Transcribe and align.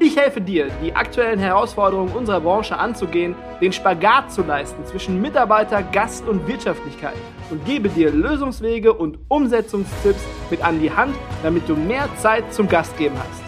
Ich 0.00 0.16
helfe 0.16 0.40
dir, 0.40 0.68
die 0.82 0.94
aktuellen 0.94 1.38
Herausforderungen 1.38 2.12
unserer 2.12 2.40
Branche 2.40 2.76
anzugehen, 2.76 3.36
den 3.60 3.72
Spagat 3.72 4.32
zu 4.32 4.42
leisten 4.42 4.84
zwischen 4.84 5.22
Mitarbeiter, 5.22 5.84
Gast 5.84 6.26
und 6.26 6.48
Wirtschaftlichkeit 6.48 7.14
und 7.50 7.64
gebe 7.64 7.88
dir 7.88 8.10
Lösungswege 8.10 8.92
und 8.92 9.18
Umsetzungstipps 9.28 10.22
mit 10.50 10.64
an 10.64 10.80
die 10.80 10.90
Hand, 10.90 11.14
damit 11.44 11.68
du 11.68 11.76
mehr 11.76 12.08
Zeit 12.16 12.52
zum 12.52 12.68
Gastgeben 12.68 13.16
hast. 13.16 13.42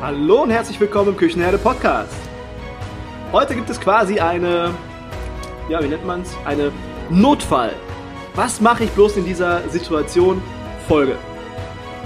Hallo 0.00 0.42
und 0.44 0.50
herzlich 0.50 0.78
willkommen 0.78 1.08
im 1.08 1.16
Küchenherde 1.16 1.58
Podcast. 1.58 2.14
Heute 3.32 3.56
gibt 3.56 3.68
es 3.70 3.80
quasi 3.80 4.20
eine, 4.20 4.72
ja, 5.68 5.82
wie 5.82 5.88
nennt 5.88 6.06
man 6.06 6.22
es? 6.22 6.36
Eine 6.44 6.70
Notfall. 7.10 7.72
Was 8.36 8.60
mache 8.60 8.84
ich 8.84 8.90
bloß 8.90 9.16
in 9.16 9.24
dieser 9.24 9.68
Situation? 9.68 10.40
Folge 10.86 11.16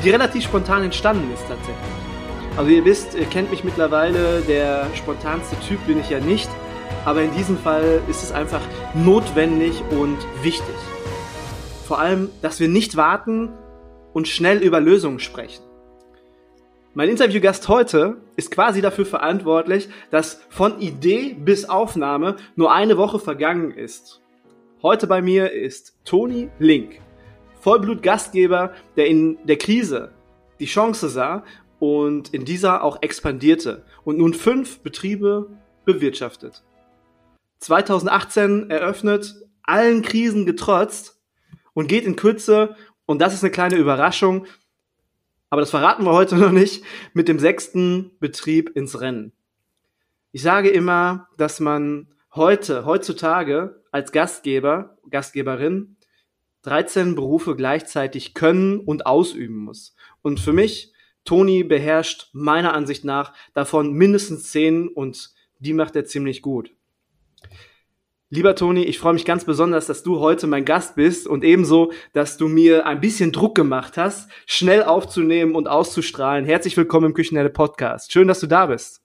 die 0.04 0.10
relativ 0.10 0.44
spontan 0.44 0.84
entstanden 0.84 1.32
ist 1.32 1.46
tatsächlich. 1.46 1.76
Also 2.56 2.70
ihr 2.70 2.84
wisst, 2.84 3.14
ihr 3.14 3.26
kennt 3.26 3.50
mich 3.50 3.64
mittlerweile, 3.64 4.40
der 4.42 4.86
spontanste 4.94 5.56
Typ 5.60 5.86
bin 5.86 6.00
ich 6.00 6.10
ja 6.10 6.20
nicht, 6.20 6.48
aber 7.04 7.22
in 7.22 7.32
diesem 7.34 7.58
Fall 7.58 8.02
ist 8.08 8.22
es 8.22 8.32
einfach 8.32 8.60
notwendig 8.94 9.82
und 9.90 10.18
wichtig. 10.42 10.74
Vor 11.86 11.98
allem, 11.98 12.30
dass 12.42 12.60
wir 12.60 12.68
nicht 12.68 12.96
warten 12.96 13.50
und 14.12 14.28
schnell 14.28 14.58
über 14.58 14.80
Lösungen 14.80 15.20
sprechen. 15.20 15.64
Mein 16.92 17.08
Interviewgast 17.08 17.68
heute 17.68 18.16
ist 18.36 18.50
quasi 18.50 18.80
dafür 18.80 19.06
verantwortlich, 19.06 19.88
dass 20.10 20.40
von 20.48 20.80
Idee 20.80 21.36
bis 21.38 21.68
Aufnahme 21.68 22.36
nur 22.56 22.72
eine 22.72 22.96
Woche 22.96 23.20
vergangen 23.20 23.70
ist. 23.70 24.20
Heute 24.82 25.06
bei 25.06 25.22
mir 25.22 25.52
ist 25.52 25.94
Toni 26.04 26.48
Link. 26.58 27.00
Vollblut-Gastgeber, 27.60 28.74
der 28.96 29.06
in 29.06 29.38
der 29.44 29.56
Krise 29.56 30.12
die 30.58 30.66
Chance 30.66 31.08
sah 31.08 31.44
und 31.78 32.34
in 32.34 32.44
dieser 32.44 32.84
auch 32.84 33.02
expandierte 33.02 33.84
und 34.04 34.18
nun 34.18 34.34
fünf 34.34 34.80
Betriebe 34.80 35.50
bewirtschaftet. 35.84 36.62
2018 37.60 38.70
eröffnet, 38.70 39.34
allen 39.62 40.02
Krisen 40.02 40.46
getrotzt 40.46 41.20
und 41.72 41.88
geht 41.88 42.04
in 42.04 42.16
Kürze, 42.16 42.76
und 43.06 43.20
das 43.20 43.34
ist 43.34 43.42
eine 43.42 43.50
kleine 43.50 43.76
Überraschung, 43.76 44.46
aber 45.48 45.60
das 45.60 45.70
verraten 45.70 46.04
wir 46.04 46.12
heute 46.12 46.36
noch 46.38 46.52
nicht, 46.52 46.84
mit 47.12 47.28
dem 47.28 47.38
sechsten 47.38 48.12
Betrieb 48.20 48.70
ins 48.76 49.00
Rennen. 49.00 49.32
Ich 50.32 50.42
sage 50.42 50.68
immer, 50.68 51.28
dass 51.36 51.58
man 51.60 52.08
heute, 52.34 52.84
heutzutage 52.84 53.82
als 53.90 54.12
Gastgeber, 54.12 54.96
Gastgeberin 55.10 55.96
13 56.62 57.14
Berufe 57.14 57.56
gleichzeitig 57.56 58.34
können 58.34 58.80
und 58.80 59.06
ausüben 59.06 59.56
muss. 59.56 59.94
Und 60.22 60.40
für 60.40 60.52
mich, 60.52 60.92
Toni 61.24 61.64
beherrscht 61.64 62.30
meiner 62.32 62.74
Ansicht 62.74 63.04
nach 63.04 63.32
davon 63.54 63.92
mindestens 63.92 64.50
10 64.50 64.88
und 64.88 65.30
die 65.58 65.72
macht 65.72 65.96
er 65.96 66.04
ziemlich 66.04 66.42
gut. 66.42 66.72
Lieber 68.32 68.54
Toni, 68.54 68.84
ich 68.84 69.00
freue 69.00 69.14
mich 69.14 69.24
ganz 69.24 69.44
besonders, 69.44 69.86
dass 69.86 70.04
du 70.04 70.20
heute 70.20 70.46
mein 70.46 70.64
Gast 70.64 70.94
bist 70.94 71.26
und 71.26 71.42
ebenso, 71.42 71.92
dass 72.12 72.36
du 72.36 72.46
mir 72.46 72.86
ein 72.86 73.00
bisschen 73.00 73.32
Druck 73.32 73.56
gemacht 73.56 73.96
hast, 73.96 74.30
schnell 74.46 74.84
aufzunehmen 74.84 75.56
und 75.56 75.66
auszustrahlen. 75.66 76.44
Herzlich 76.44 76.76
willkommen 76.76 77.06
im 77.06 77.14
Küchenhelle 77.14 77.50
Podcast. 77.50 78.12
Schön, 78.12 78.28
dass 78.28 78.38
du 78.38 78.46
da 78.46 78.66
bist. 78.66 79.00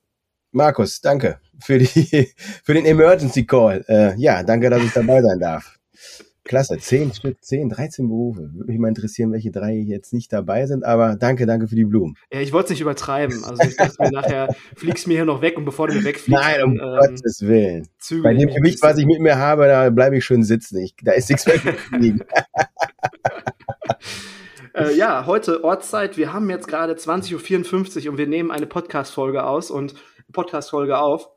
Markus, 0.52 1.00
danke 1.00 1.40
für, 1.60 1.78
die, 1.78 2.32
für 2.62 2.74
den 2.74 2.84
Emergency 2.84 3.44
Call. 3.44 3.84
Äh, 3.88 4.14
ja, 4.16 4.44
danke, 4.44 4.70
dass 4.70 4.84
ich 4.84 4.92
dabei 4.92 5.20
sein 5.20 5.40
darf. 5.40 5.76
Klasse, 6.46 6.78
zehn 6.78 7.12
Stück, 7.12 7.42
zehn, 7.42 7.68
13 7.68 8.08
Berufe. 8.08 8.50
Würde 8.54 8.70
mich 8.70 8.78
mal 8.78 8.88
interessieren, 8.88 9.32
welche 9.32 9.50
drei 9.50 9.74
jetzt 9.74 10.12
nicht 10.12 10.32
dabei 10.32 10.66
sind, 10.66 10.84
aber 10.84 11.16
danke, 11.16 11.44
danke 11.44 11.66
für 11.66 11.74
die 11.74 11.84
Blumen. 11.84 12.16
Ja, 12.32 12.40
ich 12.40 12.52
wollte 12.52 12.66
es 12.66 12.70
nicht 12.70 12.80
übertreiben. 12.80 13.44
Also 13.44 13.62
ich 13.64 13.76
dachte 13.76 13.96
mir 14.00 14.12
nachher, 14.12 14.54
fliegst 14.76 15.08
mir 15.08 15.14
hier 15.14 15.24
noch 15.24 15.42
weg 15.42 15.56
und 15.56 15.64
bevor 15.64 15.88
du 15.88 15.94
mir 15.94 16.04
wegfliegst. 16.04 16.28
Nein, 16.28 16.62
um 16.62 16.76
dann, 16.76 16.88
ähm, 16.88 17.16
Gottes 17.16 17.42
Willen. 17.42 17.88
Bei 18.22 18.32
dem 18.32 18.48
Gewicht, 18.48 18.80
was 18.80 18.96
ich 18.98 19.06
mit 19.06 19.20
mir 19.20 19.36
habe, 19.36 19.66
da 19.66 19.90
bleibe 19.90 20.16
ich 20.16 20.24
schön 20.24 20.44
sitzen. 20.44 20.78
Ich, 20.78 20.94
da 21.02 21.12
ist 21.12 21.28
nichts 21.28 21.46
mehr 21.46 21.58
fliegen. 21.58 22.20
äh, 24.74 24.94
ja, 24.96 25.26
heute 25.26 25.64
Ortszeit. 25.64 26.16
Wir 26.16 26.32
haben 26.32 26.48
jetzt 26.50 26.68
gerade 26.68 26.94
20.54 26.94 28.04
Uhr 28.04 28.12
und 28.12 28.18
wir 28.18 28.26
nehmen 28.26 28.50
eine 28.50 28.66
Podcast-Folge 28.66 29.44
aus 29.44 29.70
und 29.70 29.94
Podcast-Folge 30.32 30.98
auf. 30.98 31.28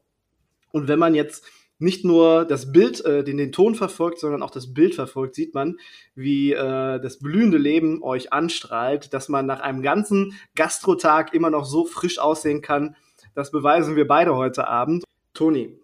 Und 0.71 0.87
wenn 0.87 0.99
man 0.99 1.15
jetzt 1.15 1.45
nicht 1.79 2.03
nur 2.05 2.45
das 2.45 2.71
Bild, 2.71 3.03
äh, 3.05 3.23
den, 3.23 3.37
den 3.37 3.51
Ton 3.51 3.73
verfolgt, 3.73 4.19
sondern 4.19 4.43
auch 4.43 4.51
das 4.51 4.73
Bild 4.73 4.95
verfolgt, 4.95 5.35
sieht 5.35 5.55
man, 5.55 5.77
wie 6.13 6.51
äh, 6.51 6.99
das 6.99 7.19
blühende 7.19 7.57
Leben 7.57 8.03
euch 8.03 8.31
anstrahlt, 8.33 9.13
dass 9.13 9.29
man 9.29 9.45
nach 9.45 9.61
einem 9.61 9.81
ganzen 9.81 10.33
Gastrotag 10.55 11.33
immer 11.33 11.49
noch 11.49 11.65
so 11.65 11.85
frisch 11.85 12.19
aussehen 12.19 12.61
kann. 12.61 12.95
Das 13.33 13.51
beweisen 13.51 13.95
wir 13.95 14.07
beide 14.07 14.35
heute 14.35 14.67
Abend. 14.67 15.05
Toni. 15.33 15.79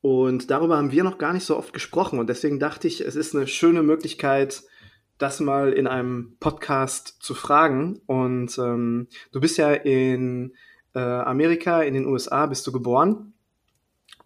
Und 0.00 0.50
darüber 0.50 0.76
haben 0.76 0.92
wir 0.92 1.04
noch 1.04 1.18
gar 1.18 1.32
nicht 1.32 1.44
so 1.44 1.56
oft 1.56 1.72
gesprochen. 1.72 2.18
Und 2.18 2.28
deswegen 2.28 2.58
dachte 2.58 2.88
ich, 2.88 3.00
es 3.00 3.16
ist 3.16 3.34
eine 3.34 3.46
schöne 3.46 3.82
Möglichkeit, 3.82 4.62
das 5.18 5.40
mal 5.40 5.72
in 5.72 5.86
einem 5.86 6.36
Podcast 6.40 7.16
zu 7.20 7.34
fragen. 7.34 8.00
Und 8.06 8.56
ähm, 8.58 9.08
du 9.30 9.40
bist 9.40 9.58
ja 9.58 9.72
in 9.72 10.54
äh, 10.94 10.98
Amerika, 11.00 11.82
in 11.82 11.94
den 11.94 12.06
USA, 12.06 12.46
bist 12.46 12.66
du 12.66 12.72
geboren. 12.72 13.31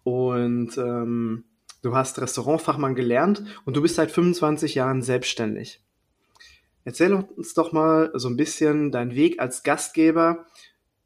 Und 0.07 0.77
ähm, 0.77 1.43
du 1.81 1.93
hast 1.93 2.21
Restaurantfachmann 2.21 2.95
gelernt 2.95 3.43
und 3.65 3.75
du 3.75 3.81
bist 3.81 3.95
seit 3.95 4.09
25 4.09 4.73
Jahren 4.73 5.01
selbstständig. 5.01 5.83
Erzähl 6.85 7.13
uns 7.13 7.53
doch 7.53 7.73
mal 7.73 8.11
so 8.13 8.29
ein 8.29 8.37
bisschen 8.37 8.93
deinen 8.93 9.15
Weg 9.15 9.41
als 9.41 9.63
Gastgeber. 9.63 10.45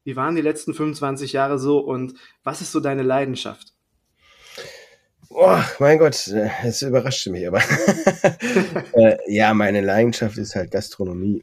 Wie 0.03 0.16
waren 0.16 0.35
die 0.35 0.44
letzten 0.44 0.75
25 0.75 1.34
Jahre 1.34 1.57
so 1.57 1.79
und 1.79 2.13
was 2.44 2.61
ist 2.61 2.73
so 2.73 2.79
deine 2.79 3.01
Leidenschaft? 3.01 3.73
Oh, 5.29 5.57
mein 5.79 5.97
Gott, 5.97 6.28
es 6.63 6.84
überraschte 6.84 7.31
mich 7.31 7.47
aber. 7.47 7.61
äh, 8.94 9.17
ja, 9.25 9.56
meine 9.56 9.81
Leidenschaft 9.81 10.38
ist 10.38 10.53
halt 10.53 10.69
Gastronomie. 10.69 11.41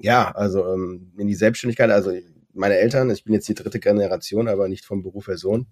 ja, 0.00 0.30
also 0.32 0.70
ähm, 0.70 1.14
in 1.16 1.28
die 1.28 1.34
Selbstständigkeit, 1.34 1.88
also 1.88 2.12
meine 2.52 2.76
Eltern, 2.76 3.08
ich 3.08 3.24
bin 3.24 3.32
jetzt 3.32 3.48
die 3.48 3.54
dritte 3.54 3.80
Generation, 3.80 4.48
aber 4.48 4.68
nicht 4.68 4.84
vom 4.84 5.02
Beruf 5.02 5.28
her 5.28 5.38
Sohn. 5.38 5.68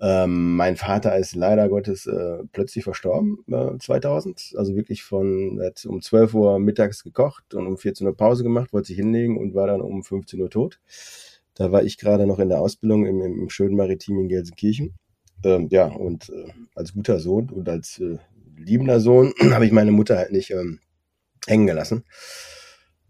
Ähm, 0.00 0.54
mein 0.54 0.76
Vater 0.76 1.16
ist 1.16 1.34
leider 1.34 1.68
Gottes 1.68 2.06
äh, 2.06 2.38
plötzlich 2.52 2.84
verstorben, 2.84 3.44
äh, 3.48 3.78
2000. 3.78 4.54
Also 4.56 4.76
wirklich 4.76 5.02
von, 5.02 5.60
hat 5.62 5.84
um 5.86 6.00
12 6.00 6.34
Uhr 6.34 6.58
mittags 6.60 7.02
gekocht 7.02 7.54
und 7.54 7.66
um 7.66 7.76
14 7.76 8.06
Uhr 8.06 8.16
Pause 8.16 8.44
gemacht, 8.44 8.72
wollte 8.72 8.88
sich 8.88 8.96
hinlegen 8.96 9.36
und 9.36 9.54
war 9.54 9.66
dann 9.66 9.80
um 9.80 10.04
15 10.04 10.40
Uhr 10.40 10.50
tot. 10.50 10.78
Da 11.54 11.72
war 11.72 11.82
ich 11.82 11.98
gerade 11.98 12.26
noch 12.26 12.38
in 12.38 12.48
der 12.48 12.60
Ausbildung 12.60 13.06
im, 13.06 13.20
im 13.20 13.50
schönen 13.50 13.76
Maritim 13.76 14.20
in 14.20 14.28
Gelsenkirchen. 14.28 14.94
Ähm, 15.44 15.68
ja, 15.70 15.86
und 15.86 16.28
äh, 16.30 16.52
als 16.76 16.92
guter 16.94 17.18
Sohn 17.18 17.50
und 17.50 17.68
als 17.68 17.98
äh, 17.98 18.18
liebender 18.56 19.00
Sohn 19.00 19.32
habe 19.50 19.66
ich 19.66 19.72
meine 19.72 19.90
Mutter 19.90 20.16
halt 20.16 20.30
nicht 20.30 20.50
ähm, 20.50 20.78
hängen 21.46 21.66
gelassen. 21.66 22.04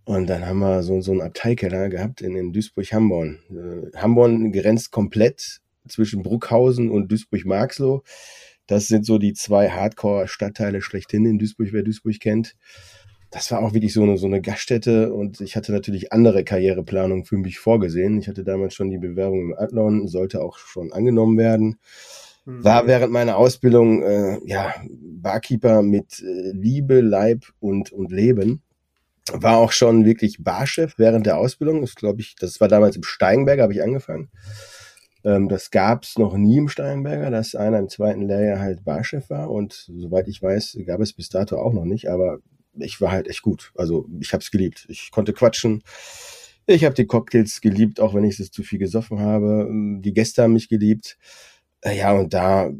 Und 0.04 0.30
dann 0.30 0.46
haben 0.46 0.60
wir 0.60 0.82
so, 0.82 1.02
so 1.02 1.12
einen 1.12 1.20
Abteikeller 1.20 1.90
gehabt 1.90 2.22
in, 2.22 2.34
in 2.34 2.54
Duisburg-Hamborn. 2.54 3.40
Äh, 3.50 3.96
Hamborn 3.98 4.52
grenzt 4.52 4.90
komplett 4.90 5.60
zwischen 5.86 6.22
Bruckhausen 6.22 6.90
und 6.90 7.10
Duisburg-Marxloh. 7.10 8.02
Das 8.66 8.86
sind 8.86 9.06
so 9.06 9.18
die 9.18 9.32
zwei 9.32 9.70
Hardcore-Stadtteile 9.70 10.82
schlechthin 10.82 11.24
in 11.24 11.38
Duisburg, 11.38 11.68
wer 11.72 11.82
Duisburg 11.82 12.20
kennt. 12.20 12.54
Das 13.30 13.50
war 13.50 13.60
auch 13.60 13.74
wirklich 13.74 13.92
so 13.92 14.02
eine, 14.02 14.16
so 14.16 14.26
eine 14.26 14.40
Gaststätte 14.40 15.12
und 15.12 15.40
ich 15.40 15.54
hatte 15.54 15.72
natürlich 15.72 16.12
andere 16.12 16.44
Karriereplanungen 16.44 17.24
für 17.24 17.36
mich 17.36 17.58
vorgesehen. 17.58 18.18
Ich 18.18 18.28
hatte 18.28 18.42
damals 18.42 18.74
schon 18.74 18.90
die 18.90 18.98
Bewerbung 18.98 19.40
im 19.40 19.54
Adlon, 19.54 20.08
sollte 20.08 20.40
auch 20.40 20.58
schon 20.58 20.92
angenommen 20.92 21.36
werden. 21.36 21.78
Mhm. 22.46 22.64
War 22.64 22.86
während 22.86 23.12
meiner 23.12 23.36
Ausbildung 23.36 24.02
äh, 24.02 24.38
ja 24.46 24.74
Barkeeper 24.88 25.82
mit 25.82 26.20
äh, 26.20 26.52
Liebe, 26.52 27.00
Leib 27.00 27.44
und, 27.60 27.92
und 27.92 28.10
Leben 28.10 28.62
war 29.32 29.58
auch 29.58 29.72
schon 29.72 30.04
wirklich 30.04 30.42
Barchef 30.42 30.94
während 30.98 31.26
der 31.26 31.38
Ausbildung. 31.38 31.80
Das 31.82 31.94
glaube 31.94 32.20
ich, 32.20 32.34
das 32.36 32.60
war 32.60 32.68
damals 32.68 32.96
im 32.96 33.02
Steinberg, 33.02 33.60
habe 33.60 33.72
ich 33.72 33.82
angefangen. 33.82 34.30
Ähm, 35.28 35.48
das 35.48 35.70
gab 35.70 36.04
es 36.04 36.16
noch 36.16 36.36
nie 36.38 36.56
im 36.56 36.68
Steinberger, 36.68 37.30
dass 37.30 37.54
einer 37.54 37.78
im 37.78 37.90
zweiten 37.90 38.22
Lehrjahr 38.22 38.60
halt 38.60 38.84
Barchef 38.84 39.28
war. 39.28 39.50
Und 39.50 39.90
soweit 39.94 40.26
ich 40.26 40.42
weiß, 40.42 40.78
gab 40.86 41.00
es 41.00 41.12
bis 41.12 41.28
dato 41.28 41.58
auch 41.58 41.74
noch 41.74 41.84
nicht. 41.84 42.08
Aber 42.08 42.38
ich 42.72 43.00
war 43.02 43.12
halt 43.12 43.28
echt 43.28 43.42
gut. 43.42 43.72
Also 43.76 44.06
ich 44.20 44.32
habe 44.32 44.42
es 44.42 44.50
geliebt. 44.50 44.86
Ich 44.88 45.10
konnte 45.10 45.34
quatschen. 45.34 45.82
Ich 46.66 46.84
habe 46.84 46.94
die 46.94 47.06
Cocktails 47.06 47.60
geliebt, 47.60 48.00
auch 48.00 48.14
wenn 48.14 48.24
ich 48.24 48.40
es 48.40 48.50
zu 48.50 48.62
viel 48.62 48.78
gesoffen 48.78 49.20
habe. 49.20 49.68
Die 50.00 50.14
Gäste 50.14 50.42
haben 50.42 50.54
mich 50.54 50.70
geliebt. 50.70 51.18
Äh, 51.82 51.98
ja, 51.98 52.12
und 52.12 52.32
da, 52.32 52.70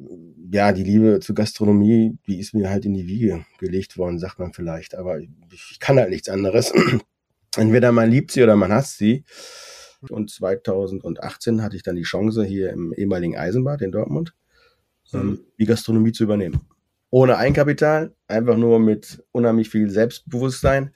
ja, 0.51 0.73
die 0.73 0.85
Liebe 0.85 1.21
zur 1.21 1.35
Gastronomie, 1.35 2.17
die 2.27 2.39
ist 2.39 2.55
mir 2.55 2.71
halt 2.71 2.87
in 2.87 2.94
die 2.94 3.06
Wiege 3.06 3.44
gelegt 3.59 3.99
worden, 3.99 4.19
sagt 4.19 4.39
man 4.39 4.55
vielleicht. 4.55 4.94
Aber 4.94 5.19
ich 5.19 5.79
kann 5.81 5.99
halt 5.99 6.11
nichts 6.11 6.31
anderes. 6.31 6.73
Entweder 7.56 7.93
man 7.93 8.11
liebt 8.11 8.31
sie 8.31 8.43
oder 8.43 8.56
man 8.56 8.73
hasst 8.73 8.97
sie. 8.97 9.25
Und 10.09 10.31
2018 10.31 11.62
hatte 11.62 11.77
ich 11.77 11.83
dann 11.83 11.97
die 11.97 12.03
Chance, 12.03 12.45
hier 12.45 12.71
im 12.71 12.93
ehemaligen 12.93 13.37
Eisenbad 13.37 13.83
in 13.83 13.93
Dortmund 13.93 14.35
ähm, 15.12 15.21
mhm. 15.21 15.41
die 15.59 15.67
Gastronomie 15.67 16.12
zu 16.12 16.25
übernehmen. 16.25 16.61
Ohne 17.11 17.39
Eigenkapital, 17.39 18.15
einfach 18.27 18.56
nur 18.56 18.79
mit 18.79 19.25
unheimlich 19.33 19.71
viel 19.71 19.91
Selbstbewusstsein 19.91 20.93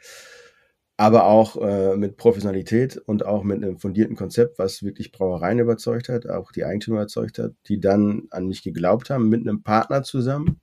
aber 1.02 1.24
auch 1.24 1.56
äh, 1.56 1.96
mit 1.96 2.16
Professionalität 2.16 2.96
und 2.96 3.24
auch 3.24 3.42
mit 3.42 3.56
einem 3.56 3.78
fundierten 3.78 4.14
Konzept, 4.14 4.60
was 4.60 4.84
wirklich 4.84 5.10
Brauereien 5.10 5.58
überzeugt 5.58 6.08
hat, 6.08 6.28
auch 6.28 6.52
die 6.52 6.64
Eigentümer 6.64 6.98
überzeugt 6.98 7.38
hat, 7.38 7.52
die 7.66 7.80
dann 7.80 8.28
an 8.30 8.46
mich 8.46 8.62
geglaubt 8.62 9.10
haben, 9.10 9.28
mit 9.28 9.40
einem 9.40 9.64
Partner 9.64 10.04
zusammen. 10.04 10.60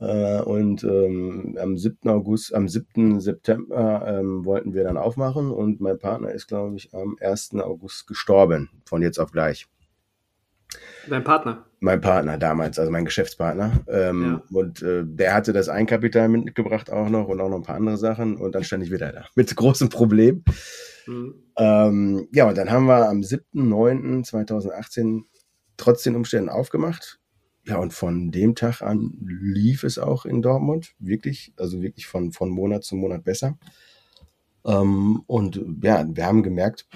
Äh, 0.00 0.40
und 0.42 0.82
ähm, 0.84 1.56
am 1.60 1.76
7. 1.76 2.08
August, 2.08 2.54
am 2.54 2.68
7. 2.68 3.20
September 3.20 4.04
ähm, 4.06 4.44
wollten 4.44 4.74
wir 4.74 4.84
dann 4.84 4.96
aufmachen 4.96 5.50
und 5.50 5.80
mein 5.80 5.98
Partner 5.98 6.32
ist, 6.32 6.48
glaube 6.48 6.76
ich, 6.76 6.92
am 6.94 7.16
1. 7.20 7.54
August 7.54 8.06
gestorben, 8.06 8.70
von 8.84 9.02
jetzt 9.02 9.18
auf 9.18 9.30
gleich. 9.30 9.68
Dein 11.08 11.22
Partner? 11.22 11.64
Mein 11.80 12.00
Partner 12.00 12.38
damals, 12.38 12.78
also 12.78 12.90
mein 12.90 13.04
Geschäftspartner. 13.04 13.84
Ähm, 13.88 14.22
ja. 14.22 14.42
Und 14.58 14.82
äh, 14.82 15.02
der 15.04 15.34
hatte 15.34 15.52
das 15.52 15.68
Einkapital 15.68 16.28
mitgebracht 16.28 16.90
auch 16.90 17.08
noch 17.08 17.28
und 17.28 17.40
auch 17.40 17.48
noch 17.48 17.56
ein 17.56 17.62
paar 17.62 17.76
andere 17.76 17.98
Sachen. 17.98 18.36
Und 18.36 18.54
dann 18.54 18.64
stand 18.64 18.82
ich 18.82 18.90
wieder 18.90 19.12
da 19.12 19.26
mit 19.34 19.54
großem 19.54 19.90
Problem. 19.90 20.42
Mhm. 21.06 21.34
Ähm, 21.56 22.28
ja, 22.32 22.48
und 22.48 22.56
dann 22.56 22.70
haben 22.70 22.86
wir 22.86 23.08
am 23.08 23.20
7.9.2018 23.20 25.24
trotz 25.76 26.02
den 26.02 26.16
Umständen 26.16 26.48
aufgemacht. 26.48 27.20
Ja, 27.66 27.78
und 27.78 27.94
von 27.94 28.30
dem 28.30 28.54
Tag 28.54 28.82
an 28.82 29.16
lief 29.22 29.84
es 29.84 29.98
auch 29.98 30.26
in 30.26 30.42
Dortmund. 30.42 30.94
Wirklich, 30.98 31.52
also 31.56 31.80
wirklich 31.80 32.06
von, 32.06 32.32
von 32.32 32.50
Monat 32.50 32.84
zu 32.84 32.94
Monat 32.94 33.24
besser. 33.24 33.58
Ähm, 34.66 35.22
und 35.26 35.64
ja, 35.82 36.04
wir 36.06 36.26
haben 36.26 36.42
gemerkt, 36.42 36.86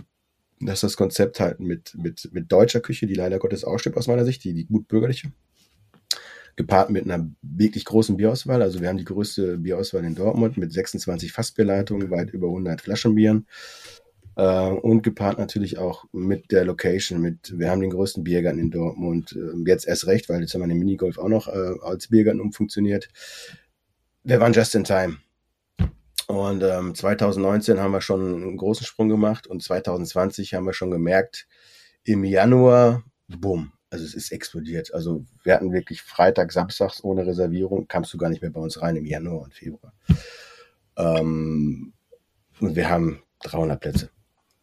dass 0.61 0.81
das 0.81 0.97
Konzept 0.97 1.41
halt 1.41 1.61
mit, 1.61 1.95
mit, 1.97 2.29
mit 2.33 2.51
deutscher 2.51 2.81
Küche, 2.81 3.07
die 3.07 3.15
leider 3.15 3.39
Gottes 3.39 3.65
ausstirbt 3.65 3.97
aus 3.97 4.09
meiner 4.09 4.25
Sicht, 4.25 4.45
die, 4.45 4.53
die 4.53 4.67
gut 4.67 4.89
bürgerliche, 4.89 5.33
gepaart 6.57 6.91
mit 6.91 7.05
einer 7.05 7.31
wirklich 7.41 7.85
großen 7.85 8.17
Bierauswahl. 8.17 8.61
Also 8.61 8.81
wir 8.81 8.89
haben 8.89 8.99
die 8.99 9.05
größte 9.05 9.59
Bierauswahl 9.59 10.05
in 10.05 10.17
Dortmund 10.17 10.59
mit 10.59 10.73
26 10.73 11.33
Fassbierleitungen, 11.33 12.11
weit 12.11 12.31
über 12.31 12.49
100 12.49 12.81
Flaschenbieren. 12.81 13.47
Äh, 14.39 14.71
und 14.71 15.03
gepaart 15.03 15.39
natürlich 15.39 15.79
auch 15.79 16.05
mit 16.13 16.53
der 16.53 16.65
Location, 16.65 17.21
mit, 17.21 17.59
wir 17.59 17.71
haben 17.71 17.81
den 17.81 17.91
größten 17.91 18.23
Biergarten 18.23 18.61
in 18.61 18.71
Dortmund, 18.71 19.33
äh, 19.37 19.69
jetzt 19.69 19.89
erst 19.89 20.07
recht, 20.07 20.29
weil 20.29 20.41
jetzt 20.41 20.55
haben 20.55 20.61
wir 20.61 20.69
den 20.69 20.79
Minigolf 20.79 21.19
auch 21.19 21.29
noch 21.29 21.49
äh, 21.49 21.75
als 21.83 22.07
Biergarten 22.07 22.41
umfunktioniert. 22.41 23.09
Wir 24.23 24.39
waren 24.39 24.53
just 24.53 24.77
in 24.77 24.85
time. 24.85 25.17
Und 26.29 26.63
ähm, 26.63 26.95
2019 26.95 27.81
haben 27.81 27.91
wir 27.91 28.01
schon 28.01 28.43
einen 28.43 28.57
großen 28.57 28.87
Sprung 28.87 29.09
gemacht 29.09 29.49
und 29.49 29.61
2020 29.61 30.55
haben 30.55 30.67
wir 30.67 30.73
schon 30.73 30.93
gemerkt, 30.93 31.49
im 32.05 32.23
Januar, 32.23 33.03
bumm, 33.27 33.73
also 33.91 34.05
es 34.05 34.15
ist 34.15 34.31
explodiert. 34.31 34.95
Also 34.95 35.25
wir 35.43 35.55
hatten 35.55 35.73
wirklich 35.73 36.03
Freitag, 36.03 36.53
Samstags 36.53 37.03
ohne 37.03 37.27
Reservierung, 37.27 37.89
kamst 37.89 38.13
du 38.15 38.19
gar 38.19 38.29
nicht 38.29 38.43
mehr 38.43 38.53
bei 38.53 38.61
uns 38.61 38.81
rein 38.81 38.95
im 38.95 39.07
Januar 39.07 39.43
und 39.43 39.55
Februar. 39.55 39.93
Ähm, 40.97 41.93
und 42.61 42.77
wir 42.77 42.89
haben 42.89 43.23
300 43.41 43.81
Plätze. 43.81 44.11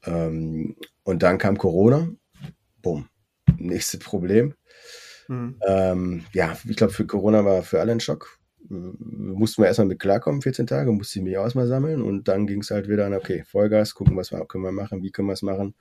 Ähm, 0.06 0.76
und 1.04 1.24
dann 1.24 1.38
kam 1.38 1.58
Corona, 1.58 2.10
bumm, 2.82 3.08
nächstes 3.58 4.00
Problem. 4.00 4.54
Mhm. 5.28 5.60
Ähm, 5.68 6.26
ja, 6.34 6.58
ich 6.68 6.76
glaube, 6.76 6.94
für 6.94 7.06
Corona 7.06 7.46
war 7.46 7.64
für 7.64 7.80
alle 7.80 7.92
ein 7.92 8.00
Schock 8.00 8.40
mussten 8.70 9.62
wir 9.62 9.68
erstmal 9.68 9.88
mit 9.88 10.00
klarkommen, 10.00 10.42
14 10.42 10.68
Tage, 10.68 10.92
musste 10.92 11.20
ich 11.20 11.26
mich 11.26 11.34
erstmal 11.34 11.68
sammeln 11.68 12.02
und 12.02 12.28
dann 12.28 12.48
ging 12.48 12.62
es 12.62 12.72
halt 12.72 12.88
wieder 12.90 13.06
an, 13.06 13.14
okay, 13.14 13.44
Vollgas, 13.46 13.94
gucken, 13.94 14.18
was 14.18 14.32
wir, 14.32 14.46
können 14.46 14.64
wir 14.64 14.72
machen, 14.72 15.04
wie 15.04 15.12
können 15.12 15.28
wir 15.28 15.34
es 15.34 15.42
machen. 15.42 15.76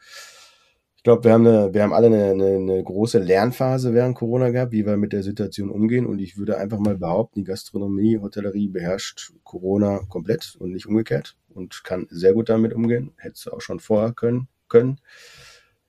Ich 1.04 1.06
glaube, 1.06 1.24
wir 1.24 1.34
haben 1.34 1.46
eine, 1.46 1.74
wir 1.74 1.82
haben 1.82 1.92
alle 1.92 2.06
eine, 2.06 2.30
eine, 2.30 2.56
eine, 2.56 2.82
große 2.82 3.18
Lernphase 3.18 3.92
während 3.92 4.16
Corona 4.16 4.48
gehabt, 4.48 4.72
wie 4.72 4.86
wir 4.86 4.96
mit 4.96 5.12
der 5.12 5.22
Situation 5.22 5.68
umgehen 5.68 6.06
und 6.06 6.18
ich 6.18 6.38
würde 6.38 6.56
einfach 6.56 6.78
mal 6.78 6.96
behaupten, 6.96 7.40
die 7.40 7.44
Gastronomie, 7.44 8.20
Hotellerie 8.20 8.68
beherrscht 8.68 9.34
Corona 9.42 9.98
komplett 10.08 10.56
und 10.58 10.70
nicht 10.70 10.86
umgekehrt 10.86 11.36
und 11.50 11.84
kann 11.84 12.06
sehr 12.08 12.32
gut 12.32 12.48
damit 12.48 12.72
umgehen, 12.72 13.12
hätte 13.18 13.34
es 13.34 13.48
auch 13.48 13.60
schon 13.60 13.80
vorher 13.80 14.14
können, 14.14 14.48
können. 14.66 14.98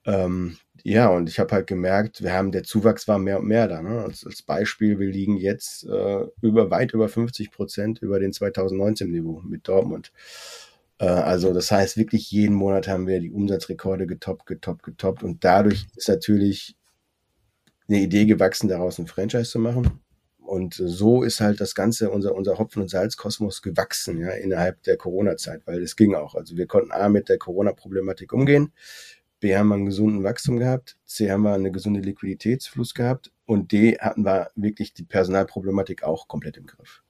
Ähm, 0.03 0.57
ja, 0.83 1.07
und 1.07 1.29
ich 1.29 1.39
habe 1.39 1.53
halt 1.53 1.67
gemerkt, 1.67 2.21
wir 2.21 2.33
haben, 2.33 2.51
der 2.51 2.63
Zuwachs 2.63 3.07
war 3.07 3.17
mehr 3.17 3.39
und 3.39 3.47
mehr 3.47 3.69
da. 3.69 3.81
Ne? 3.81 4.03
Als, 4.03 4.25
als 4.25 4.41
Beispiel, 4.41 4.99
wir 4.99 5.07
liegen 5.07 5.37
jetzt 5.37 5.85
äh, 5.85 6.25
über 6.41 6.69
weit 6.71 6.93
über 6.93 7.07
50 7.07 7.51
Prozent 7.51 8.01
über 8.01 8.19
den 8.19 8.33
2019-Niveau 8.33 9.41
mit 9.45 9.65
Dortmund. 9.65 10.11
Äh, 10.99 11.05
also 11.05 11.53
das 11.53 11.71
heißt, 11.71 11.97
wirklich 11.97 12.31
jeden 12.31 12.55
Monat 12.55 12.87
haben 12.87 13.07
wir 13.07 13.19
die 13.19 13.31
Umsatzrekorde 13.31 14.07
getoppt, 14.07 14.45
getoppt, 14.45 14.83
getoppt. 14.83 15.23
Und 15.23 15.43
dadurch 15.43 15.87
ist 15.95 16.09
natürlich 16.09 16.75
eine 17.87 17.99
Idee 17.99 18.25
gewachsen, 18.25 18.67
daraus 18.67 18.99
ein 18.99 19.07
Franchise 19.07 19.49
zu 19.51 19.59
machen. 19.59 19.99
Und 20.39 20.75
so 20.75 21.23
ist 21.23 21.41
halt 21.41 21.59
das 21.59 21.73
Ganze, 21.73 22.11
unser, 22.11 22.35
unser 22.35 22.59
Hopfen- 22.59 22.81
und 22.81 22.89
Salzkosmos 22.89 23.63
gewachsen, 23.63 24.19
ja, 24.19 24.29
innerhalb 24.29 24.81
der 24.83 24.95
Corona-Zeit, 24.95 25.65
weil 25.65 25.81
es 25.81 25.95
ging 25.95 26.13
auch. 26.13 26.35
Also 26.35 26.55
wir 26.55 26.67
konnten 26.67 26.91
A 26.91 27.09
mit 27.09 27.29
der 27.29 27.39
Corona-Problematik 27.39 28.31
umgehen. 28.31 28.71
B 29.39 29.55
haben 29.55 29.67
wir 29.69 29.75
einen 29.75 29.87
gesunden 29.87 30.23
Wachstum 30.23 30.57
gehabt, 30.57 30.97
C 31.05 31.31
haben 31.31 31.41
wir 31.43 31.53
eine 31.53 31.71
gesunde 31.71 31.99
Liquiditätsfluss 31.99 32.93
gehabt 32.93 33.31
und 33.45 33.71
D 33.71 33.97
hatten 33.99 34.23
wir 34.23 34.51
wirklich 34.55 34.93
die 34.93 35.03
Personalproblematik 35.03 36.03
auch 36.03 36.27
komplett 36.27 36.57
im 36.57 36.67
Griff. 36.67 37.03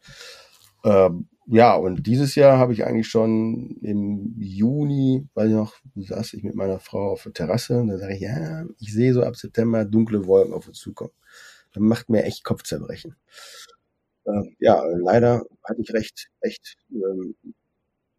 Ähm, 0.83 1.27
ja, 1.47 1.75
und 1.75 2.07
dieses 2.07 2.35
Jahr 2.35 2.57
habe 2.57 2.73
ich 2.73 2.85
eigentlich 2.85 3.07
schon 3.07 3.77
im 3.81 4.35
Juni, 4.39 5.27
weil 5.35 5.49
noch, 5.49 5.75
saß 5.95 6.33
ich 6.33 6.43
mit 6.43 6.55
meiner 6.55 6.79
Frau 6.79 7.11
auf 7.11 7.23
der 7.23 7.33
Terrasse 7.33 7.79
und 7.79 7.89
da 7.89 7.97
sage 7.97 8.15
ich, 8.15 8.21
ja, 8.21 8.65
ich 8.79 8.93
sehe 8.93 9.13
so 9.13 9.23
ab 9.23 9.35
September 9.35 9.85
dunkle 9.85 10.25
Wolken 10.27 10.53
auf 10.53 10.67
uns 10.67 10.79
zukommen. 10.79 11.11
Das 11.73 11.81
macht 11.83 12.09
mir 12.09 12.23
echt 12.23 12.43
Kopfzerbrechen. 12.43 13.15
Ähm, 14.27 14.55
ja, 14.59 14.83
leider 14.97 15.43
hatte 15.63 15.81
ich 15.81 15.93
recht, 15.93 16.29
echt. 16.41 16.77
Ähm, 16.91 17.35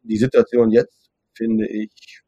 die 0.02 0.18
Situation 0.18 0.70
jetzt 0.72 1.10
finde 1.34 1.68
ich 1.68 2.22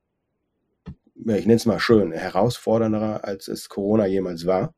ich 1.17 1.25
nenne 1.47 1.55
es 1.55 1.67
mal 1.67 1.81
schön, 1.81 2.13
herausfordernder, 2.13 3.25
als 3.25 3.49
es 3.49 3.69
Corona 3.69 4.07
jemals 4.07 4.47
war 4.47 4.75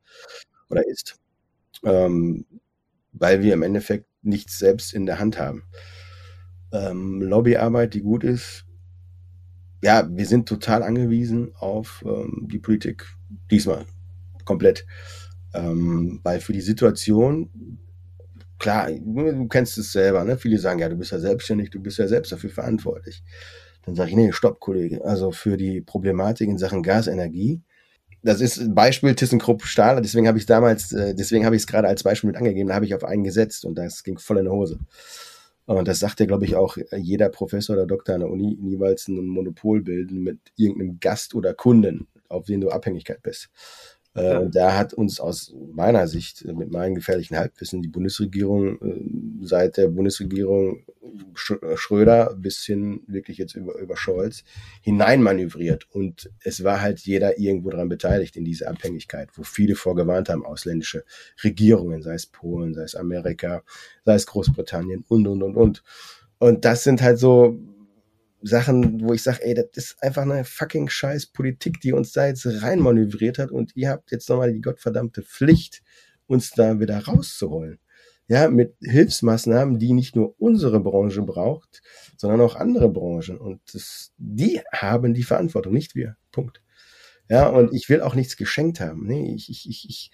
oder 0.69 0.85
ist. 0.87 1.17
Ähm, 1.83 2.45
weil 3.13 3.43
wir 3.43 3.53
im 3.53 3.63
Endeffekt 3.63 4.07
nichts 4.23 4.59
selbst 4.59 4.93
in 4.93 5.05
der 5.05 5.19
Hand 5.19 5.39
haben. 5.39 5.63
Ähm, 6.71 7.21
Lobbyarbeit, 7.21 7.93
die 7.93 8.01
gut 8.01 8.23
ist, 8.23 8.65
ja, 9.83 10.07
wir 10.09 10.25
sind 10.25 10.47
total 10.47 10.83
angewiesen 10.83 11.51
auf 11.55 12.03
ähm, 12.05 12.47
die 12.51 12.59
Politik 12.59 13.05
diesmal 13.49 13.85
komplett. 14.45 14.85
Ähm, 15.53 16.19
weil 16.23 16.39
für 16.39 16.53
die 16.53 16.61
Situation, 16.61 17.49
klar, 18.59 18.89
du 18.91 19.47
kennst 19.47 19.77
es 19.77 19.91
selber, 19.91 20.23
ne? 20.23 20.37
viele 20.37 20.59
sagen, 20.59 20.79
ja, 20.79 20.87
du 20.87 20.95
bist 20.95 21.11
ja 21.11 21.19
selbstständig, 21.19 21.71
du 21.71 21.79
bist 21.79 21.97
ja 21.97 22.07
selbst 22.07 22.31
dafür 22.31 22.49
verantwortlich. 22.49 23.23
Dann 23.85 23.95
sage 23.95 24.11
ich, 24.11 24.15
nee, 24.15 24.31
stopp, 24.31 24.59
Kollege. 24.59 25.03
Also 25.03 25.31
für 25.31 25.57
die 25.57 25.81
Problematik 25.81 26.47
in 26.47 26.57
Sachen 26.57 26.83
Gasenergie, 26.83 27.61
das 28.23 28.39
ist 28.39 28.59
ein 28.59 28.75
Beispiel 28.75 29.15
ThyssenKrupp 29.15 29.63
Stahl, 29.63 29.99
deswegen 29.99 30.27
habe 30.27 30.37
ich 30.37 30.45
damals, 30.45 30.91
äh, 30.91 31.15
deswegen 31.15 31.43
habe 31.43 31.55
ich 31.55 31.63
es 31.63 31.67
gerade 31.67 31.87
als 31.87 32.03
Beispiel 32.03 32.27
mit 32.27 32.37
angegeben, 32.37 32.69
da 32.69 32.75
habe 32.75 32.85
ich 32.85 32.93
auf 32.93 33.03
einen 33.03 33.23
gesetzt 33.23 33.65
und 33.65 33.75
das 33.75 34.03
ging 34.03 34.19
voll 34.19 34.37
in 34.37 34.45
die 34.45 34.51
Hose. 34.51 34.77
Und 35.65 35.87
das 35.87 35.99
sagt 35.99 36.19
ja, 36.19 36.25
glaube 36.25 36.45
ich, 36.45 36.55
auch 36.55 36.77
jeder 36.97 37.29
Professor 37.29 37.75
oder 37.75 37.85
Doktor 37.85 38.15
an 38.15 38.21
der 38.21 38.29
Uni, 38.29 38.57
niemals 38.59 39.07
ein 39.07 39.25
Monopol 39.25 39.81
bilden 39.81 40.21
mit 40.21 40.39
irgendeinem 40.57 40.99
Gast 40.99 41.35
oder 41.35 41.53
Kunden, 41.53 42.07
auf 42.29 42.45
den 42.45 42.61
du 42.61 42.69
Abhängigkeit 42.69 43.21
bist. 43.21 43.49
Äh, 44.15 44.23
ja. 44.23 44.39
Und 44.39 44.55
da 44.55 44.77
hat 44.77 44.93
uns 44.93 45.19
aus 45.19 45.53
meiner 45.73 46.07
Sicht 46.07 46.43
äh, 46.43 46.53
mit 46.53 46.71
meinem 46.71 46.95
gefährlichen 46.95 47.37
Halbwissen 47.37 47.81
die 47.81 47.87
Bundesregierung 47.87 48.81
äh, 48.81 49.45
seit 49.45 49.77
der 49.77 49.87
Bundesregierung 49.87 50.83
Schröder 51.33 52.35
bis 52.37 52.63
hin 52.63 53.01
wirklich 53.07 53.37
jetzt 53.37 53.55
über, 53.55 53.77
über 53.79 53.97
Scholz 53.97 54.43
hineinmanövriert. 54.81 55.87
Und 55.91 56.31
es 56.43 56.63
war 56.63 56.81
halt 56.81 56.99
jeder 56.99 57.37
irgendwo 57.39 57.69
daran 57.69 57.89
beteiligt 57.89 58.35
in 58.37 58.45
diese 58.45 58.67
Abhängigkeit, 58.67 59.29
wo 59.35 59.43
viele 59.43 59.75
vorgewarnt 59.75 60.29
haben, 60.29 60.45
ausländische 60.45 61.03
Regierungen, 61.43 62.01
sei 62.01 62.13
es 62.13 62.27
Polen, 62.27 62.73
sei 62.73 62.83
es 62.83 62.95
Amerika, 62.95 63.63
sei 64.05 64.15
es 64.15 64.25
Großbritannien 64.27 65.03
und, 65.07 65.27
und, 65.27 65.43
und, 65.43 65.55
und. 65.55 65.83
Und 66.39 66.65
das 66.65 66.83
sind 66.83 67.01
halt 67.01 67.19
so 67.19 67.59
Sachen, 68.41 69.01
wo 69.01 69.13
ich 69.13 69.23
sage, 69.23 69.43
ey, 69.43 69.53
das 69.53 69.65
ist 69.75 70.03
einfach 70.03 70.23
eine 70.23 70.43
fucking 70.43 70.89
scheiß 70.89 71.27
Politik, 71.27 71.79
die 71.81 71.93
uns 71.93 72.11
da 72.11 72.27
jetzt 72.27 72.45
reinmanövriert 72.45 73.39
hat 73.39 73.51
und 73.51 73.75
ihr 73.75 73.89
habt 73.89 74.11
jetzt 74.11 74.29
nochmal 74.29 74.53
die 74.53 74.61
gottverdammte 74.61 75.21
Pflicht, 75.21 75.81
uns 76.27 76.51
da 76.51 76.79
wieder 76.79 76.99
rauszuholen. 77.05 77.79
Ja, 78.27 78.49
mit 78.49 78.75
Hilfsmaßnahmen, 78.81 79.77
die 79.77 79.91
nicht 79.91 80.15
nur 80.15 80.39
unsere 80.39 80.79
Branche 80.79 81.21
braucht, 81.21 81.81
sondern 82.15 82.39
auch 82.39 82.55
andere 82.55 82.87
Branchen. 82.87 83.37
Und 83.37 83.59
das, 83.73 84.13
die 84.17 84.61
haben 84.71 85.13
die 85.13 85.23
Verantwortung, 85.23 85.73
nicht 85.73 85.95
wir. 85.95 86.15
Punkt. 86.31 86.61
Ja, 87.29 87.47
und 87.47 87.73
ich 87.73 87.89
will 87.89 88.01
auch 88.01 88.15
nichts 88.15 88.37
geschenkt 88.37 88.79
haben. 88.79 89.05
Nee, 89.05 89.33
ich, 89.35 89.49
ich, 89.49 89.69
ich, 89.69 89.89
ich 89.89 90.11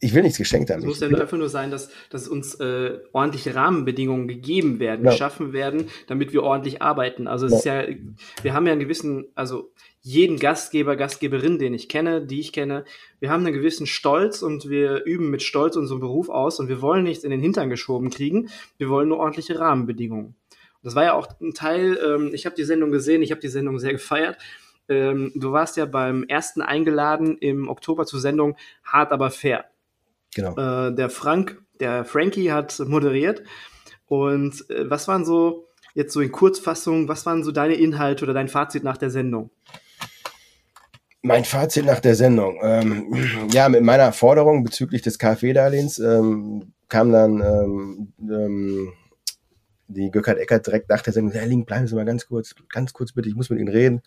ich 0.00 0.14
will 0.14 0.22
nichts 0.22 0.38
geschenkt 0.38 0.70
haben. 0.70 0.80
Es 0.80 0.84
muss 0.84 1.00
ja 1.00 1.08
einfach 1.08 1.38
nur 1.38 1.48
sein, 1.48 1.70
dass, 1.70 1.90
dass 2.10 2.28
uns 2.28 2.54
äh, 2.56 2.98
ordentliche 3.12 3.54
Rahmenbedingungen 3.54 4.28
gegeben 4.28 4.78
werden, 4.78 5.04
ja. 5.04 5.10
geschaffen 5.10 5.52
werden, 5.52 5.88
damit 6.06 6.32
wir 6.32 6.42
ordentlich 6.42 6.82
arbeiten. 6.82 7.26
Also 7.26 7.46
es 7.46 7.64
ja. 7.64 7.80
ist 7.80 7.88
ja, 7.88 7.96
wir 8.42 8.52
haben 8.52 8.66
ja 8.66 8.72
einen 8.72 8.82
gewissen, 8.82 9.28
also 9.34 9.72
jeden 10.02 10.38
Gastgeber, 10.38 10.96
Gastgeberin, 10.96 11.58
den 11.58 11.72
ich 11.74 11.88
kenne, 11.88 12.24
die 12.24 12.40
ich 12.40 12.52
kenne, 12.52 12.84
wir 13.20 13.30
haben 13.30 13.44
einen 13.44 13.54
gewissen 13.54 13.86
Stolz 13.86 14.42
und 14.42 14.68
wir 14.68 15.04
üben 15.04 15.30
mit 15.30 15.42
Stolz 15.42 15.76
unseren 15.76 16.00
Beruf 16.00 16.28
aus 16.28 16.60
und 16.60 16.68
wir 16.68 16.82
wollen 16.82 17.02
nichts 17.02 17.24
in 17.24 17.30
den 17.30 17.40
Hintern 17.40 17.70
geschoben 17.70 18.10
kriegen, 18.10 18.50
wir 18.76 18.90
wollen 18.90 19.08
nur 19.08 19.18
ordentliche 19.18 19.58
Rahmenbedingungen. 19.58 20.36
Das 20.82 20.94
war 20.94 21.04
ja 21.04 21.14
auch 21.14 21.28
ein 21.40 21.54
Teil, 21.54 21.98
ähm, 22.04 22.30
ich 22.34 22.46
habe 22.46 22.54
die 22.54 22.64
Sendung 22.64 22.92
gesehen, 22.92 23.22
ich 23.22 23.32
habe 23.32 23.40
die 23.40 23.48
Sendung 23.48 23.78
sehr 23.78 23.92
gefeiert. 23.92 24.36
Ähm, 24.88 25.32
du 25.34 25.50
warst 25.50 25.76
ja 25.76 25.86
beim 25.86 26.22
ersten 26.24 26.62
eingeladen 26.62 27.38
im 27.38 27.68
Oktober 27.68 28.06
zur 28.06 28.20
Sendung 28.20 28.56
Hart 28.84 29.10
aber 29.10 29.30
fair. 29.30 29.64
Genau. 30.36 30.52
Äh, 30.88 30.94
der 30.94 31.08
Frank, 31.08 31.62
der 31.80 32.04
Frankie 32.04 32.52
hat 32.52 32.78
moderiert. 32.80 33.42
Und 34.06 34.68
äh, 34.68 34.88
was 34.88 35.08
waren 35.08 35.24
so, 35.24 35.66
jetzt 35.94 36.12
so 36.12 36.20
in 36.20 36.30
Kurzfassung, 36.30 37.08
was 37.08 37.24
waren 37.24 37.42
so 37.42 37.52
deine 37.52 37.74
Inhalte 37.74 38.24
oder 38.24 38.34
dein 38.34 38.48
Fazit 38.48 38.84
nach 38.84 38.98
der 38.98 39.08
Sendung? 39.08 39.50
Mein 41.22 41.46
Fazit 41.46 41.86
nach 41.86 42.00
der 42.00 42.14
Sendung. 42.14 42.58
Ähm, 42.62 43.48
ja, 43.50 43.70
mit 43.70 43.82
meiner 43.82 44.12
Forderung 44.12 44.62
bezüglich 44.62 45.00
des 45.00 45.18
KfW-Darlehens 45.18 45.98
ähm, 46.00 46.74
kam 46.88 47.10
dann 47.12 47.40
ähm, 47.40 48.12
ähm, 48.20 48.92
die 49.88 50.10
Göckert 50.10 50.38
Eckert 50.38 50.66
direkt 50.66 50.90
nach 50.90 51.00
der 51.00 51.14
Sendung, 51.14 51.32
Herr 51.32 51.46
Link, 51.46 51.66
bleiben 51.66 51.86
Sie 51.86 51.94
mal 51.94 52.04
ganz 52.04 52.28
kurz, 52.28 52.54
ganz 52.68 52.92
kurz 52.92 53.12
bitte, 53.12 53.30
ich 53.30 53.34
muss 53.34 53.48
mit 53.48 53.58
Ihnen 53.58 53.68
reden. 53.68 54.02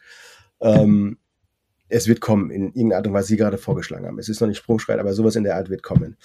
Ähm, 0.61 1.17
es 1.89 2.07
wird 2.07 2.21
kommen, 2.21 2.51
in 2.51 2.67
irgendeiner 2.67 2.97
Art 2.97 3.07
und 3.07 3.13
Weise, 3.13 3.27
Sie 3.29 3.37
gerade 3.37 3.57
vorgeschlagen 3.57 4.05
haben. 4.05 4.19
Es 4.19 4.29
ist 4.29 4.39
noch 4.39 4.47
nicht 4.47 4.57
sprungschreit, 4.57 4.99
aber 4.99 5.13
sowas 5.13 5.35
in 5.35 5.43
der 5.43 5.55
Art 5.55 5.69
wird 5.69 5.83
kommen. 5.83 6.17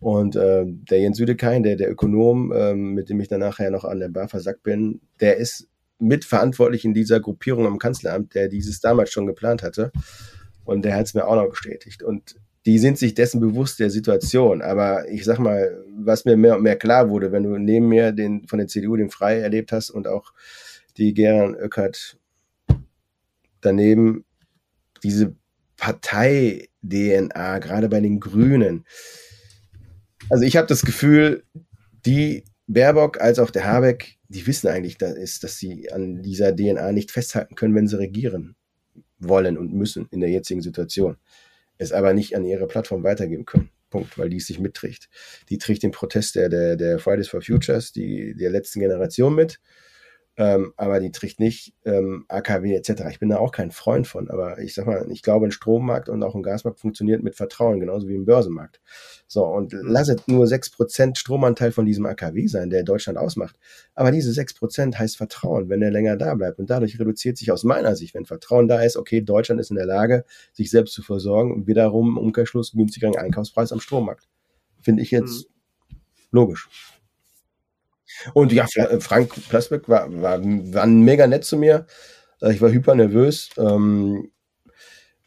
Und 0.00 0.36
äh, 0.36 0.64
der 0.64 1.00
Jens 1.00 1.18
Südekein, 1.18 1.64
der, 1.64 1.76
der 1.76 1.90
Ökonom, 1.90 2.52
äh, 2.52 2.74
mit 2.74 3.10
dem 3.10 3.20
ich 3.20 3.28
dann 3.28 3.40
nachher 3.40 3.70
noch 3.70 3.84
an 3.84 3.98
der 3.98 4.08
Bar 4.08 4.28
versackt 4.28 4.62
bin, 4.62 5.00
der 5.20 5.36
ist 5.36 5.68
mitverantwortlich 5.98 6.84
in 6.84 6.94
dieser 6.94 7.18
Gruppierung 7.18 7.66
am 7.66 7.78
Kanzleramt, 7.78 8.34
der 8.34 8.48
dieses 8.48 8.80
damals 8.80 9.10
schon 9.10 9.26
geplant 9.26 9.64
hatte. 9.64 9.90
Und 10.64 10.84
der 10.84 10.94
hat 10.94 11.06
es 11.06 11.14
mir 11.14 11.26
auch 11.26 11.34
noch 11.34 11.50
bestätigt. 11.50 12.04
Und 12.04 12.36
die 12.64 12.78
sind 12.78 12.98
sich 12.98 13.14
dessen 13.14 13.40
bewusst 13.40 13.80
der 13.80 13.90
Situation. 13.90 14.62
Aber 14.62 15.08
ich 15.08 15.24
sag 15.24 15.40
mal, 15.40 15.82
was 15.98 16.24
mir 16.24 16.36
mehr 16.36 16.56
und 16.56 16.62
mehr 16.62 16.76
klar 16.76 17.10
wurde, 17.10 17.32
wenn 17.32 17.42
du 17.42 17.58
neben 17.58 17.88
mir 17.88 18.12
den 18.12 18.46
von 18.46 18.58
der 18.58 18.68
CDU 18.68 18.94
den 18.94 19.10
Frei 19.10 19.40
erlebt 19.40 19.72
hast 19.72 19.90
und 19.90 20.06
auch 20.06 20.32
die 20.96 21.14
Geran 21.14 21.56
Öckert 21.56 22.18
daneben, 23.60 24.24
diese 25.02 25.34
Partei-DNA, 25.76 27.58
gerade 27.58 27.88
bei 27.88 28.00
den 28.00 28.20
Grünen. 28.20 28.84
Also 30.28 30.44
ich 30.44 30.56
habe 30.56 30.66
das 30.66 30.82
Gefühl, 30.82 31.44
die 32.04 32.44
Baerbock 32.66 33.20
als 33.20 33.38
auch 33.38 33.50
der 33.50 33.64
Habeck, 33.64 34.18
die 34.28 34.46
wissen 34.46 34.68
eigentlich, 34.68 34.98
dass, 34.98 35.14
ist, 35.14 35.44
dass 35.44 35.56
sie 35.56 35.90
an 35.90 36.22
dieser 36.22 36.54
DNA 36.54 36.92
nicht 36.92 37.10
festhalten 37.10 37.54
können, 37.54 37.74
wenn 37.74 37.88
sie 37.88 37.98
regieren 37.98 38.56
wollen 39.18 39.56
und 39.56 39.72
müssen 39.72 40.06
in 40.10 40.20
der 40.20 40.30
jetzigen 40.30 40.60
Situation. 40.60 41.16
Es 41.78 41.92
aber 41.92 42.12
nicht 42.12 42.36
an 42.36 42.44
ihre 42.44 42.66
Plattform 42.66 43.04
weitergeben 43.04 43.46
können. 43.46 43.70
Punkt, 43.90 44.18
weil 44.18 44.28
die 44.28 44.36
es 44.36 44.46
sich 44.46 44.58
mitträgt. 44.58 45.08
Die 45.48 45.56
trägt 45.56 45.82
den 45.82 45.92
Protest 45.92 46.34
der, 46.34 46.50
der, 46.50 46.76
der 46.76 46.98
Fridays 46.98 47.28
for 47.28 47.40
Futures, 47.40 47.92
die 47.92 48.34
der 48.34 48.50
letzten 48.50 48.80
Generation 48.80 49.34
mit 49.34 49.60
ähm, 50.38 50.72
aber 50.76 51.00
die 51.00 51.10
trägt 51.10 51.40
nicht 51.40 51.74
ähm, 51.84 52.24
AKW 52.28 52.72
etc. 52.72 53.02
Ich 53.10 53.18
bin 53.18 53.28
da 53.28 53.38
auch 53.38 53.50
kein 53.50 53.72
Freund 53.72 54.06
von, 54.06 54.30
aber 54.30 54.60
ich 54.60 54.72
sag 54.72 54.86
mal, 54.86 55.04
ich 55.10 55.22
glaube, 55.22 55.46
ein 55.46 55.50
Strommarkt 55.50 56.08
und 56.08 56.22
auch 56.22 56.36
ein 56.36 56.44
Gasmarkt 56.44 56.78
funktioniert 56.78 57.24
mit 57.24 57.34
Vertrauen, 57.34 57.80
genauso 57.80 58.06
wie 58.06 58.14
im 58.14 58.24
Börsenmarkt. 58.24 58.80
So, 59.26 59.44
und 59.44 59.72
mhm. 59.72 59.80
lasset 59.82 60.28
nur 60.28 60.46
sechs 60.46 60.70
Prozent 60.70 61.18
Stromanteil 61.18 61.72
von 61.72 61.86
diesem 61.86 62.06
AKW 62.06 62.46
sein, 62.46 62.70
der 62.70 62.84
Deutschland 62.84 63.18
ausmacht. 63.18 63.58
Aber 63.96 64.12
diese 64.12 64.32
sechs 64.32 64.54
Prozent 64.54 64.96
heißt 64.96 65.16
Vertrauen, 65.16 65.68
wenn 65.68 65.82
er 65.82 65.90
länger 65.90 66.16
da 66.16 66.36
bleibt. 66.36 66.60
Und 66.60 66.70
dadurch 66.70 67.00
reduziert 67.00 67.36
sich 67.36 67.50
aus 67.50 67.64
meiner 67.64 67.96
Sicht, 67.96 68.14
wenn 68.14 68.24
Vertrauen 68.24 68.68
da 68.68 68.80
ist, 68.80 68.96
okay, 68.96 69.20
Deutschland 69.20 69.60
ist 69.60 69.70
in 69.70 69.76
der 69.76 69.86
Lage, 69.86 70.24
sich 70.52 70.70
selbst 70.70 70.94
zu 70.94 71.02
versorgen 71.02 71.52
und 71.52 71.66
wiederum 71.66 72.10
im 72.10 72.18
Umkehrschluss 72.18 72.72
günstigeren 72.72 73.16
Einkaufspreis 73.16 73.72
am 73.72 73.80
Strommarkt. 73.80 74.28
Finde 74.82 75.02
ich 75.02 75.10
jetzt 75.10 75.48
mhm. 75.90 75.96
logisch. 76.30 76.68
Und 78.34 78.52
ja, 78.52 78.66
äh, 78.74 79.00
Frank 79.00 79.34
Plasbeck 79.48 79.88
war, 79.88 80.10
war, 80.20 80.40
war 80.42 80.86
mega 80.86 81.26
nett 81.26 81.44
zu 81.44 81.56
mir. 81.56 81.86
Äh, 82.40 82.52
ich 82.52 82.60
war 82.60 82.70
hyper 82.70 82.94
nervös. 82.94 83.50
Ähm, 83.58 84.30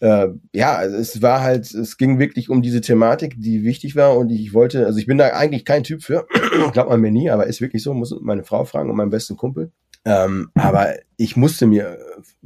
äh, 0.02 0.30
ja, 0.54 0.76
also 0.76 0.98
es 0.98 1.22
war 1.22 1.42
halt, 1.42 1.72
es 1.74 1.96
ging 1.98 2.18
wirklich 2.18 2.50
um 2.50 2.64
diese 2.64 2.82
Thematik, 2.82 3.36
die 3.38 3.64
wichtig 3.64 3.96
war 3.96 4.18
und 4.18 4.32
ich 4.32 4.54
wollte, 4.54 4.88
also 4.88 4.98
ich 4.98 5.06
bin 5.06 5.20
da 5.20 5.28
eigentlich 5.28 5.64
kein 5.64 5.84
Typ 5.84 6.02
für, 6.02 6.26
glaubt 6.74 6.90
man 6.90 7.00
mir 7.00 7.12
nie, 7.12 7.30
aber 7.30 7.46
ist 7.46 7.62
wirklich 7.62 7.84
so, 7.84 7.94
muss 7.94 8.16
meine 8.20 8.44
Frau 8.44 8.66
fragen 8.66 8.90
und 8.90 8.96
meinen 8.96 9.12
besten 9.12 9.38
Kumpel. 9.38 9.72
Ähm, 10.04 10.50
aber 10.56 10.96
ich 11.18 11.36
musste 11.38 11.68
mir 11.68 12.00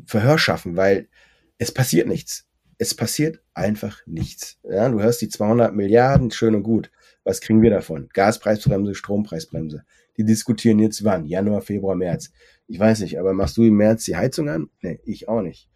Verhör 0.06 0.38
schaffen, 0.38 0.76
weil 0.76 1.08
es 1.58 1.72
passiert 1.72 2.08
nichts. 2.08 2.46
Es 2.78 2.94
passiert 2.94 3.40
einfach 3.54 4.02
nichts. 4.06 4.58
Ja, 4.70 4.90
du 4.90 5.02
hörst 5.02 5.22
die 5.22 5.30
200 5.30 5.74
Milliarden, 5.74 6.32
schön 6.32 6.56
und 6.56 6.64
gut. 6.64 6.92
Was 7.24 7.40
kriegen 7.40 7.62
wir 7.62 7.70
davon? 7.70 8.10
Gaspreisbremse, 8.14 8.96
Strompreisbremse. 8.96 9.84
Die 10.18 10.24
diskutieren 10.24 10.80
jetzt 10.80 11.04
wann? 11.04 11.26
Januar, 11.26 11.62
Februar, 11.62 11.96
März. 11.96 12.32
Ich 12.68 12.80
weiß 12.80 13.02
nicht, 13.02 13.20
aber 13.20 13.34
machst 13.34 13.58
du 13.58 13.64
im 13.64 13.76
März 13.76 14.06
die 14.06 14.16
Heizung 14.16 14.50
an? 14.50 14.70
Nee, 14.82 15.00
ich 15.04 15.28
auch 15.28 15.42
nicht. 15.42 15.70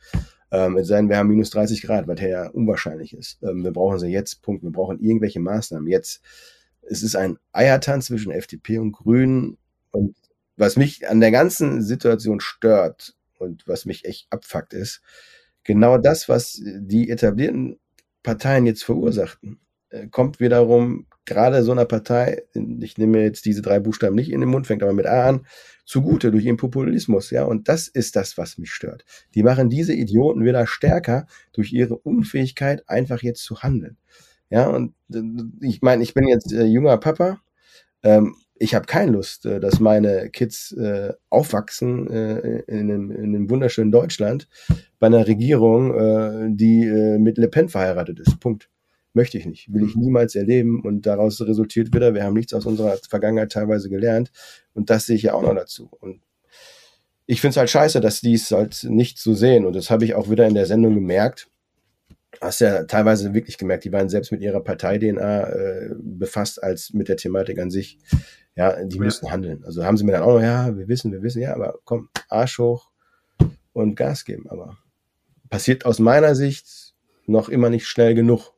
Ähm, 0.51 0.77
es 0.77 0.87
sei 0.87 0.97
denn, 0.97 1.09
wir 1.09 1.17
haben 1.17 1.29
minus 1.29 1.51
30 1.51 1.81
Grad, 1.83 2.07
was 2.07 2.19
ja 2.21 2.47
unwahrscheinlich 2.47 3.13
ist. 3.13 3.41
Ähm, 3.43 3.63
wir 3.63 3.71
brauchen 3.71 3.99
sie 3.99 4.07
jetzt, 4.07 4.41
Punkt. 4.41 4.63
Wir 4.63 4.71
brauchen 4.71 4.99
irgendwelche 4.99 5.39
Maßnahmen 5.39 5.87
jetzt. 5.87 6.21
Es 6.81 7.03
ist 7.03 7.15
ein 7.15 7.37
Eiertanz 7.51 8.07
zwischen 8.07 8.31
FDP 8.31 8.79
und 8.79 8.93
Grünen. 8.93 9.57
Und 9.91 10.15
was 10.57 10.75
mich 10.75 11.07
an 11.07 11.19
der 11.19 11.31
ganzen 11.31 11.83
Situation 11.83 12.39
stört 12.39 13.15
und 13.37 13.67
was 13.67 13.85
mich 13.85 14.05
echt 14.05 14.27
abfuckt 14.31 14.73
ist, 14.73 15.01
genau 15.63 15.97
das, 15.97 16.27
was 16.27 16.59
die 16.63 17.09
etablierten 17.09 17.79
Parteien 18.23 18.65
jetzt 18.65 18.83
verursachten, 18.83 19.59
äh, 19.89 20.07
kommt 20.07 20.39
wiederum 20.39 21.05
gerade 21.29 21.63
so 21.63 21.71
einer 21.71 21.85
Partei, 21.85 22.43
ich 22.81 22.97
nehme 22.97 23.21
jetzt 23.21 23.45
diese 23.45 23.61
drei 23.61 23.79
Buchstaben 23.79 24.15
nicht 24.15 24.31
in 24.31 24.41
den 24.41 24.49
Mund, 24.49 24.67
fängt 24.67 24.83
aber 24.83 24.93
mit 24.93 25.05
A 25.05 25.29
an, 25.29 25.45
zugute 25.85 26.31
durch 26.31 26.45
ihren 26.45 26.57
Populismus, 26.57 27.31
ja. 27.31 27.45
Und 27.45 27.69
das 27.69 27.87
ist 27.87 28.15
das, 28.15 28.37
was 28.37 28.57
mich 28.57 28.71
stört. 28.71 29.05
Die 29.35 29.43
machen 29.43 29.69
diese 29.69 29.93
Idioten 29.93 30.43
wieder 30.43 30.67
stärker 30.67 31.25
durch 31.53 31.71
ihre 31.71 31.97
Unfähigkeit, 31.97 32.83
einfach 32.89 33.21
jetzt 33.21 33.43
zu 33.43 33.63
handeln. 33.63 33.97
Ja, 34.49 34.67
und 34.67 34.93
äh, 35.13 35.21
ich 35.61 35.81
meine, 35.81 36.03
ich 36.03 36.13
bin 36.13 36.27
jetzt 36.27 36.51
äh, 36.51 36.65
junger 36.65 36.97
Papa. 36.97 37.39
Ähm, 38.03 38.35
ich 38.55 38.75
habe 38.75 38.85
keine 38.85 39.11
Lust, 39.11 39.45
äh, 39.45 39.59
dass 39.59 39.79
meine 39.79 40.29
Kids 40.29 40.71
äh, 40.73 41.13
aufwachsen 41.29 42.09
äh, 42.09 42.59
in, 42.67 42.91
einem, 42.91 43.11
in 43.11 43.35
einem 43.35 43.49
wunderschönen 43.49 43.91
Deutschland 43.91 44.47
bei 44.99 45.07
einer 45.07 45.27
Regierung, 45.27 45.93
äh, 45.93 46.47
die 46.51 46.85
mit 47.19 47.37
Le 47.37 47.47
Pen 47.47 47.69
verheiratet 47.69 48.19
ist. 48.19 48.39
Punkt 48.39 48.69
möchte 49.13 49.37
ich 49.37 49.45
nicht, 49.45 49.73
will 49.73 49.83
ich 49.83 49.95
mhm. 49.95 50.03
niemals 50.03 50.35
erleben 50.35 50.81
und 50.81 51.05
daraus 51.05 51.41
resultiert 51.41 51.93
wieder, 51.93 52.13
wir 52.13 52.23
haben 52.23 52.33
nichts 52.33 52.53
aus 52.53 52.65
unserer 52.65 52.97
Vergangenheit 52.97 53.51
teilweise 53.51 53.89
gelernt 53.89 54.31
und 54.73 54.89
das 54.89 55.05
sehe 55.05 55.15
ich 55.15 55.23
ja 55.23 55.33
auch 55.33 55.41
noch 55.41 55.55
dazu. 55.55 55.89
Und 55.99 56.21
ich 57.25 57.41
finde 57.41 57.51
es 57.51 57.57
halt 57.57 57.69
scheiße, 57.69 58.01
dass 58.01 58.21
die 58.21 58.33
es 58.33 58.51
halt 58.51 58.83
nicht 58.83 59.19
so 59.19 59.33
sehen 59.33 59.65
und 59.65 59.75
das 59.75 59.89
habe 59.89 60.05
ich 60.05 60.15
auch 60.15 60.29
wieder 60.29 60.47
in 60.47 60.53
der 60.53 60.65
Sendung 60.65 60.95
gemerkt. 60.95 61.47
Hast 62.41 62.61
ja 62.61 62.83
teilweise 62.83 63.33
wirklich 63.33 63.57
gemerkt, 63.57 63.85
die 63.85 63.91
waren 63.91 64.09
selbst 64.09 64.31
mit 64.31 64.41
ihrer 64.41 64.61
Partei-DNA 64.61 65.49
äh, 65.49 65.89
befasst 65.99 66.61
als 66.61 66.93
mit 66.93 67.09
der 67.09 67.17
Thematik 67.17 67.59
an 67.59 67.71
sich. 67.71 67.97
Ja, 68.55 68.83
die 68.83 68.97
ja. 68.97 69.03
müssen 69.03 69.31
handeln. 69.31 69.63
Also 69.63 69.85
haben 69.85 69.95
sie 69.97 70.03
mir 70.03 70.11
dann 70.11 70.23
auch 70.23 70.33
noch, 70.33 70.41
ja, 70.41 70.75
wir 70.77 70.87
wissen, 70.87 71.11
wir 71.11 71.23
wissen, 71.23 71.41
ja, 71.41 71.55
aber 71.55 71.79
komm, 71.85 72.09
Arsch 72.27 72.59
hoch 72.59 72.89
und 73.73 73.95
Gas 73.95 74.25
geben. 74.25 74.49
Aber 74.49 74.77
passiert 75.49 75.85
aus 75.85 75.99
meiner 75.99 76.35
Sicht 76.35 76.93
noch 77.25 77.49
immer 77.49 77.69
nicht 77.69 77.87
schnell 77.87 78.15
genug. 78.15 78.53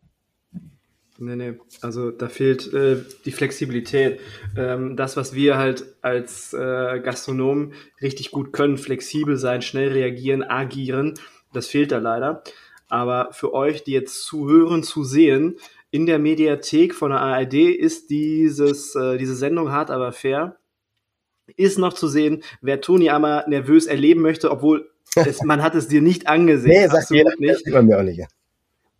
Nee, 1.21 1.35
nee. 1.35 1.53
Also 1.81 2.09
da 2.09 2.29
fehlt 2.29 2.73
äh, 2.73 2.97
die 3.25 3.31
Flexibilität. 3.31 4.19
Ähm, 4.57 4.97
das, 4.97 5.17
was 5.17 5.35
wir 5.35 5.55
halt 5.55 5.85
als 6.01 6.51
äh, 6.51 6.99
Gastronomen 6.99 7.73
richtig 8.01 8.31
gut 8.31 8.53
können, 8.53 8.77
flexibel 8.77 9.37
sein, 9.37 9.61
schnell 9.61 9.89
reagieren, 9.89 10.41
agieren, 10.41 11.13
das 11.53 11.67
fehlt 11.67 11.91
da 11.91 11.99
leider. 11.99 12.43
Aber 12.87 13.29
für 13.33 13.53
euch, 13.53 13.83
die 13.83 13.91
jetzt 13.91 14.23
zuhören, 14.25 14.81
zu 14.81 15.03
sehen, 15.03 15.57
in 15.91 16.07
der 16.07 16.17
Mediathek 16.17 16.95
von 16.95 17.11
der 17.11 17.19
ARD 17.19 17.53
ist 17.53 18.09
dieses, 18.09 18.95
äh, 18.95 19.19
diese 19.19 19.35
Sendung 19.35 19.71
hart, 19.71 19.91
aber 19.91 20.13
fair. 20.13 20.57
Ist 21.55 21.77
noch 21.77 21.93
zu 21.93 22.07
sehen, 22.07 22.41
wer 22.61 22.81
Toni 22.81 23.11
einmal 23.11 23.45
nervös 23.47 23.85
erleben 23.85 24.21
möchte, 24.21 24.49
obwohl 24.49 24.89
es, 25.15 25.43
man 25.43 25.61
hat 25.61 25.75
es 25.75 25.87
dir 25.87 26.01
nicht 26.01 26.27
angesehen. 26.27 26.81
Nee, 26.81 26.87
sagt 26.87 27.11
jeder, 27.11 27.31
nicht. 27.37 27.67
Das 27.67 27.83
mir 27.83 27.99
auch 27.99 28.03
nicht. 28.03 28.25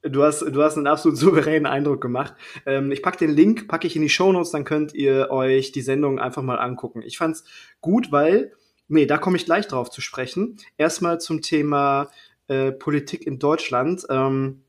Du 0.03 0.23
hast, 0.23 0.41
du 0.41 0.63
hast 0.63 0.77
einen 0.77 0.87
absolut 0.87 1.17
souveränen 1.17 1.65
Eindruck 1.65 2.01
gemacht. 2.01 2.33
Ähm, 2.65 2.91
ich 2.91 3.03
pack 3.03 3.17
den 3.17 3.31
Link, 3.31 3.67
packe 3.67 3.87
ich 3.87 3.95
in 3.95 4.01
die 4.01 4.09
Shownotes, 4.09 4.51
dann 4.51 4.63
könnt 4.63 4.93
ihr 4.93 5.29
euch 5.29 5.71
die 5.71 5.81
Sendung 5.81 6.19
einfach 6.19 6.41
mal 6.41 6.57
angucken. 6.57 7.01
Ich 7.03 7.17
fand's 7.17 7.43
gut, 7.81 8.11
weil, 8.11 8.53
nee, 8.87 9.05
da 9.05 9.17
komme 9.17 9.37
ich 9.37 9.45
gleich 9.45 9.67
drauf 9.67 9.89
zu 9.89 10.01
sprechen. 10.01 10.57
Erstmal 10.77 11.19
zum 11.19 11.41
Thema 11.41 12.09
äh, 12.47 12.71
Politik 12.71 13.27
in 13.27 13.39
Deutschland. 13.39 14.05
Ähm, 14.09 14.63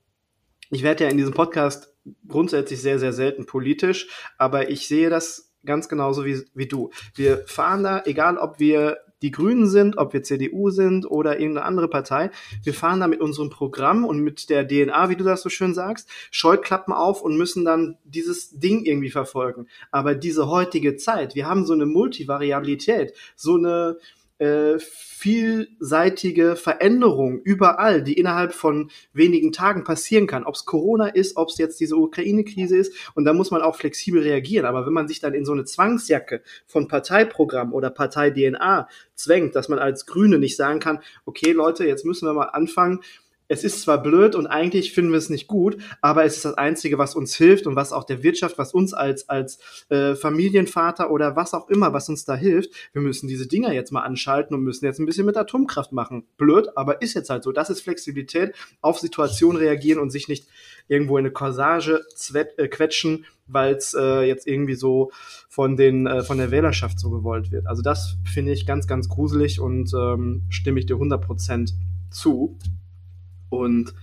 ich 0.70 0.82
werde 0.82 1.04
ja 1.04 1.10
in 1.10 1.16
diesem 1.16 1.34
Podcast 1.34 1.94
grundsätzlich 2.28 2.80
sehr, 2.80 2.98
sehr 2.98 3.12
selten 3.12 3.46
politisch, 3.46 4.08
aber 4.38 4.70
ich 4.70 4.88
sehe 4.88 5.10
das 5.10 5.52
ganz 5.64 5.88
genauso 5.88 6.24
wie, 6.24 6.42
wie 6.54 6.66
du. 6.66 6.90
Wir 7.14 7.44
fahren 7.46 7.82
da, 7.82 8.02
egal 8.04 8.38
ob 8.38 8.58
wir 8.58 8.98
die 9.22 9.30
Grünen 9.30 9.68
sind, 9.68 9.98
ob 9.98 10.12
wir 10.12 10.22
CDU 10.22 10.70
sind 10.70 11.10
oder 11.10 11.38
irgendeine 11.38 11.66
andere 11.66 11.88
Partei. 11.88 12.30
Wir 12.62 12.74
fahren 12.74 13.00
da 13.00 13.08
mit 13.08 13.20
unserem 13.20 13.50
Programm 13.50 14.04
und 14.04 14.20
mit 14.20 14.50
der 14.50 14.66
DNA, 14.66 15.08
wie 15.08 15.16
du 15.16 15.24
das 15.24 15.42
so 15.42 15.48
schön 15.48 15.74
sagst, 15.74 16.08
Scheuklappen 16.30 16.92
auf 16.92 17.22
und 17.22 17.36
müssen 17.36 17.64
dann 17.64 17.96
dieses 18.04 18.58
Ding 18.58 18.84
irgendwie 18.84 19.10
verfolgen. 19.10 19.68
Aber 19.90 20.14
diese 20.14 20.48
heutige 20.48 20.96
Zeit, 20.96 21.34
wir 21.34 21.46
haben 21.46 21.64
so 21.64 21.72
eine 21.72 21.86
Multivariabilität, 21.86 23.14
so 23.36 23.56
eine, 23.56 23.98
äh, 24.42 24.78
vielseitige 24.78 26.56
Veränderung 26.56 27.40
überall, 27.42 28.02
die 28.02 28.14
innerhalb 28.14 28.52
von 28.52 28.90
wenigen 29.12 29.52
Tagen 29.52 29.84
passieren 29.84 30.26
kann. 30.26 30.42
Ob 30.42 30.56
es 30.56 30.64
Corona 30.64 31.06
ist, 31.06 31.37
ob 31.37 31.50
es 31.50 31.58
jetzt 31.58 31.78
diese 31.78 31.94
Ukraine-Krise 31.94 32.76
ist. 32.76 32.92
Und 33.14 33.25
da 33.25 33.32
muss 33.32 33.52
man 33.52 33.62
auch 33.62 33.76
flexibel 33.76 34.20
reagieren. 34.20 34.66
Aber 34.66 34.84
wenn 34.84 34.92
man 34.92 35.06
sich 35.06 35.20
dann 35.20 35.34
in 35.34 35.44
so 35.44 35.52
eine 35.52 35.64
Zwangsjacke 35.64 36.42
von 36.66 36.88
Parteiprogramm 36.88 37.72
oder 37.72 37.90
Partei-DNA 37.90 38.88
zwängt, 39.14 39.54
dass 39.54 39.68
man 39.68 39.78
als 39.78 40.06
Grüne 40.06 40.40
nicht 40.40 40.56
sagen 40.56 40.80
kann, 40.80 40.99
okay 41.25 41.52
Leute, 41.52 41.87
jetzt 41.87 42.04
müssen 42.04 42.26
wir 42.26 42.34
mal 42.34 42.46
anfangen, 42.46 42.99
es 43.52 43.64
ist 43.64 43.82
zwar 43.82 44.02
blöd 44.02 44.35
und 44.35 44.47
eigentlich 44.47 44.94
finden 44.94 45.11
wir 45.12 45.18
es 45.18 45.28
nicht 45.28 45.47
gut, 45.47 45.76
aber 46.00 46.25
es 46.25 46.37
ist 46.37 46.47
das 46.47 46.54
Einzige, 46.54 46.97
was 46.97 47.14
uns 47.14 47.35
hilft 47.35 47.66
und 47.66 47.76
was 47.76 47.92
auch 47.92 48.04
der 48.04 48.23
Wirtschaft, 48.23 48.56
was 48.56 48.73
uns 48.73 48.94
als, 48.94 49.28
als 49.28 49.59
äh, 49.90 50.14
Familienvater 50.14 51.11
oder 51.11 51.37
was 51.37 51.52
auch 51.52 51.68
immer, 51.68 51.92
was 51.92 52.09
uns 52.09 52.25
da 52.25 52.35
hilft. 52.35 52.71
Wir 52.94 53.02
müssen 53.02 53.28
diese 53.28 53.47
Dinger 53.47 53.73
jetzt 53.75 53.92
mal 53.92 54.00
anschalten 54.00 54.56
und 54.56 54.62
müssen 54.62 54.87
jetzt 54.87 55.00
ein 55.00 55.06
bisschen 55.06 55.26
mit 55.26 55.37
Atomkraft 55.37 55.92
machen. 55.92 56.25
Blöd, 56.38 56.68
aber 56.76 57.02
ist 57.02 57.12
jetzt 57.12 57.28
halt 57.28 57.42
so. 57.42 57.52
Das 57.52 57.68
ist 57.68 57.82
Flexibilität, 57.82 58.54
auf 58.80 58.99
Situationen 58.99 59.59
reagieren 59.59 60.00
und 60.00 60.09
sich 60.09 60.28
nicht 60.28 60.47
irgendwo 60.88 61.18
in 61.18 61.26
eine 61.26 61.32
Corsage 61.32 62.00
äh, 62.32 62.68
quetschen, 62.68 63.26
weil 63.47 63.75
es 63.75 63.92
äh, 63.92 64.23
jetzt 64.23 64.47
irgendwie 64.47 64.76
so 64.76 65.12
von, 65.50 65.76
den, 65.76 66.06
äh, 66.06 66.23
von 66.23 66.38
der 66.38 66.50
Wählerschaft 66.50 66.99
so 66.99 67.11
gewollt 67.11 67.52
wird. 67.52 67.66
Also 67.66 67.82
das 67.82 68.16
finde 68.25 68.52
ich 68.52 68.66
ganz, 68.66 68.87
ganz 68.87 69.11
gruselig 69.11 69.61
und 69.61 69.92
ähm, 69.94 70.44
stimme 70.49 70.80
ich 70.80 70.87
dir 70.87 70.97
100% 70.97 71.75
zu. 72.11 72.56
Und 73.52 73.94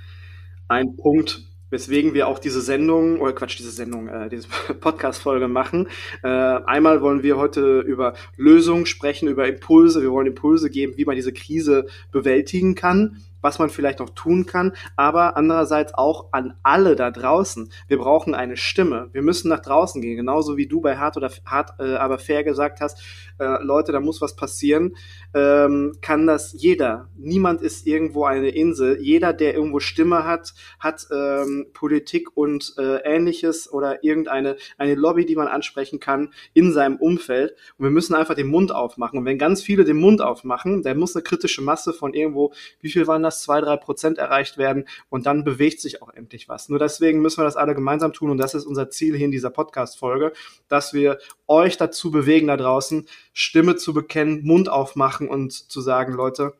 ein 0.68 0.96
Punkt, 0.96 1.41
weswegen 1.72 2.13
wir 2.13 2.27
auch 2.27 2.38
diese 2.38 2.62
Sendung, 2.62 3.20
oder 3.20 3.34
Quatsch, 3.34 3.58
diese 3.58 3.72
Sendung, 3.72 4.08
äh, 4.08 4.29
diese 4.29 4.48
Podcast-Folge 4.79 5.48
machen. 5.48 5.88
Äh, 6.24 6.27
einmal 6.27 7.01
wollen 7.01 7.24
wir 7.24 7.38
heute 7.38 7.79
über 7.79 8.13
Lösungen 8.38 8.86
sprechen, 8.86 9.27
über 9.27 9.48
Impulse. 9.48 10.03
Wir 10.03 10.12
wollen 10.12 10.27
Impulse 10.27 10.70
geben, 10.70 10.94
wie 10.98 11.06
man 11.06 11.15
diese 11.15 11.34
Krise 11.34 11.88
bewältigen 12.12 12.75
kann 12.75 13.18
was 13.41 13.60
man 13.60 13.69
vielleicht 13.69 14.00
noch 14.00 14.10
tun 14.10 14.46
kann, 14.46 14.74
aber 14.96 15.38
andererseits 15.38 15.93
auch 15.93 16.29
an 16.31 16.55
alle 16.63 16.96
da 16.96 17.12
draußen. 17.12 17.72
Wir 17.88 17.98
brauchen 17.98 18.36
eine 18.36 18.58
Stimme. 18.58 19.10
Wir 19.13 19.22
müssen 19.22 19.50
nach 19.50 19.62
draußen 19.62 20.01
gehen, 20.01 20.17
genauso 20.17 20.58
wie 20.58 20.67
du 20.67 20.81
bei 20.81 20.98
Hart 20.98 21.17
oder 21.17 21.31
Hart, 21.46 21.79
äh, 21.79 21.96
aber 21.96 22.19
fair 22.19 22.43
gesagt 22.43 22.81
hast, 22.81 23.01
äh, 23.39 23.63
Leute, 23.63 23.91
da 23.91 24.00
muss 24.00 24.22
was 24.22 24.36
passieren. 24.36 24.96
Ähm, 25.34 25.98
kann 26.01 26.27
das 26.27 26.53
jeder. 26.58 27.10
Niemand 27.15 27.62
ist 27.62 27.88
irgendwo 27.88 28.25
eine 28.25 28.50
Insel. 28.50 29.00
Jeder, 29.01 29.34
der 29.34 29.53
irgendwo 29.53 29.79
Stimme 29.79 30.25
hat, 30.25 30.53
hat 30.79 31.08
ähm, 31.12 31.67
Politik 31.74 32.36
und 32.36 32.74
äh, 32.77 32.98
ähnliches 33.03 33.72
oder 33.72 34.03
irgendeine 34.03 34.58
eine 34.77 34.96
Lobby, 34.96 35.25
die 35.25 35.36
man 35.36 35.48
ansprechen 35.48 36.00
kann 36.00 36.34
in 36.53 36.74
seinem 36.74 36.98
Umfeld. 36.98 37.55
Und 37.77 37.86
wir 37.86 37.91
müssen 37.91 38.15
einfach 38.15 38.36
den 38.36 38.48
Mund 38.48 38.74
aufmachen. 38.74 39.19
Und 39.19 39.25
wenn 39.25 39.38
ganz 39.38 39.62
viele 39.62 39.86
den 39.86 39.98
Mund 39.98 40.22
aufmachen, 40.22 40.84
dann 40.84 40.98
muss 40.98 41.15
eine 41.15 41.24
kritische 41.24 41.62
Masse 41.62 41.93
von 41.93 42.13
irgendwo, 42.13 42.53
wie 42.81 42.89
viel 42.89 43.08
waren 43.08 43.24
das? 43.24 43.28
Das 43.29 43.41
zwei, 43.41 43.62
drei 43.62 43.77
Prozent 43.77 44.17
erreicht 44.17 44.57
werden 44.57 44.88
und 45.09 45.25
dann 45.25 45.43
bewegt 45.43 45.79
sich 45.81 46.01
auch 46.01 46.13
endlich 46.13 46.50
was. 46.50 46.69
Nur 46.69 46.79
deswegen 46.79 47.21
müssen 47.21 47.39
wir 47.39 47.45
das 47.45 47.55
alle 47.55 47.75
gemeinsam 47.75 48.13
tun 48.13 48.29
und 48.31 48.38
das 48.38 48.53
ist 48.53 48.65
unser 48.65 48.89
Ziel 48.89 49.15
hier 49.15 49.25
in 49.25 49.31
dieser 49.31 49.50
Podcast-Folge, 49.50 50.33
dass 50.67 50.93
wir 50.93 51.19
euch 51.48 51.77
dazu 51.77 52.12
bewegen, 52.12 52.48
da 52.48 52.57
draußen 52.57 53.07
Stimme 53.33 53.75
zu 53.75 53.93
bekennen, 53.93 54.43
Mund 54.43 54.69
aufmachen 54.69 55.27
und 55.27 55.53
zu 55.53 55.81
sagen, 55.81 56.13
Leute, 56.13 56.54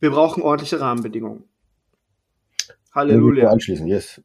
wir 0.00 0.10
brauchen 0.10 0.42
ordentliche 0.42 0.80
Rahmenbedingungen. 0.80 1.44
Halleluja. 2.94 3.48
Anschließen, 3.50 3.86
yes. 3.86 4.20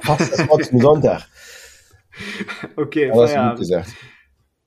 Fast 0.00 0.34
trotzdem 0.48 0.80
Sonntag. 0.80 1.26
Okay, 2.76 3.10
Aber 3.10 3.26
Feierabend. 3.26 3.58
gesagt. 3.58 3.88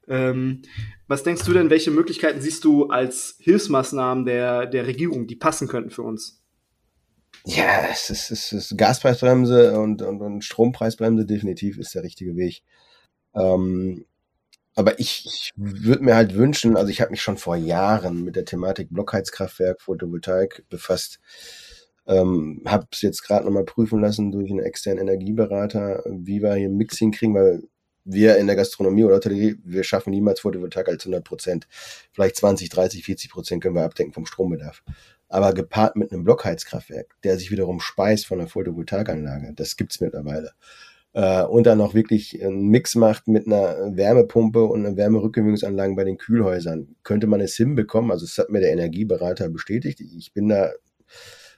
Ähm, 0.08 0.62
was 1.08 1.24
denkst 1.24 1.44
du 1.44 1.54
denn, 1.54 1.70
welche 1.70 1.92
Möglichkeiten 1.92 2.42
siehst 2.42 2.64
du 2.64 2.88
als 2.88 3.36
Hilfsmaßnahmen 3.40 4.26
der, 4.26 4.66
der 4.66 4.88
Regierung, 4.88 5.28
die 5.28 5.36
passen 5.36 5.68
könnten 5.68 5.90
für 5.90 6.04
uns? 6.04 6.42
Ja, 7.46 7.88
es 7.92 8.10
ist, 8.10 8.32
es 8.32 8.52
ist 8.52 8.78
Gaspreisbremse 8.78 9.80
und, 9.80 10.02
und, 10.02 10.22
und 10.22 10.44
Strompreisbremse 10.44 11.26
definitiv 11.26 11.78
ist 11.78 11.96
der 11.96 12.04
richtige 12.04 12.36
Weg. 12.36 12.64
Ähm, 13.36 14.06
aber 14.76 15.00
ich, 15.00 15.26
ich 15.26 15.54
würde 15.56 16.04
mir 16.04 16.16
halt 16.16 16.36
wünschen, 16.36 16.78
also 16.78 16.90
ich 16.90 17.02
habe 17.02 17.12
mich 17.12 17.22
schon 17.22 17.38
vor 17.38 17.56
Jahren 17.56 18.24
mit 18.24 18.36
der 18.36 18.46
Thematik 18.46 18.90
Blockheizkraftwerk, 18.92 19.82
Photovoltaik 19.82 20.66
befasst. 20.70 21.20
Ähm, 22.06 22.62
habe 22.66 22.86
es 22.92 23.02
jetzt 23.02 23.24
gerade 23.24 23.46
nochmal 23.46 23.66
prüfen 23.66 24.02
lassen 24.02 24.32
durch 24.32 24.52
einen 24.52 24.60
externen 24.60 25.08
Energieberater, 25.08 26.04
wie 26.06 26.42
wir 26.42 26.54
hier 26.56 26.70
ein 26.70 26.78
Mix 26.78 26.98
hinkriegen, 26.98 27.36
weil 27.36 27.64
wir 28.08 28.38
in 28.38 28.48
der 28.48 28.56
Gastronomie 28.56 29.04
oder 29.04 29.16
Hotellerie, 29.16 29.58
wir 29.64 29.84
schaffen 29.84 30.12
niemals 30.12 30.40
Photovoltaik 30.40 30.88
als 30.88 31.04
100 31.06 31.24
Prozent. 31.24 31.68
Vielleicht 32.14 32.38
20, 32.38 32.70
30, 32.70 33.04
40 33.04 33.30
Prozent 33.30 33.62
können 33.62 33.76
wir 33.76 33.84
abdecken 33.84 34.14
vom 34.14 34.26
Strombedarf. 34.26 34.84
Aber 35.30 35.54
gepaart 35.54 35.98
mit 35.98 36.12
einem 36.12 36.24
Blockheizkraftwerk, 36.24 37.16
der 37.24 37.38
sich 37.38 37.52
wiederum 37.52 37.82
speist 37.82 38.26
von 38.26 38.40
einer 38.40 38.48
Photovoltaikanlage, 38.48 39.54
das 39.56 39.76
gibt's 39.76 40.00
mittlerweile. 40.00 40.52
Äh, 41.14 41.44
und 41.44 41.68
dann 41.68 41.82
auch 41.82 41.94
wirklich 41.94 42.42
einen 42.44 42.68
Mix 42.70 42.96
macht 42.96 43.28
mit 43.28 43.46
einer 43.46 43.96
Wärmepumpe 43.96 44.64
und 44.64 44.86
einer 44.86 44.96
Wärmerückgewinnungsanlage 44.96 45.96
bei 45.96 46.06
den 46.06 46.18
Kühlhäusern. 46.18 46.96
Könnte 47.04 47.28
man 47.28 47.42
es 47.42 47.56
hinbekommen? 47.56 48.12
Also, 48.12 48.26
das 48.26 48.38
hat 48.38 48.50
mir 48.50 48.62
der 48.62 48.72
Energieberater 48.72 49.50
bestätigt. 49.50 50.00
Ich 50.00 50.34
bin 50.34 50.48
da 50.48 50.72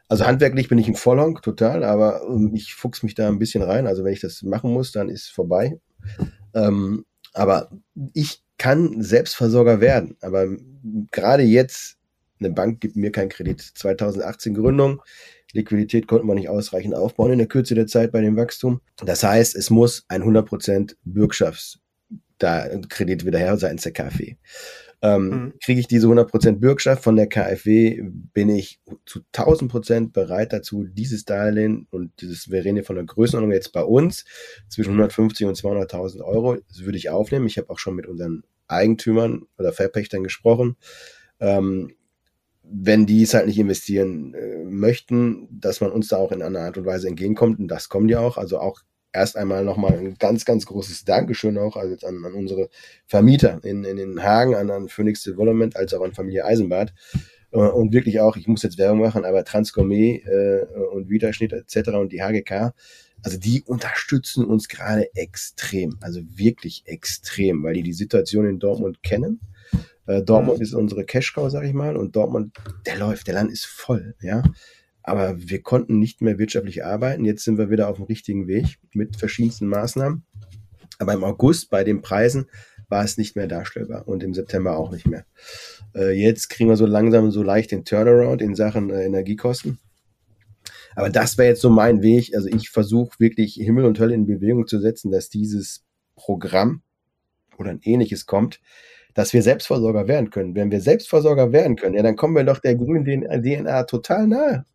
also 0.10 0.26
handwerklich 0.26 0.68
bin 0.68 0.80
ich 0.80 0.88
ein 0.88 0.96
Vollhonk, 0.96 1.44
total, 1.44 1.84
aber 1.84 2.24
ich 2.54 2.74
fuchs 2.74 3.04
mich 3.04 3.14
da 3.14 3.28
ein 3.28 3.38
bisschen 3.38 3.62
rein. 3.62 3.86
Also 3.86 4.04
wenn 4.04 4.12
ich 4.12 4.22
das 4.22 4.42
machen 4.42 4.74
muss, 4.74 4.92
dann 4.92 5.08
ist 5.08 5.30
vorbei. 5.30 5.80
Ähm, 6.54 7.06
aber 7.34 7.70
ich 8.14 8.42
kann 8.58 9.02
Selbstversorger 9.02 9.82
werden. 9.82 10.18
Aber 10.22 10.48
gerade 11.12 11.44
jetzt, 11.44 11.98
eine 12.40 12.52
Bank 12.52 12.80
gibt 12.82 12.96
mir 12.96 13.12
keinen 13.12 13.30
Kredit. 13.30 13.62
2018 13.62 14.54
Gründung, 14.54 15.02
Liquidität 15.52 16.08
konnten 16.08 16.28
wir 16.28 16.36
nicht 16.36 16.50
ausreichend 16.50 16.96
aufbauen 16.96 17.32
in 17.32 17.40
der 17.40 17.48
Kürze 17.48 17.76
der 17.76 17.88
Zeit 17.88 18.12
bei 18.12 18.22
dem 18.22 18.38
Wachstum. 18.38 18.82
Das 19.04 19.24
heißt, 19.24 19.56
es 19.56 19.70
muss 19.70 20.06
ein 20.08 20.24
100% 20.24 20.96
Bürgschafts 21.04 21.80
da 22.40 22.68
Kredit 22.88 23.26
wieder 23.26 23.40
her 23.40 23.58
seitens 23.58 23.84
der 23.84 23.92
KfW. 23.92 24.36
Ähm, 25.02 25.30
mhm. 25.30 25.54
Kriege 25.64 25.80
ich 25.80 25.88
diese 25.88 26.08
100% 26.08 26.60
Bürgschaft 26.60 27.04
von 27.04 27.16
der 27.16 27.28
KfW, 27.28 28.02
bin 28.04 28.50
ich 28.50 28.82
zu 29.06 29.22
1000% 29.34 30.12
bereit 30.12 30.52
dazu, 30.52 30.84
dieses 30.84 31.26
Darlehen 31.26 31.88
und 31.90 32.12
dieses, 32.22 32.52
wir 32.52 32.64
reden 32.66 32.76
hier 32.76 32.84
von 32.84 32.98
der 32.98 33.06
Größenordnung 33.06 33.54
jetzt 33.54 33.72
bei 33.72 33.84
uns, 33.84 34.26
zwischen 34.68 34.92
150 34.92 35.48
und 35.48 35.58
200.000 35.58 36.22
Euro, 36.22 36.58
das 36.68 36.84
würde 36.84 36.98
ich 36.98 37.10
aufnehmen. 37.10 37.48
Ich 37.48 37.58
habe 37.58 37.70
auch 37.70 37.80
schon 37.80 37.96
mit 37.96 38.08
unseren 38.08 38.44
Eigentümern 38.68 39.44
oder 39.58 39.72
Verpächtern 39.72 40.24
gesprochen. 40.24 40.76
Ähm, 41.40 41.96
wenn 42.72 43.06
die 43.06 43.24
es 43.24 43.34
halt 43.34 43.48
nicht 43.48 43.58
investieren 43.58 44.34
äh, 44.36 44.64
möchten, 44.64 45.48
dass 45.50 45.82
man 45.82 45.92
uns 45.92 46.10
da 46.10 46.18
auch 46.18 46.32
in 46.32 46.44
einer 46.44 46.60
Art 46.60 46.78
und 46.78 46.86
Weise 46.86 47.08
entgegenkommt. 47.08 47.60
Und 47.60 47.68
das 47.68 47.90
kommen 47.90 48.08
die 48.08 48.16
auch. 48.16 48.38
Also 48.38 48.60
auch 48.60 48.82
erst 49.12 49.38
einmal 49.38 49.64
nochmal 49.64 49.98
ein 49.98 50.16
ganz, 50.20 50.46
ganz 50.46 50.66
großes 50.66 51.06
Dankeschön 51.06 51.58
auch 51.58 51.76
also 51.76 52.08
an, 52.08 52.24
an 52.26 52.34
unsere 52.34 52.70
Vermieter 53.06 53.60
in, 53.64 53.84
in 53.84 53.98
den 53.98 54.24
Hagen, 54.24 54.56
an, 54.56 54.70
an 54.70 54.90
Phoenix 54.90 55.24
Development, 55.24 55.76
als 55.76 55.94
auch 55.94 56.02
an 56.02 56.14
Familie 56.14 56.46
Eisenbad. 56.46 56.94
Äh, 57.52 57.58
und 57.58 57.94
wirklich 57.94 58.20
auch, 58.20 58.38
ich 58.38 58.48
muss 58.48 58.64
jetzt 58.64 58.78
Werbung 58.78 59.00
machen, 59.00 59.26
aber 59.26 59.44
Transgourmet 59.44 60.24
äh, 60.26 60.66
und 60.94 61.10
Vitaschnitt 61.10 61.54
etc. 61.54 61.90
und 61.90 62.12
die 62.12 62.22
HGK, 62.22 62.74
also 63.24 63.38
die 63.38 63.64
unterstützen 63.64 64.46
uns 64.46 64.68
gerade 64.70 65.14
extrem, 65.16 65.98
also 66.02 66.22
wirklich 66.26 66.84
extrem, 66.86 67.64
weil 67.64 67.74
die 67.74 67.84
die 67.84 67.94
Situation 67.94 68.46
in 68.46 68.60
Dortmund 68.60 69.04
kennen. 69.04 69.42
Äh, 70.06 70.24
Dortmund 70.24 70.60
mhm. 70.60 70.64
ist 70.64 70.74
unsere 70.74 71.06
Cash-Cow, 71.06 71.50
sag 71.50 71.66
ich 71.66 71.74
mal, 71.74 71.98
und 71.98 72.16
Dortmund, 72.16 72.56
der 72.86 72.98
läuft, 72.98 73.28
der 73.28 73.36
Land 73.36 73.52
ist 73.52 73.66
voll, 73.66 74.16
ja. 74.22 74.44
Aber 75.10 75.36
wir 75.38 75.62
konnten 75.62 76.00
nicht 76.00 76.22
mehr 76.22 76.38
wirtschaftlich 76.38 76.86
arbeiten. 76.86 77.26
Jetzt 77.26 77.44
sind 77.44 77.58
wir 77.58 77.70
wieder 77.70 77.90
auf 77.90 77.98
dem 77.98 78.06
richtigen 78.06 78.48
Weg 78.48 78.80
mit 78.94 79.18
verschiedensten 79.18 79.68
Maßnahmen. 79.68 80.24
Aber 81.00 81.14
im 81.14 81.24
August 81.24 81.70
bei 81.70 81.84
den 81.84 82.02
Preisen 82.02 82.48
war 82.90 83.04
es 83.04 83.18
nicht 83.18 83.36
mehr 83.36 83.48
darstellbar 83.48 84.08
und 84.08 84.24
im 84.24 84.34
September 84.34 84.78
auch 84.78 84.92
nicht 84.92 85.08
mehr. 85.08 85.26
Äh, 85.96 86.12
jetzt 86.12 86.50
kriegen 86.50 86.70
wir 86.70 86.76
so 86.76 86.86
langsam 86.86 87.32
so 87.32 87.44
leicht 87.44 87.72
den 87.72 87.86
Turnaround 87.86 88.42
in 88.42 88.56
Sachen 88.56 88.90
äh, 88.90 89.06
Energiekosten. 89.06 89.80
Aber 90.96 91.10
das 91.10 91.38
wäre 91.38 91.50
jetzt 91.50 91.62
so 91.62 91.70
mein 91.70 92.02
Weg. 92.02 92.36
Also 92.36 92.50
ich 92.50 92.70
versuche 92.70 93.20
wirklich 93.20 93.54
Himmel 93.54 93.86
und 93.86 94.00
Hölle 94.00 94.16
in 94.16 94.26
Bewegung 94.26 94.68
zu 94.68 94.80
setzen, 94.80 95.12
dass 95.12 95.30
dieses 95.30 95.86
Programm 96.16 96.82
oder 97.58 97.70
ein 97.70 97.80
ähnliches 97.84 98.26
kommt, 98.26 98.60
dass 99.14 99.34
wir 99.34 99.42
Selbstversorger 99.42 100.08
werden 100.08 100.30
können. 100.30 100.56
Wenn 100.56 100.72
wir 100.72 100.82
Selbstversorger 100.82 101.52
werden 101.52 101.76
können, 101.76 101.96
ja, 101.96 102.04
dann 102.04 102.16
kommen 102.16 102.36
wir 102.36 102.44
doch 102.44 102.60
der 102.60 102.76
grünen 102.76 103.06
DNA 103.06 103.84
total 103.84 104.28
nahe. 104.28 104.66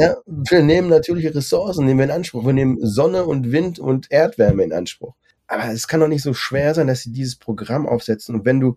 Ja, 0.00 0.16
wir 0.26 0.62
nehmen 0.62 0.88
natürliche 0.88 1.34
Ressourcen, 1.34 1.84
nehmen 1.84 1.98
wir 1.98 2.04
in 2.04 2.12
Anspruch. 2.12 2.46
Wir 2.46 2.52
nehmen 2.52 2.78
Sonne 2.80 3.24
und 3.24 3.50
Wind 3.50 3.80
und 3.80 4.08
Erdwärme 4.12 4.62
in 4.62 4.72
Anspruch. 4.72 5.16
Aber 5.48 5.72
es 5.72 5.88
kann 5.88 5.98
doch 5.98 6.06
nicht 6.06 6.22
so 6.22 6.34
schwer 6.34 6.72
sein, 6.72 6.86
dass 6.86 7.02
sie 7.02 7.10
dieses 7.10 7.34
Programm 7.34 7.84
aufsetzen. 7.84 8.36
Und 8.36 8.44
wenn 8.44 8.60
du 8.60 8.76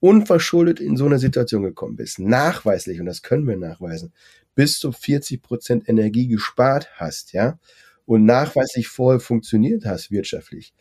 unverschuldet 0.00 0.80
in 0.80 0.96
so 0.96 1.04
eine 1.04 1.18
Situation 1.18 1.62
gekommen 1.62 1.96
bist, 1.96 2.20
nachweislich, 2.20 3.00
und 3.00 3.06
das 3.06 3.20
können 3.20 3.46
wir 3.46 3.58
nachweisen, 3.58 4.14
bis 4.54 4.78
zu 4.78 4.92
40 4.92 5.42
Prozent 5.42 5.90
Energie 5.90 6.26
gespart 6.26 6.88
hast, 6.94 7.34
ja, 7.34 7.58
und 8.06 8.24
nachweislich 8.24 8.88
vorher 8.88 9.20
funktioniert 9.20 9.84
hast 9.84 10.10
wirtschaftlich, 10.10 10.72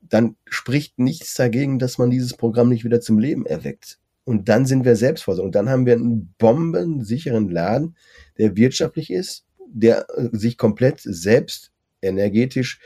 dann 0.00 0.36
spricht 0.48 1.00
nichts 1.00 1.34
dagegen, 1.34 1.80
dass 1.80 1.98
man 1.98 2.10
dieses 2.10 2.36
Programm 2.36 2.68
nicht 2.68 2.84
wieder 2.84 3.00
zum 3.00 3.18
Leben 3.18 3.46
erweckt. 3.46 3.98
Und 4.30 4.48
dann 4.48 4.64
sind 4.64 4.84
wir 4.84 4.94
selbstversorgt. 4.94 5.44
Und 5.46 5.54
dann 5.56 5.68
haben 5.68 5.86
wir 5.86 5.94
einen 5.94 6.32
bombensicheren 6.38 7.50
Laden, 7.50 7.96
der 8.38 8.54
wirtschaftlich 8.54 9.10
ist, 9.10 9.44
der 9.66 10.06
äh, 10.16 10.28
sich 10.30 10.56
komplett 10.56 11.00
selbst 11.00 11.72
energetisch 12.00 12.78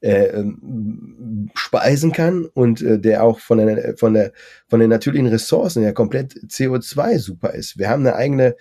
äh, 0.00 0.26
ähm, 0.26 1.50
speisen 1.54 2.12
kann 2.12 2.44
und 2.44 2.82
äh, 2.82 3.00
der 3.00 3.24
auch 3.24 3.40
von 3.40 3.58
der, 3.58 3.96
von 3.96 4.14
der 4.14 4.32
von 4.68 4.78
den 4.78 4.90
natürlichen 4.90 5.26
Ressourcen 5.26 5.82
ja 5.82 5.90
komplett 5.90 6.34
CO2 6.34 7.18
super 7.18 7.52
ist. 7.52 7.78
Wir 7.78 7.88
haben 7.88 8.06
eine 8.06 8.14
eigene 8.14 8.54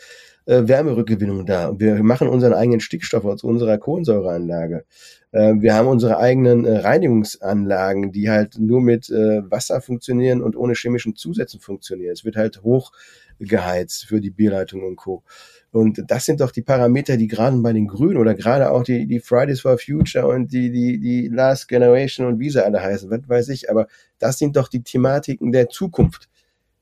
äh, 0.45 0.67
Wärmerückgewinnung 0.67 1.45
da. 1.45 1.77
Wir 1.79 2.01
machen 2.03 2.27
unseren 2.27 2.53
eigenen 2.53 2.79
Stickstoff 2.79 3.25
aus 3.25 3.43
unserer 3.43 3.77
Kohlensäureanlage. 3.77 4.85
Äh, 5.31 5.53
wir 5.59 5.73
haben 5.75 5.87
unsere 5.87 6.17
eigenen 6.17 6.65
äh, 6.65 6.79
Reinigungsanlagen, 6.79 8.11
die 8.11 8.29
halt 8.29 8.57
nur 8.59 8.81
mit 8.81 9.09
äh, 9.09 9.49
Wasser 9.49 9.81
funktionieren 9.81 10.41
und 10.41 10.55
ohne 10.55 10.73
chemischen 10.73 11.15
Zusätzen 11.15 11.59
funktionieren. 11.59 12.13
Es 12.13 12.25
wird 12.25 12.35
halt 12.35 12.61
hochgeheizt 12.63 14.05
für 14.05 14.19
die 14.19 14.31
Bierleitung 14.31 14.83
und 14.83 14.95
Co. 14.95 15.23
Und 15.71 16.03
das 16.07 16.25
sind 16.25 16.41
doch 16.41 16.51
die 16.51 16.63
Parameter, 16.63 17.15
die 17.15 17.27
gerade 17.27 17.57
bei 17.57 17.71
den 17.71 17.87
Grünen 17.87 18.17
oder 18.17 18.35
gerade 18.35 18.71
auch 18.71 18.83
die, 18.83 19.07
die 19.07 19.21
Fridays 19.21 19.61
for 19.61 19.77
Future 19.77 20.27
und 20.27 20.51
die, 20.51 20.69
die, 20.69 20.99
die 20.99 21.29
Last 21.29 21.69
Generation 21.69 22.27
und 22.27 22.39
wie 22.39 22.49
sie 22.49 22.63
alle 22.63 22.81
heißen, 22.81 23.09
was 23.09 23.21
weiß 23.29 23.49
ich, 23.49 23.69
aber 23.69 23.87
das 24.19 24.37
sind 24.37 24.57
doch 24.57 24.67
die 24.67 24.83
Thematiken 24.83 25.53
der 25.53 25.69
Zukunft. 25.69 26.27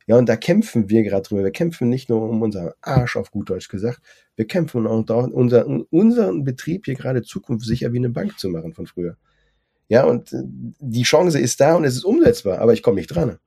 Ja, 0.10 0.18
und 0.18 0.28
da 0.28 0.36
kämpfen 0.36 0.90
wir 0.90 1.04
gerade 1.04 1.22
drüber. 1.22 1.44
Wir 1.44 1.52
kämpfen 1.52 1.88
nicht 1.88 2.10
nur 2.10 2.28
um 2.28 2.42
unseren 2.42 2.72
Arsch, 2.82 3.16
auf 3.16 3.30
gut 3.30 3.48
Deutsch 3.48 3.70
gesagt. 3.70 4.02
Wir 4.36 4.48
kämpfen 4.48 4.88
auch 4.88 5.06
darum, 5.06 5.32
unser, 5.32 5.68
unseren 5.68 6.44
Betrieb 6.44 6.86
hier 6.86 6.96
gerade 6.96 7.22
zukunftssicher 7.22 7.94
wie 7.94 7.98
eine 7.98 8.10
Bank 8.10 8.40
zu 8.40 8.50
machen 8.50 8.74
von 8.74 8.88
früher. 8.88 9.18
Ja, 9.88 10.06
und 10.06 10.34
äh, 10.34 10.42
die 10.80 11.04
Chance 11.04 11.40
ist 11.40 11.62
da 11.62 11.76
und 11.76 11.84
es 11.84 11.96
ist 11.96 12.06
umsetzbar, 12.06 12.58
aber 12.58 12.74
ich 12.74 12.82
komme 12.82 12.96
nicht 12.96 13.14
dran. 13.14 13.38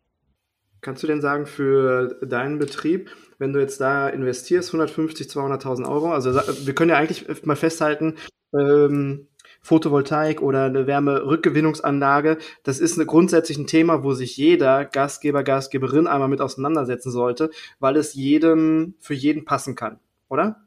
Kannst 0.82 1.02
du 1.02 1.08
denn 1.08 1.20
sagen, 1.20 1.46
für 1.46 2.20
deinen 2.24 2.60
Betrieb, 2.60 3.10
wenn 3.38 3.52
du 3.52 3.58
jetzt 3.58 3.80
da 3.80 4.08
investierst, 4.08 4.68
150, 4.68 5.26
200.000 5.26 5.90
Euro, 5.90 6.12
also 6.12 6.32
wir 6.32 6.74
können 6.76 6.90
ja 6.90 6.96
eigentlich 6.96 7.44
mal 7.44 7.56
festhalten, 7.56 8.14
ähm, 8.56 9.26
Photovoltaik 9.62 10.42
oder 10.42 10.64
eine 10.64 10.86
Wärmerückgewinnungsanlage, 10.86 12.38
das 12.64 12.80
ist 12.80 12.98
eine, 12.98 13.06
grundsätzlich 13.06 13.58
ein 13.58 13.66
Thema, 13.66 14.02
wo 14.02 14.12
sich 14.12 14.36
jeder 14.36 14.84
Gastgeber, 14.84 15.44
Gastgeberin 15.44 16.06
einmal 16.06 16.28
mit 16.28 16.40
auseinandersetzen 16.40 17.10
sollte, 17.10 17.50
weil 17.78 17.96
es 17.96 18.14
jedem, 18.14 18.94
für 18.98 19.14
jeden 19.14 19.44
passen 19.44 19.74
kann, 19.74 19.98
oder? 20.28 20.62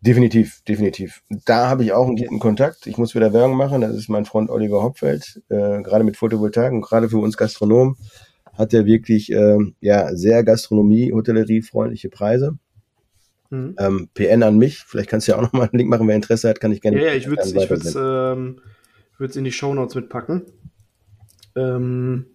Definitiv, 0.00 0.62
definitiv. 0.66 1.22
Da 1.44 1.68
habe 1.68 1.82
ich 1.82 1.92
auch 1.92 2.06
einen 2.06 2.16
guten 2.16 2.38
Kontakt. 2.38 2.86
Ich 2.86 2.98
muss 2.98 3.16
wieder 3.16 3.32
Werbung 3.32 3.56
machen. 3.56 3.80
Das 3.80 3.96
ist 3.96 4.08
mein 4.08 4.24
Freund 4.24 4.48
Oliver 4.48 4.82
Hopfeld, 4.82 5.42
äh, 5.48 5.82
gerade 5.82 6.04
mit 6.04 6.16
Photovoltaik 6.16 6.72
und 6.72 6.82
gerade 6.82 7.08
für 7.08 7.18
uns 7.18 7.36
Gastronomen 7.36 7.96
hat 8.54 8.72
er 8.74 8.86
wirklich 8.86 9.32
äh, 9.32 9.58
ja 9.80 10.14
sehr 10.14 10.44
Gastronomie, 10.44 11.12
Hotellerie 11.12 11.62
freundliche 11.62 12.10
Preise. 12.10 12.58
Mhm. 13.50 13.76
Ähm, 13.78 14.08
PN 14.14 14.42
an 14.42 14.58
mich, 14.58 14.78
vielleicht 14.78 15.08
kannst 15.08 15.26
du 15.26 15.32
ja 15.32 15.38
auch 15.38 15.42
nochmal 15.42 15.68
einen 15.70 15.78
Link 15.78 15.90
machen, 15.90 16.06
wer 16.06 16.16
Interesse 16.16 16.48
hat, 16.48 16.60
kann 16.60 16.72
ich 16.72 16.80
gerne. 16.80 16.98
Ja, 16.98 17.08
ja 17.08 17.14
ich 17.14 17.28
würde 17.28 17.42
es 17.42 17.52
ich 17.52 17.70
würd's, 17.70 17.96
ähm, 17.96 18.60
würd's 19.16 19.36
in 19.36 19.44
die 19.44 19.52
Show 19.52 19.72
Notes 19.74 19.94
mitpacken. 19.94 20.42
Ähm, 21.56 22.26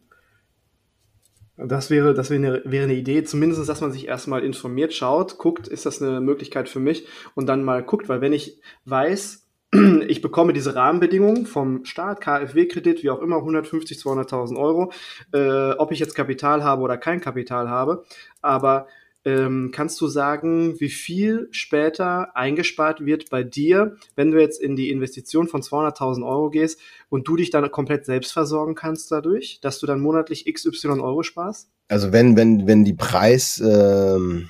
das 1.55 1.91
wäre, 1.91 2.13
das 2.15 2.31
wäre 2.31 2.45
eine, 2.45 2.61
wäre 2.65 2.85
eine 2.85 2.95
Idee, 2.95 3.23
zumindest, 3.23 3.67
dass 3.69 3.81
man 3.81 3.91
sich 3.91 4.07
erstmal 4.07 4.43
informiert, 4.43 4.93
schaut, 4.93 5.37
guckt, 5.37 5.67
ist 5.67 5.85
das 5.85 6.01
eine 6.01 6.19
Möglichkeit 6.19 6.67
für 6.67 6.79
mich 6.79 7.07
und 7.35 7.45
dann 7.47 7.63
mal 7.63 7.83
guckt, 7.83 8.09
weil 8.09 8.21
wenn 8.21 8.33
ich 8.33 8.59
weiß, 8.85 9.47
ich 10.07 10.21
bekomme 10.21 10.53
diese 10.53 10.75
Rahmenbedingungen 10.75 11.45
vom 11.45 11.85
Staat, 11.85 12.21
KfW-Kredit, 12.21 13.03
wie 13.03 13.11
auch 13.11 13.21
immer, 13.21 13.37
150, 13.37 13.99
200.000 13.99 14.57
Euro, 14.57 14.91
äh, 15.31 15.73
ob 15.73 15.91
ich 15.91 15.99
jetzt 15.99 16.15
Kapital 16.15 16.63
habe 16.63 16.81
oder 16.81 16.97
kein 16.97 17.21
Kapital 17.21 17.69
habe, 17.69 18.03
aber 18.41 18.87
ähm, 19.25 19.71
kannst 19.73 19.99
du 20.01 20.07
sagen, 20.07 20.79
wie 20.79 20.89
viel 20.89 21.47
später 21.51 22.35
eingespart 22.35 23.05
wird 23.05 23.29
bei 23.29 23.43
dir, 23.43 23.95
wenn 24.15 24.31
du 24.31 24.39
jetzt 24.39 24.61
in 24.61 24.75
die 24.75 24.89
Investition 24.89 25.47
von 25.47 25.61
200.000 25.61 26.25
Euro 26.27 26.49
gehst 26.49 26.79
und 27.09 27.27
du 27.27 27.35
dich 27.35 27.49
dann 27.49 27.69
komplett 27.71 28.05
selbst 28.05 28.33
versorgen 28.33 28.75
kannst 28.75 29.11
dadurch, 29.11 29.59
dass 29.61 29.79
du 29.79 29.87
dann 29.87 30.01
monatlich 30.01 30.51
XY 30.51 30.99
Euro 30.99 31.23
sparst? 31.23 31.69
Also 31.87 32.11
wenn, 32.11 32.35
wenn, 32.35 32.67
wenn 32.67 32.83
die 32.83 32.93
Preis, 32.93 33.61
ähm, 33.63 34.49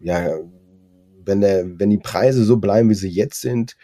ja, 0.00 0.38
wenn, 1.24 1.40
der, 1.40 1.78
wenn 1.78 1.90
die 1.90 1.98
Preise 1.98 2.44
so 2.44 2.58
bleiben, 2.58 2.88
wie 2.90 2.94
sie 2.94 3.08
jetzt 3.08 3.40
sind, 3.40 3.76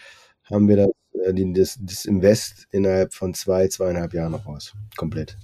haben 0.45 0.69
wir 0.69 0.77
das, 0.77 0.91
äh, 1.25 1.53
das, 1.53 1.79
das 1.81 2.05
Invest 2.05 2.67
innerhalb 2.71 3.15
von 3.15 3.35
zwei, 3.35 3.69
zweieinhalb 3.69 4.15
Jahren 4.15 4.35
raus. 4.35 4.75
Komplett. 4.97 5.37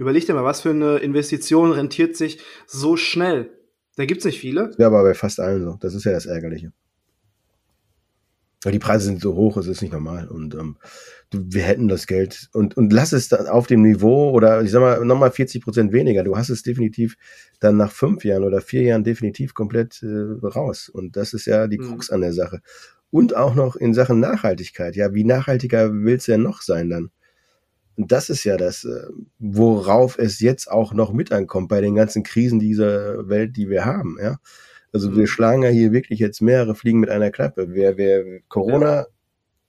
Überleg 0.00 0.24
dir 0.24 0.32
mal, 0.32 0.44
was 0.44 0.62
für 0.62 0.70
eine 0.70 0.96
Investition 0.96 1.72
rentiert 1.72 2.16
sich 2.16 2.38
so 2.66 2.96
schnell? 2.96 3.50
Da 3.96 4.06
gibt 4.06 4.20
es 4.20 4.24
nicht 4.24 4.40
viele. 4.40 4.70
Ja, 4.78 4.86
aber 4.86 5.02
bei 5.02 5.12
fast 5.12 5.38
allen 5.40 5.62
so. 5.62 5.76
Das 5.78 5.92
ist 5.94 6.04
ja 6.04 6.12
das 6.12 6.24
Ärgerliche. 6.24 6.72
Die 8.64 8.78
Preise 8.78 9.04
sind 9.04 9.20
so 9.20 9.34
hoch, 9.34 9.58
es 9.58 9.66
ist 9.66 9.82
nicht 9.82 9.92
normal. 9.92 10.26
Und 10.28 10.54
ähm, 10.54 10.78
wir 11.30 11.64
hätten 11.64 11.88
das 11.88 12.06
Geld 12.06 12.48
und, 12.54 12.78
und 12.78 12.94
lass 12.94 13.12
es 13.12 13.28
dann 13.28 13.46
auf 13.46 13.66
dem 13.66 13.82
Niveau 13.82 14.30
oder 14.30 14.62
ich 14.62 14.70
sag 14.70 14.80
mal 14.80 15.04
nochmal 15.04 15.32
40 15.32 15.62
Prozent 15.62 15.92
weniger. 15.92 16.24
Du 16.24 16.34
hast 16.34 16.48
es 16.48 16.62
definitiv 16.62 17.18
dann 17.60 17.76
nach 17.76 17.92
fünf 17.92 18.24
Jahren 18.24 18.44
oder 18.44 18.62
vier 18.62 18.82
Jahren 18.82 19.04
definitiv 19.04 19.52
komplett 19.52 20.02
äh, 20.02 20.46
raus. 20.46 20.88
Und 20.88 21.16
das 21.16 21.34
ist 21.34 21.44
ja 21.44 21.66
die 21.66 21.78
mhm. 21.78 21.88
Krux 21.88 22.08
an 22.08 22.22
der 22.22 22.32
Sache. 22.32 22.62
Und 23.10 23.36
auch 23.36 23.54
noch 23.54 23.76
in 23.76 23.92
Sachen 23.92 24.18
Nachhaltigkeit. 24.18 24.96
Ja, 24.96 25.12
wie 25.12 25.24
nachhaltiger 25.24 25.92
willst 25.92 26.26
du 26.26 26.32
denn 26.32 26.42
noch 26.42 26.62
sein 26.62 26.88
dann? 26.88 27.10
Und 28.00 28.12
das 28.12 28.30
ist 28.30 28.44
ja 28.44 28.56
das, 28.56 28.84
äh, 28.84 29.08
worauf 29.38 30.18
es 30.18 30.40
jetzt 30.40 30.70
auch 30.70 30.94
noch 30.94 31.12
mit 31.12 31.32
ankommt 31.32 31.68
bei 31.68 31.82
den 31.82 31.94
ganzen 31.94 32.22
Krisen 32.22 32.58
dieser 32.58 33.28
Welt, 33.28 33.58
die 33.58 33.68
wir 33.68 33.84
haben. 33.84 34.16
Ja? 34.22 34.38
Also 34.90 35.12
wir 35.12 35.22
mhm. 35.22 35.26
schlagen 35.26 35.62
ja 35.62 35.68
hier 35.68 35.92
wirklich 35.92 36.18
jetzt 36.18 36.40
mehrere 36.40 36.74
Fliegen 36.74 37.00
mit 37.00 37.10
einer 37.10 37.30
Klappe. 37.30 37.74
Wer, 37.74 37.98
wer 37.98 38.40
Corona, 38.48 39.00
ja. 39.00 39.06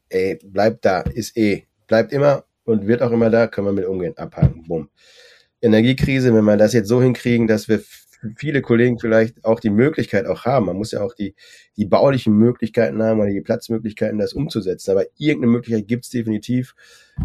ey, 0.10 0.40
bleibt 0.46 0.86
da, 0.86 1.02
ist 1.02 1.36
eh, 1.36 1.66
bleibt 1.88 2.14
immer 2.14 2.46
und 2.64 2.88
wird 2.88 3.02
auch 3.02 3.12
immer 3.12 3.30
da, 3.30 3.48
können 3.48 3.68
wir 3.68 3.74
mit 3.74 3.86
umgehen, 3.86 4.18
abhaken, 4.18 4.64
bumm. 4.66 4.88
Energiekrise, 5.60 6.34
wenn 6.34 6.46
wir 6.46 6.56
das 6.56 6.72
jetzt 6.72 6.88
so 6.88 7.02
hinkriegen, 7.02 7.48
dass 7.48 7.68
wir 7.68 7.84
viele 8.36 8.62
Kollegen 8.62 9.00
vielleicht 9.00 9.44
auch 9.46 9.60
die 9.60 9.70
Möglichkeit 9.70 10.26
auch 10.26 10.46
haben. 10.46 10.68
Man 10.68 10.78
muss 10.78 10.92
ja 10.92 11.02
auch 11.02 11.14
die, 11.14 11.36
die 11.78 11.86
baulichen 11.86 12.36
Möglichkeiten 12.36 13.02
haben 13.02 13.20
oder 13.20 13.30
die 13.30 13.42
Platzmöglichkeiten, 13.42 14.20
das 14.20 14.34
umzusetzen. 14.34 14.92
Aber 14.92 15.06
irgendeine 15.18 15.52
Möglichkeit 15.52 15.88
gibt 15.88 16.06
es 16.06 16.10
definitiv, 16.12 16.76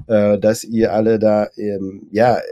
äh, 0.09 0.39
dass 0.39 0.65
ihr 0.65 0.93
alle 0.93 1.19
da 1.19 1.49
ähm, 1.57 2.09
ja 2.11 2.37
äh, 2.37 2.43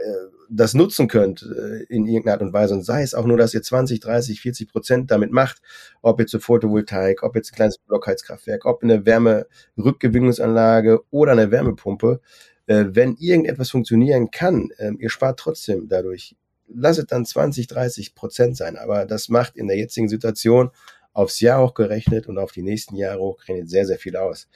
das 0.49 0.73
nutzen 0.73 1.07
könnt 1.07 1.43
äh, 1.43 1.83
in 1.89 2.05
irgendeiner 2.05 2.33
Art 2.33 2.41
und 2.41 2.53
Weise. 2.53 2.73
Und 2.75 2.83
sei 2.83 3.01
es 3.01 3.13
auch 3.13 3.25
nur, 3.25 3.37
dass 3.37 3.53
ihr 3.53 3.61
20, 3.61 3.99
30, 3.99 4.41
40 4.41 4.71
Prozent 4.71 5.11
damit 5.11 5.31
macht, 5.31 5.61
ob 6.01 6.19
jetzt 6.19 6.33
eine 6.33 6.41
Photovoltaik, 6.41 7.23
ob 7.23 7.35
jetzt 7.35 7.51
ein 7.51 7.55
kleines 7.55 7.77
Blockheizkraftwerk, 7.79 8.65
ob 8.65 8.83
eine 8.83 9.05
Wärmerückgewinnungsanlage 9.05 11.01
oder 11.11 11.33
eine 11.33 11.51
Wärmepumpe. 11.51 12.21
Äh, 12.67 12.85
wenn 12.89 13.15
irgendetwas 13.15 13.69
funktionieren 13.69 14.31
kann, 14.31 14.69
äh, 14.77 14.91
ihr 14.99 15.09
spart 15.09 15.39
trotzdem 15.39 15.87
dadurch 15.87 16.35
lass 16.67 16.97
es 16.97 17.05
dann 17.05 17.25
20, 17.25 17.67
30 17.67 18.15
Prozent 18.15 18.57
sein. 18.57 18.77
Aber 18.77 19.05
das 19.05 19.29
macht 19.29 19.55
in 19.55 19.67
der 19.67 19.77
jetzigen 19.77 20.09
Situation 20.09 20.71
aufs 21.13 21.39
Jahr 21.39 21.63
hochgerechnet 21.63 22.27
und 22.27 22.37
auf 22.37 22.51
die 22.51 22.61
nächsten 22.61 22.95
Jahre 22.95 23.19
hochgerechnet 23.19 23.69
sehr, 23.69 23.85
sehr 23.85 23.97
viel 23.97 24.17
aus. 24.17 24.47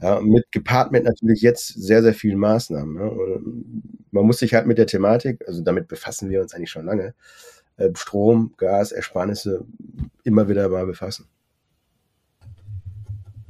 Ja, 0.00 0.20
mit 0.20 0.52
gepaart 0.52 0.92
mit 0.92 1.04
natürlich 1.04 1.42
jetzt 1.42 1.68
sehr, 1.68 2.02
sehr 2.02 2.14
vielen 2.14 2.38
Maßnahmen. 2.38 2.94
Ne? 2.94 3.40
man 4.12 4.24
muss 4.24 4.38
sich 4.38 4.54
halt 4.54 4.66
mit 4.66 4.78
der 4.78 4.86
Thematik, 4.86 5.44
also 5.46 5.60
damit 5.62 5.88
befassen 5.88 6.30
wir 6.30 6.40
uns 6.40 6.54
eigentlich 6.54 6.70
schon 6.70 6.86
lange, 6.86 7.14
äh, 7.78 7.90
Strom, 7.94 8.54
Gas, 8.56 8.92
Ersparnisse 8.92 9.64
immer 10.22 10.48
wieder 10.48 10.68
mal 10.68 10.86
befassen. 10.86 11.26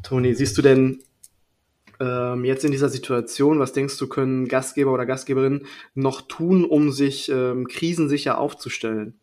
Toni, 0.02 0.34
siehst 0.34 0.56
du 0.56 0.62
denn 0.62 1.02
ähm, 2.00 2.44
jetzt 2.44 2.64
in 2.64 2.70
dieser 2.70 2.88
Situation, 2.88 3.58
was 3.58 3.72
denkst 3.72 3.98
du, 3.98 4.08
können 4.08 4.48
Gastgeber 4.48 4.92
oder 4.92 5.06
Gastgeberinnen 5.06 5.66
noch 5.94 6.22
tun, 6.22 6.64
um 6.64 6.92
sich 6.92 7.28
ähm, 7.28 7.66
krisensicher 7.66 8.38
aufzustellen? 8.38 9.18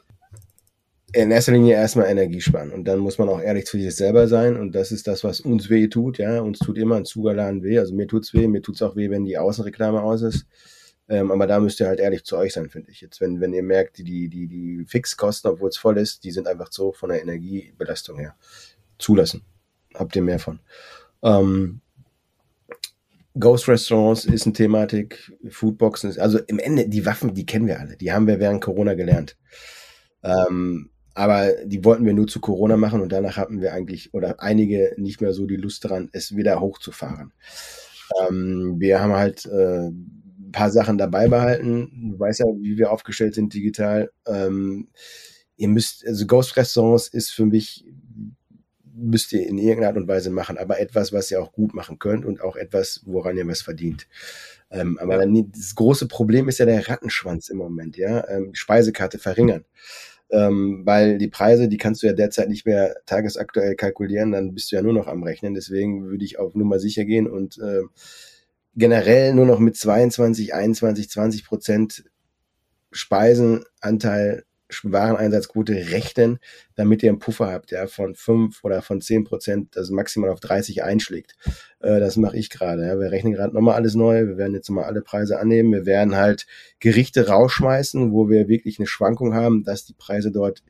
In 1.14 1.32
erster 1.32 1.54
Linie 1.54 1.76
erstmal 1.76 2.08
Energie 2.08 2.42
sparen 2.42 2.72
und 2.72 2.86
dann 2.86 3.00
muss 3.00 3.18
man 3.18 3.30
auch 3.30 3.40
ehrlich 3.40 3.66
zu 3.66 3.78
sich 3.78 3.96
selber 3.96 4.28
sein 4.28 4.58
und 4.58 4.74
das 4.74 4.92
ist 4.92 5.08
das, 5.08 5.24
was 5.24 5.40
uns 5.40 5.70
weh 5.70 5.88
tut, 5.88 6.18
ja, 6.18 6.42
uns 6.42 6.60
tut 6.60 6.78
immer 6.78 6.96
ein 6.98 7.06
Zugerladen 7.06 7.64
weh, 7.64 7.80
also 7.80 7.96
mir 7.96 8.08
tut's 8.08 8.34
weh, 8.34 8.48
mir 8.48 8.62
tut's 8.62 8.82
auch 8.82 8.98
weh, 8.98 9.10
wenn 9.10 9.24
die 9.24 9.38
Außenreklame 9.38 10.02
aus 10.02 10.24
ist, 10.24 10.46
ähm, 11.08 11.32
aber 11.32 11.46
da 11.46 11.60
müsst 11.60 11.80
ihr 11.80 11.88
halt 11.88 12.00
ehrlich 12.00 12.24
zu 12.24 12.36
euch 12.38 12.54
sein, 12.54 12.70
finde 12.70 12.92
ich. 12.92 13.02
Jetzt, 13.02 13.22
wenn, 13.22 13.40
wenn 13.40 13.54
ihr 13.54 13.64
merkt, 13.64 14.00
die, 14.00 14.04
die, 14.04 14.28
die, 14.28 14.48
die 14.48 14.86
Fixkosten, 14.88 15.52
obwohl 15.52 15.70
es 15.70 15.78
voll 15.78 15.98
ist, 15.98 16.24
die 16.24 16.32
sind 16.32 16.48
einfach 16.48 16.72
so 16.72 16.94
von 16.94 17.10
der 17.10 17.22
Energiebelastung 17.22 18.18
her. 18.18 18.36
Zulassen 18.98 19.44
habt 19.94 20.16
ihr 20.16 20.22
mehr 20.22 20.40
von. 20.40 20.60
Ähm, 21.22 21.82
Ghost 23.38 23.68
Restaurants 23.68 24.26
ist 24.26 24.46
eine 24.46 24.54
Thematik, 24.54 25.34
Foodboxen 25.50 26.10
ist, 26.10 26.20
also 26.20 26.40
im 26.48 26.60
Ende, 26.60 26.88
die 26.88 27.06
Waffen, 27.06 27.34
die 27.34 27.46
kennen 27.46 27.68
wir 27.68 27.80
alle, 27.80 27.98
die 27.98 28.12
haben 28.12 28.28
wir 28.28 28.40
während 28.40 28.62
Corona 28.62 28.94
gelernt. 28.94 29.38
Ähm, 30.24 30.90
aber 31.14 31.52
die 31.66 31.84
wollten 31.84 32.06
wir 32.06 32.14
nur 32.14 32.28
zu 32.28 32.40
Corona 32.40 32.78
machen 32.78 33.02
und 33.02 33.12
danach 33.12 33.38
hatten 33.38 33.62
wir 33.62 33.74
eigentlich 33.74 34.14
oder 34.14 34.42
einige 34.42 34.94
nicht 34.98 35.22
mehr 35.22 35.34
so 35.34 35.46
die 35.46 35.56
Lust 35.56 35.84
daran, 35.86 36.10
es 36.12 36.36
wieder 36.36 36.60
hochzufahren. 36.60 37.34
Ähm, 38.22 38.76
wir 38.80 39.02
haben 39.02 39.14
halt 39.14 39.46
äh, 39.46 39.88
ein 39.88 40.52
paar 40.52 40.72
Sachen 40.72 40.98
dabei 40.98 41.28
behalten. 41.28 42.12
Du 42.12 42.20
weißt 42.20 42.40
ja, 42.40 42.46
wie 42.60 42.78
wir 42.78 42.92
aufgestellt 42.92 43.36
sind 43.36 43.54
digital. 43.54 44.12
Ähm, 44.28 44.90
ihr 45.58 45.70
müsst, 45.70 46.06
also 46.06 46.26
Ghost 46.26 46.58
Restaurants 46.58 47.08
ist 47.08 47.32
für 47.32 47.46
mich 47.46 47.86
müsst 48.96 49.34
ihr 49.34 49.46
in 49.46 49.58
irgendeiner 49.58 49.88
Art 49.90 49.98
und 49.98 50.08
Weise 50.08 50.30
machen, 50.30 50.58
aber 50.58 50.80
etwas, 50.80 51.12
was 51.14 51.30
ihr 51.30 51.42
auch 51.42 51.52
gut 51.52 51.74
machen 51.74 52.00
könnt 52.00 52.26
und 52.26 52.42
auch 52.42 52.56
etwas, 52.56 53.02
woran 53.06 53.38
ihr 53.38 53.48
was 53.48 53.62
verdient. 53.62 54.08
Ähm, 54.72 54.98
aber 55.00 55.18
dann, 55.18 55.52
das 55.52 55.76
große 55.76 56.08
Problem 56.08 56.50
ist 56.50 56.60
ja 56.60 56.66
der 56.66 56.88
Rattenschwanz 56.88 57.50
im 57.50 57.58
Moment, 57.58 57.98
ja. 57.98 58.28
Ähm, 58.28 58.56
Speisekarte 58.56 59.20
verringern. 59.20 59.66
Ähm, 60.32 60.82
weil 60.86 61.18
die 61.20 61.28
Preise, 61.28 61.68
die 61.68 61.78
kannst 61.78 62.02
du 62.02 62.08
ja 62.08 62.14
derzeit 62.14 62.50
nicht 62.50 62.66
mehr 62.66 62.96
tagesaktuell 63.06 63.76
kalkulieren, 63.76 64.32
dann 64.32 64.54
bist 64.54 64.72
du 64.72 64.76
ja 64.76 64.82
nur 64.82 64.94
noch 64.94 65.08
am 65.08 65.24
Rechnen. 65.24 65.54
Deswegen 65.54 66.06
würde 66.06 66.26
ich 66.26 66.40
auf 66.40 66.56
Nummer 66.56 66.80
sicher 66.80 67.06
gehen 67.06 67.28
und 67.28 67.60
äh, 67.60 67.84
generell 68.76 69.34
nur 69.34 69.46
noch 69.46 69.60
mit 69.60 69.78
22, 69.78 70.54
21, 70.54 71.10
20 71.10 71.46
Prozent 71.46 72.06
Speisenanteil 72.92 74.46
Wareneinsatzquote 74.84 75.74
rechnen, 75.92 76.40
damit 76.76 77.04
ihr 77.04 77.10
einen 77.10 77.20
Puffer 77.20 77.52
habt, 77.52 77.72
ja, 77.72 77.88
von 77.88 78.16
fünf 78.16 78.64
oder 78.64 78.82
von 78.82 79.02
zehn 79.02 79.24
Prozent, 79.24 79.76
das 79.76 79.90
maximal 79.90 80.30
auf 80.30 80.40
30 80.40 80.84
einschlägt. 80.84 81.36
Äh, 81.80 82.00
das 82.00 82.18
mache 82.18 82.38
ich 82.38 82.50
gerade. 82.50 82.86
Ja. 82.86 83.00
Wir 83.00 83.12
rechnen 83.12 83.34
gerade 83.34 83.54
nochmal 83.54 83.76
alles 83.76 83.96
neu. 83.96 84.28
Wir 84.28 84.38
werden 84.38 84.56
jetzt 84.56 84.70
nochmal 84.70 84.86
alle 84.86 85.02
Preise 85.02 85.40
annehmen. 85.40 85.72
Wir 85.72 85.86
werden 85.86 86.16
halt 86.16 86.48
Gerichte 86.80 87.28
rausschmeißen, 87.28 88.12
wo 88.12 88.30
wir 88.30 88.48
wirklich 88.48 88.80
eine 88.80 88.88
Schwankung 88.88 89.34
haben, 89.34 89.64
dass 89.64 89.86
die 89.86 89.94
Preise 89.94 90.32
dort 90.32 90.64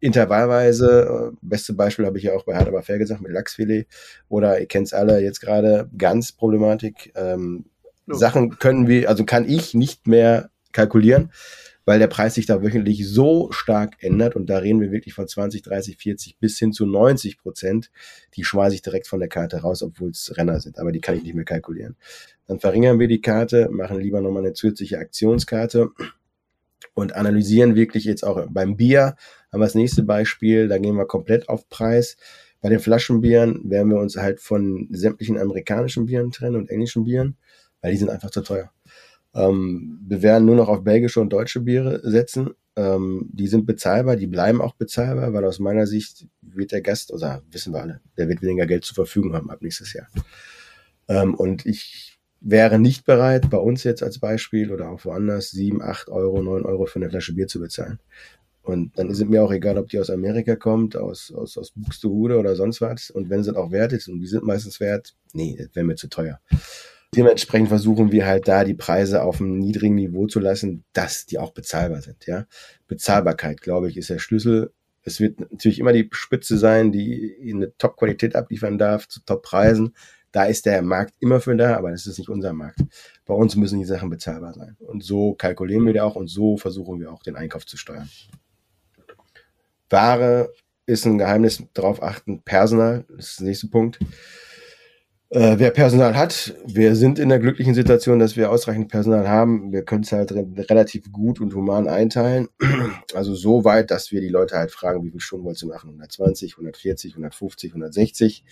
intervallweise, 0.00 1.32
äh, 1.32 1.36
beste 1.42 1.72
Beispiel 1.72 2.06
habe 2.06 2.18
ich 2.18 2.24
ja 2.24 2.34
auch 2.34 2.44
bei 2.44 2.54
Hard 2.54 2.68
aber 2.68 2.82
fair 2.82 2.98
gesagt, 2.98 3.20
mit 3.20 3.32
Lachsfilet 3.32 3.88
oder 4.28 4.60
ihr 4.60 4.66
kennt 4.66 4.86
es 4.86 4.92
alle 4.92 5.20
jetzt 5.20 5.40
gerade, 5.40 5.90
ganz 5.98 6.30
Problematik. 6.32 7.12
Ähm, 7.16 7.64
oh. 8.08 8.14
Sachen 8.14 8.58
können 8.58 8.86
wir, 8.86 9.08
also 9.08 9.24
kann 9.24 9.48
ich 9.48 9.74
nicht 9.74 10.06
mehr 10.06 10.50
kalkulieren 10.72 11.32
weil 11.88 11.98
der 11.98 12.06
Preis 12.06 12.34
sich 12.34 12.44
da 12.44 12.62
wöchentlich 12.62 13.08
so 13.08 13.50
stark 13.50 13.94
ändert 14.00 14.36
und 14.36 14.50
da 14.50 14.58
reden 14.58 14.82
wir 14.82 14.92
wirklich 14.92 15.14
von 15.14 15.26
20, 15.26 15.62
30, 15.62 15.96
40 15.96 16.36
bis 16.38 16.58
hin 16.58 16.70
zu 16.70 16.84
90 16.84 17.38
Prozent. 17.38 17.90
Die 18.34 18.44
schmeiße 18.44 18.74
ich 18.74 18.82
direkt 18.82 19.06
von 19.06 19.20
der 19.20 19.30
Karte 19.30 19.62
raus, 19.62 19.82
obwohl 19.82 20.10
es 20.10 20.36
Renner 20.36 20.60
sind, 20.60 20.78
aber 20.78 20.92
die 20.92 21.00
kann 21.00 21.16
ich 21.16 21.22
nicht 21.22 21.34
mehr 21.34 21.46
kalkulieren. 21.46 21.96
Dann 22.46 22.60
verringern 22.60 22.98
wir 22.98 23.08
die 23.08 23.22
Karte, 23.22 23.70
machen 23.70 23.98
lieber 24.00 24.20
nochmal 24.20 24.44
eine 24.44 24.52
zusätzliche 24.52 24.98
Aktionskarte 24.98 25.88
und 26.92 27.14
analysieren 27.14 27.74
wirklich 27.74 28.04
jetzt 28.04 28.22
auch 28.22 28.44
beim 28.50 28.76
Bier. 28.76 29.16
Haben 29.50 29.60
wir 29.60 29.64
das 29.64 29.74
nächste 29.74 30.02
Beispiel, 30.02 30.68
da 30.68 30.76
gehen 30.76 30.94
wir 30.94 31.06
komplett 31.06 31.48
auf 31.48 31.70
Preis. 31.70 32.18
Bei 32.60 32.68
den 32.68 32.80
Flaschenbieren 32.80 33.62
werden 33.70 33.88
wir 33.90 33.98
uns 33.98 34.18
halt 34.18 34.40
von 34.40 34.88
sämtlichen 34.90 35.38
amerikanischen 35.38 36.04
Bieren 36.04 36.32
trennen 36.32 36.56
und 36.56 36.68
englischen 36.68 37.04
Bieren, 37.04 37.38
weil 37.80 37.92
die 37.92 37.98
sind 37.98 38.10
einfach 38.10 38.28
zu 38.28 38.42
teuer. 38.42 38.70
Ähm, 39.34 40.00
wir 40.06 40.22
werden 40.22 40.46
nur 40.46 40.56
noch 40.56 40.68
auf 40.68 40.84
belgische 40.84 41.20
und 41.20 41.32
deutsche 41.32 41.60
Biere 41.60 42.00
setzen. 42.02 42.50
Ähm, 42.76 43.28
die 43.32 43.48
sind 43.48 43.66
bezahlbar, 43.66 44.16
die 44.16 44.26
bleiben 44.26 44.60
auch 44.60 44.74
bezahlbar, 44.74 45.32
weil 45.32 45.44
aus 45.44 45.58
meiner 45.58 45.86
Sicht 45.86 46.26
wird 46.42 46.72
der 46.72 46.80
Gast, 46.80 47.12
oder 47.12 47.42
wissen 47.50 47.72
wir 47.72 47.82
alle, 47.82 48.00
der 48.16 48.28
wird 48.28 48.42
weniger 48.42 48.66
Geld 48.66 48.84
zur 48.84 48.94
Verfügung 48.94 49.34
haben 49.34 49.50
ab 49.50 49.62
nächstes 49.62 49.92
Jahr. 49.92 50.08
Ähm, 51.08 51.34
und 51.34 51.66
ich 51.66 52.18
wäre 52.40 52.78
nicht 52.78 53.04
bereit, 53.04 53.50
bei 53.50 53.58
uns 53.58 53.84
jetzt 53.84 54.02
als 54.02 54.18
Beispiel 54.18 54.72
oder 54.72 54.90
auch 54.90 55.04
woanders, 55.04 55.50
7, 55.50 55.82
8 55.82 56.08
Euro, 56.08 56.42
9 56.42 56.64
Euro 56.64 56.86
für 56.86 57.00
eine 57.00 57.10
Flasche 57.10 57.34
Bier 57.34 57.48
zu 57.48 57.60
bezahlen. 57.60 57.98
Und 58.62 58.98
dann 58.98 59.08
ist 59.08 59.18
es 59.18 59.26
mir 59.26 59.42
auch 59.42 59.50
egal, 59.50 59.78
ob 59.78 59.88
die 59.88 59.98
aus 59.98 60.10
Amerika 60.10 60.54
kommt, 60.54 60.94
aus, 60.94 61.32
aus, 61.34 61.56
aus 61.56 61.72
Buxtehude 61.74 62.38
oder 62.38 62.54
sonst 62.54 62.82
was. 62.82 63.10
Und 63.10 63.30
wenn 63.30 63.42
sie 63.42 63.56
auch 63.56 63.70
wert 63.70 63.94
ist, 63.94 64.08
und 64.08 64.20
die 64.20 64.26
sind 64.26 64.44
meistens 64.44 64.78
wert, 64.78 65.14
nee, 65.32 65.56
das 65.58 65.74
wäre 65.74 65.86
mir 65.86 65.94
zu 65.96 66.08
teuer. 66.08 66.38
Dementsprechend 67.14 67.68
versuchen 67.68 68.12
wir 68.12 68.26
halt 68.26 68.48
da 68.48 68.64
die 68.64 68.74
Preise 68.74 69.22
auf 69.22 69.40
einem 69.40 69.58
niedrigen 69.58 69.94
Niveau 69.94 70.26
zu 70.26 70.40
lassen, 70.40 70.84
dass 70.92 71.24
die 71.26 71.38
auch 71.38 71.52
bezahlbar 71.52 72.02
sind. 72.02 72.26
Ja, 72.26 72.46
Bezahlbarkeit, 72.86 73.60
glaube 73.62 73.88
ich, 73.88 73.96
ist 73.96 74.10
der 74.10 74.18
Schlüssel. 74.18 74.72
Es 75.02 75.20
wird 75.20 75.40
natürlich 75.40 75.78
immer 75.78 75.92
die 75.92 76.08
Spitze 76.12 76.58
sein, 76.58 76.92
die 76.92 77.34
eine 77.42 77.74
Top-Qualität 77.78 78.36
abliefern 78.36 78.76
darf 78.76 79.08
zu 79.08 79.20
Top-Preisen. 79.24 79.94
Da 80.32 80.44
ist 80.44 80.66
der 80.66 80.82
Markt 80.82 81.14
immer 81.20 81.40
für 81.40 81.56
da, 81.56 81.76
aber 81.76 81.90
das 81.90 82.06
ist 82.06 82.18
nicht 82.18 82.28
unser 82.28 82.52
Markt. 82.52 82.80
Bei 83.24 83.32
uns 83.32 83.56
müssen 83.56 83.78
die 83.78 83.86
Sachen 83.86 84.10
bezahlbar 84.10 84.52
sein. 84.52 84.76
Und 84.78 85.02
so 85.02 85.32
kalkulieren 85.32 85.86
wir 85.86 85.94
da 85.94 86.04
auch 86.04 86.16
und 86.16 86.28
so 86.28 86.58
versuchen 86.58 87.00
wir 87.00 87.10
auch 87.10 87.22
den 87.22 87.36
Einkauf 87.36 87.64
zu 87.64 87.78
steuern. 87.78 88.10
Ware 89.88 90.52
ist 90.84 91.06
ein 91.06 91.16
Geheimnis, 91.16 91.62
darauf 91.72 92.02
achten. 92.02 92.42
Personal, 92.42 93.06
das 93.08 93.30
ist 93.30 93.40
der 93.40 93.46
nächste 93.46 93.68
Punkt. 93.68 93.98
Äh, 95.30 95.56
wer 95.58 95.70
Personal 95.72 96.16
hat, 96.16 96.54
wir 96.64 96.96
sind 96.96 97.18
in 97.18 97.28
der 97.28 97.38
glücklichen 97.38 97.74
Situation, 97.74 98.18
dass 98.18 98.36
wir 98.36 98.50
ausreichend 98.50 98.88
Personal 98.88 99.28
haben. 99.28 99.72
Wir 99.72 99.84
können 99.84 100.02
es 100.02 100.10
halt 100.10 100.32
re 100.32 100.46
relativ 100.70 101.12
gut 101.12 101.38
und 101.38 101.54
human 101.54 101.88
einteilen. 101.88 102.48
Also 103.14 103.34
so 103.34 103.64
weit, 103.64 103.90
dass 103.90 104.12
wir 104.12 104.20
die 104.20 104.28
Leute 104.28 104.56
halt 104.56 104.70
fragen, 104.70 105.02
wie 105.02 105.10
viel 105.10 105.20
Stunden 105.20 105.44
wollt 105.44 105.62
ihr 105.62 105.68
machen? 105.68 105.88
120, 105.88 106.52
140, 106.54 107.12
150, 107.12 107.70
160. 107.72 108.44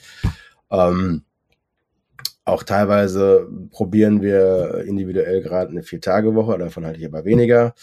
Ähm, 0.71 1.25
auch 2.45 2.63
teilweise 2.63 3.49
probieren 3.71 4.23
wir 4.23 4.85
individuell 4.87 5.43
gerade 5.43 5.71
eine 5.71 5.83
Vier-Tage-Woche, 5.83 6.59
davon 6.59 6.85
halte 6.87 7.01
ich 7.01 7.07
aber 7.07 7.25
weniger. 7.25 7.75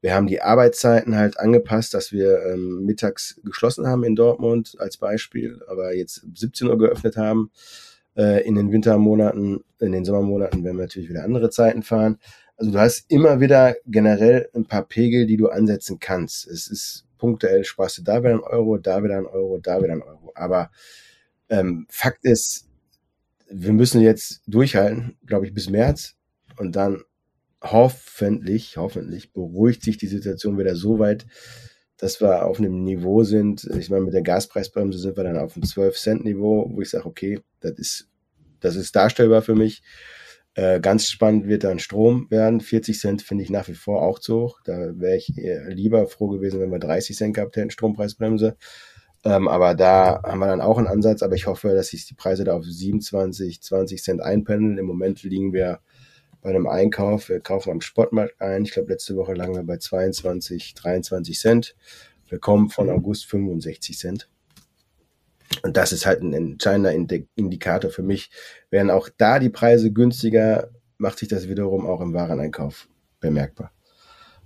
Wir 0.00 0.14
haben 0.14 0.26
die 0.26 0.40
Arbeitszeiten 0.40 1.16
halt 1.16 1.38
angepasst, 1.38 1.94
dass 1.94 2.12
wir 2.12 2.44
ähm, 2.46 2.84
mittags 2.84 3.40
geschlossen 3.44 3.86
haben 3.86 4.04
in 4.04 4.16
Dortmund 4.16 4.76
als 4.78 4.98
Beispiel, 4.98 5.60
aber 5.68 5.94
jetzt 5.94 6.26
17 6.34 6.68
Uhr 6.68 6.78
geöffnet 6.78 7.16
haben. 7.16 7.50
Äh, 8.16 8.46
in 8.46 8.54
den 8.54 8.72
Wintermonaten, 8.72 9.64
in 9.78 9.92
den 9.92 10.04
Sommermonaten 10.04 10.64
werden 10.64 10.76
wir 10.76 10.84
natürlich 10.84 11.08
wieder 11.08 11.24
andere 11.24 11.50
Zeiten 11.50 11.82
fahren. 11.82 12.18
Also 12.56 12.72
du 12.72 12.78
hast 12.78 13.10
immer 13.10 13.40
wieder 13.40 13.76
generell 13.86 14.48
ein 14.54 14.64
paar 14.64 14.82
Pegel, 14.82 15.26
die 15.26 15.36
du 15.36 15.48
ansetzen 15.48 15.98
kannst. 16.00 16.46
Es 16.46 16.68
ist 16.68 17.06
punktuell 17.18 17.64
sparst 17.64 17.98
du 17.98 18.02
da 18.02 18.22
wieder 18.22 18.34
ein 18.34 18.40
Euro, 18.40 18.78
da 18.78 19.02
wieder 19.02 19.18
ein 19.18 19.26
Euro, 19.26 19.58
da 19.58 19.82
wieder 19.82 19.92
ein 19.92 20.02
Euro. 20.02 20.32
Aber 20.34 20.70
ähm, 21.50 21.86
Fakt 21.90 22.24
ist, 22.24 22.66
wir 23.50 23.72
müssen 23.72 24.00
jetzt 24.00 24.42
durchhalten, 24.46 25.16
glaube 25.26 25.46
ich, 25.46 25.54
bis 25.54 25.68
März 25.68 26.16
und 26.56 26.76
dann 26.76 27.02
hoffentlich, 27.62 28.76
hoffentlich 28.76 29.32
beruhigt 29.32 29.82
sich 29.82 29.98
die 29.98 30.06
Situation 30.06 30.58
wieder 30.58 30.76
so 30.76 30.98
weit, 30.98 31.26
dass 31.98 32.20
wir 32.20 32.44
auf 32.44 32.58
einem 32.58 32.84
Niveau 32.84 33.24
sind. 33.24 33.64
Ich 33.78 33.90
meine, 33.90 34.04
mit 34.04 34.14
der 34.14 34.22
Gaspreisbremse 34.22 34.98
sind 34.98 35.16
wir 35.16 35.24
dann 35.24 35.38
auf 35.38 35.56
einem 35.56 35.64
12-Cent-Niveau, 35.64 36.70
wo 36.72 36.80
ich 36.80 36.90
sage, 36.90 37.06
okay, 37.06 37.40
das 37.60 37.72
ist, 37.72 38.08
das 38.60 38.76
ist 38.76 38.94
darstellbar 38.94 39.42
für 39.42 39.54
mich. 39.54 39.82
Äh, 40.54 40.80
ganz 40.80 41.06
spannend 41.08 41.48
wird 41.48 41.64
dann 41.64 41.78
Strom 41.78 42.30
werden. 42.30 42.60
40 42.60 42.98
Cent 42.98 43.22
finde 43.22 43.44
ich 43.44 43.50
nach 43.50 43.68
wie 43.68 43.74
vor 43.74 44.02
auch 44.02 44.18
zu 44.18 44.40
hoch. 44.40 44.60
Da 44.64 44.98
wäre 44.98 45.16
ich 45.16 45.32
lieber 45.68 46.06
froh 46.06 46.28
gewesen, 46.28 46.60
wenn 46.60 46.70
wir 46.70 46.78
30 46.78 47.16
Cent 47.16 47.34
gehabt 47.34 47.56
hätten, 47.56 47.70
Strompreisbremse. 47.70 48.56
Ähm, 49.24 49.48
aber 49.48 49.74
da 49.74 50.22
haben 50.22 50.38
wir 50.38 50.46
dann 50.46 50.60
auch 50.60 50.78
einen 50.78 50.86
Ansatz. 50.86 51.22
Aber 51.22 51.34
ich 51.34 51.46
hoffe, 51.46 51.74
dass 51.74 51.88
sich 51.88 52.06
die 52.06 52.14
Preise 52.14 52.44
da 52.44 52.54
auf 52.54 52.64
27, 52.64 53.62
20 53.62 54.02
Cent 54.02 54.22
einpendeln. 54.22 54.78
Im 54.78 54.86
Moment 54.86 55.22
liegen 55.22 55.52
wir 55.52 55.80
bei 56.46 56.50
einem 56.50 56.68
Einkauf. 56.68 57.28
Wir 57.28 57.40
kaufen 57.40 57.72
am 57.72 57.80
Sportmarkt 57.80 58.40
ein. 58.40 58.62
Ich 58.62 58.70
glaube, 58.70 58.92
letzte 58.92 59.16
Woche 59.16 59.34
lagen 59.34 59.56
wir 59.56 59.64
bei 59.64 59.78
22, 59.78 60.74
23 60.74 61.36
Cent. 61.36 61.74
Wir 62.28 62.38
kommen 62.38 62.70
von 62.70 62.88
August 62.88 63.26
65 63.26 63.98
Cent. 63.98 64.28
Und 65.64 65.76
das 65.76 65.90
ist 65.90 66.06
halt 66.06 66.22
ein 66.22 66.32
entscheidender 66.32 66.92
Indikator 67.34 67.90
für 67.90 68.04
mich. 68.04 68.30
Wären 68.70 68.90
auch 68.90 69.08
da 69.16 69.40
die 69.40 69.48
Preise 69.48 69.92
günstiger, 69.92 70.70
macht 70.98 71.18
sich 71.18 71.26
das 71.26 71.48
wiederum 71.48 71.84
auch 71.84 72.00
im 72.00 72.14
Wareneinkauf 72.14 72.86
bemerkbar. 73.18 73.72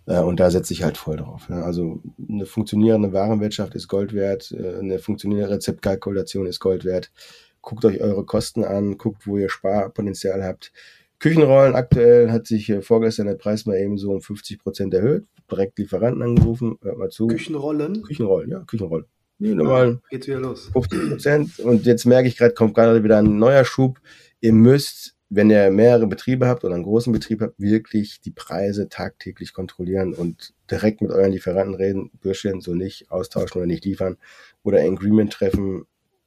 Äh, 0.07 0.21
und 0.21 0.41
da 0.41 0.51
setze 0.51 0.73
ich 0.73 0.83
halt 0.83 0.97
voll 0.97 1.19
drauf. 1.19 1.51
Also 1.51 2.01
eine 2.31 2.47
funktionierende 2.47 3.13
Warenwirtschaft 3.13 3.75
ist 3.75 3.89
Gold 3.89 4.15
wert, 4.15 4.53
äh, 4.53 4.79
eine 4.79 5.01
funktionierende 5.01 5.55
Rezeptkalkulation 5.55 6.47
ist 6.47 6.61
Gold 6.61 6.87
wert. 6.87 7.13
Guckt 7.61 7.85
euch 7.85 8.01
eure 8.01 8.25
Kosten 8.25 8.65
an, 8.65 8.97
guckt, 8.97 9.27
wo 9.27 9.37
ihr 9.37 9.51
Sparpotenzial 9.51 10.43
habt. 10.43 10.73
Küchenrollen 11.21 11.75
aktuell 11.75 12.33
hat 12.33 12.47
sich 12.47 12.69
äh, 12.71 12.81
vorgestern 12.81 13.27
der 13.27 13.35
Preis 13.35 13.67
mal 13.67 13.77
eben 13.77 13.99
so 13.99 14.11
um 14.11 14.23
50 14.23 14.59
Prozent 14.59 14.95
erhöht. 14.95 15.27
Direkt 15.51 15.79
Lieferanten 15.79 16.23
angerufen, 16.23 16.79
hört 16.83 16.99
mal 16.99 17.11
zu. 17.11 17.27
Küchenrollen? 17.29 18.03
Küchenrollen, 18.03 18.51
ja, 18.51 18.61
Küchenrollen. 18.61 19.05
Die 19.39 19.55
normalen. 19.55 20.01
Ja, 20.03 20.09
geht's 20.11 20.27
wieder 20.27 20.41
los. 20.41 20.71
50 20.73 21.09
Prozent. 21.11 21.59
Und 21.61 21.87
jetzt 21.87 22.05
merke 22.07 22.29
ich 22.29 22.37
gerade, 22.37 22.55
kommt 22.55 22.75
gerade 22.75 23.05
wieder 23.05 23.19
ein 23.19 23.39
neuer 23.39 23.65
Schub. 23.65 24.01
Ihr 24.41 24.53
müsst, 24.53 25.17
wenn 25.29 25.51
ihr 25.51 25.71
mehrere 25.71 26.07
Betriebe 26.07 26.47
habt 26.47 26.65
oder 26.65 26.75
einen 26.75 26.85
großen 26.85 27.13
Betrieb 27.13 27.43
habt, 27.43 27.59
wirklich 27.59 28.21
die 28.21 28.33
Preise 28.33 28.89
tagtäglich 28.89 29.53
kontrollieren 29.53 30.15
und 30.15 30.55
direkt 30.71 31.03
mit 31.03 31.11
euren 31.11 31.33
Lieferanten 31.33 31.75
reden, 31.75 32.11
Bürschchen, 32.21 32.61
so 32.61 32.75
nicht 32.75 33.11
austauschen 33.11 33.59
oder 33.59 33.67
nicht 33.67 33.85
liefern 33.85 34.17
oder 34.63 34.81
Agreement 34.81 35.33
treffen, 35.33 35.85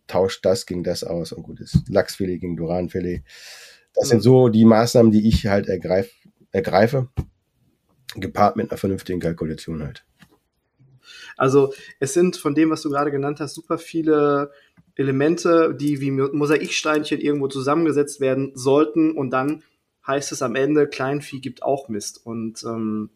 tauscht 0.08 0.45
das 0.45 0.65
gegen 0.65 0.84
das 0.84 1.03
aus 1.03 1.32
und 1.32 1.43
gut 1.43 1.60
ist. 1.62 1.88
Lachsfilet 1.88 2.39
gegen 2.39 2.58
Duranfilet. 2.58 3.23
Das 3.95 4.10
sind 4.10 4.21
so 4.21 4.49
die 4.49 4.65
Maßnahmen, 4.65 5.12
die 5.12 5.27
ich 5.27 5.47
halt 5.47 5.67
ergreif, 5.67 6.12
ergreife, 6.51 7.10
gepaart 8.15 8.56
mit 8.56 8.71
einer 8.71 8.77
vernünftigen 8.77 9.19
Kalkulation 9.19 9.84
halt. 9.84 10.06
Also 11.38 11.73
es 11.99 12.13
sind 12.13 12.38
von 12.38 12.56
dem, 12.56 12.69
was 12.69 12.82
du 12.82 12.89
gerade 12.89 13.12
genannt 13.12 13.39
hast, 13.39 13.56
super 13.56 13.77
viele 13.77 14.51
Elemente, 14.95 15.75
die 15.75 15.99
wie 16.01 16.12
Mosaiksteinchen 16.12 17.19
irgendwo 17.19 17.47
zusammengesetzt 17.47 18.19
werden 18.19 18.51
sollten 18.56 19.12
und 19.12 19.32
dann 19.32 19.63
heißt 20.06 20.32
es 20.32 20.41
am 20.41 20.56
Ende, 20.56 20.88
Kleinvieh 20.88 21.39
gibt 21.39 21.63
auch 21.63 21.89
Mist 21.89 22.25
und 22.25 22.63
ähm, 22.63 23.10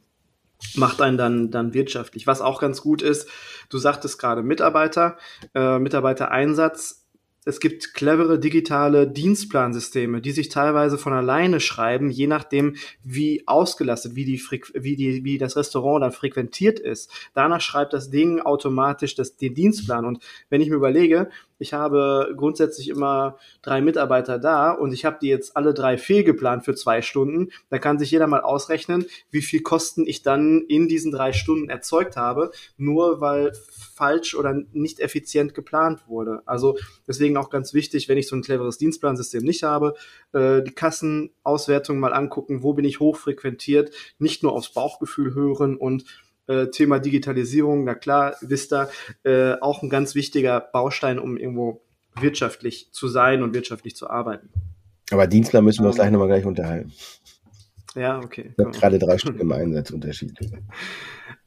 macht 0.76 1.02
einen 1.02 1.18
dann, 1.18 1.52
dann 1.52 1.74
wirtschaftlich. 1.74 2.26
Was 2.26 2.42
auch 2.42 2.60
ganz 2.60 2.82
gut 2.82 3.02
ist, 3.02 3.28
du 3.70 3.78
sagtest 3.78 4.18
gerade 4.20 4.42
Mitarbeiter, 4.42 5.18
äh, 5.54 5.80
Mitarbeitereinsatz 5.80 7.07
es 7.48 7.62
gibt 7.62 7.94
clevere 7.94 8.40
digitale 8.40 9.08
Dienstplansysteme, 9.08 10.20
die 10.20 10.34
sich 10.34 10.50
teilweise 10.50 10.98
von 10.98 11.14
alleine 11.14 11.62
schreiben, 11.62 12.10
je 12.10 12.28
nachdem, 12.28 12.76
wie 13.04 13.48
ausgelastet, 13.48 14.16
wie, 14.16 14.26
die, 14.26 14.44
wie, 14.74 14.98
die, 14.98 15.24
wie 15.24 15.38
das 15.38 15.56
Restaurant 15.56 16.04
dann 16.04 16.12
frequentiert 16.12 16.78
ist. 16.78 17.10
Danach 17.34 17.62
schreibt 17.62 17.94
das 17.94 18.10
Ding 18.10 18.42
automatisch 18.42 19.16
das, 19.16 19.38
den 19.38 19.54
Dienstplan. 19.56 20.04
Und 20.04 20.22
wenn 20.50 20.60
ich 20.60 20.70
mir 20.70 20.76
überlege, 20.76 21.30
ich 21.60 21.74
habe 21.74 22.34
grundsätzlich 22.38 22.90
immer 22.90 23.38
drei 23.62 23.82
Mitarbeiter 23.82 24.40
da 24.40 24.72
und 24.72 24.94
ich 24.94 25.06
habe 25.06 25.18
die 25.22 25.28
jetzt 25.28 25.58
alle 25.58 25.74
drei 25.74 25.98
fehlgeplant 25.98 26.66
für 26.66 26.76
zwei 26.76 27.02
Stunden. 27.02 27.50
Da 27.70 27.80
kann 27.80 28.00
sich 28.00 28.12
jeder 28.12 28.28
mal 28.28 28.42
ausrechnen, 28.42 29.06
wie 29.32 29.42
viel 29.42 29.62
Kosten 29.62 30.06
ich 30.06 30.24
dann 30.24 30.62
in 30.68 30.88
diesen 30.88 31.12
drei 31.12 31.34
Stunden 31.34 31.70
erzeugt 31.70 32.18
habe, 32.18 32.52
nur 32.78 33.22
weil 33.22 33.54
falsch 33.96 34.36
oder 34.36 34.62
nicht 34.74 35.00
effizient 35.00 35.54
geplant 35.56 36.08
wurde. 36.08 36.42
Also 36.46 36.78
deswegen 37.08 37.38
auch 37.38 37.50
ganz 37.50 37.74
wichtig, 37.74 38.08
wenn 38.08 38.18
ich 38.18 38.28
so 38.28 38.36
ein 38.36 38.44
cleveres 38.44 38.78
Dienstplansystem 38.78 39.44
nicht 39.44 39.64
habe, 39.64 39.96
äh, 40.34 40.62
die 40.62 40.72
Kassenauswertung 40.72 42.00
mal 42.00 42.14
angucken, 42.14 42.62
wo 42.62 42.74
bin 42.74 42.86
ich 42.86 43.00
hochfrequentiert, 43.00 43.92
nicht 44.20 44.44
nur 44.44 44.54
aufs 44.54 44.74
Bauchgefühl 44.74 45.34
hören 45.34 45.76
und 45.76 46.06
äh, 46.48 46.68
Thema 46.68 47.00
Digitalisierung, 47.00 47.84
na 47.84 47.96
klar, 47.96 48.36
Vista 48.42 48.90
äh, 49.24 49.54
auch 49.62 49.84
ein 49.84 49.90
ganz 49.90 50.16
wichtiger 50.16 50.60
Baustein, 50.60 51.20
um 51.20 51.38
irgendwo 51.38 51.82
wirtschaftlich 52.20 52.90
zu 52.92 53.08
sein 53.08 53.44
und 53.44 53.54
wirtschaftlich 53.54 53.96
zu 53.96 54.10
arbeiten. 54.10 54.50
Aber 55.12 55.28
Dienstler 55.28 55.62
müssen 55.62 55.84
wir 55.84 55.88
uns 55.88 55.98
gleich 55.98 56.12
nochmal 56.12 56.28
gleich 56.28 56.46
unterhalten. 56.46 56.92
Ja, 57.96 58.20
okay. 58.20 58.54
Ich 58.58 58.66
habe 58.66 58.78
gerade 58.78 59.00
drei 59.00 59.18
Stück 59.18 59.40
im 59.40 59.52
Einsatz 59.52 59.92
Unterschied. 59.92 60.34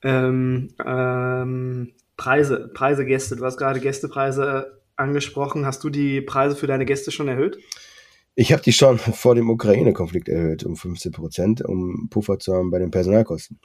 Ähm, 0.03 0.69
ähm, 0.83 1.93
Preise, 2.17 2.71
Preise, 2.73 3.05
Gäste. 3.05 3.37
Du 3.37 3.45
hast 3.45 3.59
gerade 3.59 3.81
Gästepreise 3.81 4.81
angesprochen. 4.97 5.67
Hast 5.67 5.85
du 5.85 5.91
die 5.91 6.23
Preise 6.23 6.57
für 6.57 6.67
deine 6.67 6.87
Gäste 6.87 7.11
schon 7.11 7.29
erhöht? 7.29 7.59
Ich 8.35 8.53
habe 8.53 8.63
die 8.63 8.73
schon 8.73 8.99
vor 8.99 9.35
dem 9.35 9.51
Ukraine-Konflikt 9.51 10.29
erhöht 10.29 10.65
um 10.65 10.77
15 10.77 11.13
Prozent, 11.13 11.63
um 11.63 12.09
Puffer 12.09 12.39
zu 12.39 12.55
haben 12.55 12.71
bei 12.71 12.79
den 12.79 12.91
Personalkosten. 12.91 13.59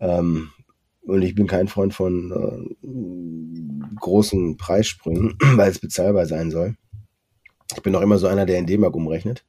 Ähm, 0.00 0.50
und 1.02 1.22
ich 1.22 1.34
bin 1.34 1.46
kein 1.46 1.68
Freund 1.68 1.94
von 1.94 2.32
äh, 2.32 3.96
großen 3.98 4.56
Preissprüngen, 4.56 5.36
weil 5.56 5.70
es 5.70 5.78
bezahlbar 5.78 6.26
sein 6.26 6.50
soll. 6.50 6.76
Ich 7.74 7.82
bin 7.82 7.94
auch 7.94 8.02
immer 8.02 8.18
so 8.18 8.26
einer, 8.26 8.46
der 8.46 8.58
in 8.58 8.66
D-Mark 8.66 8.94
umrechnet. 8.94 9.44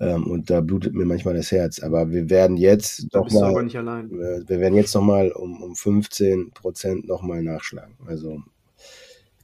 Ähm, 0.00 0.26
und 0.26 0.50
da 0.50 0.60
blutet 0.60 0.94
mir 0.94 1.04
manchmal 1.04 1.34
das 1.34 1.52
Herz. 1.52 1.80
Aber 1.80 2.10
wir 2.10 2.30
werden 2.30 2.56
jetzt 2.56 3.06
da 3.10 3.20
mal, 3.20 3.66
äh, 3.66 4.48
wir 4.48 4.60
werden 4.60 4.74
jetzt 4.74 4.94
noch 4.94 5.02
mal 5.02 5.30
um, 5.32 5.62
um 5.62 5.74
15 5.76 6.52
Prozent 6.52 7.06
noch 7.06 7.22
mal 7.22 7.42
nachschlagen. 7.42 7.94
Also 8.06 8.42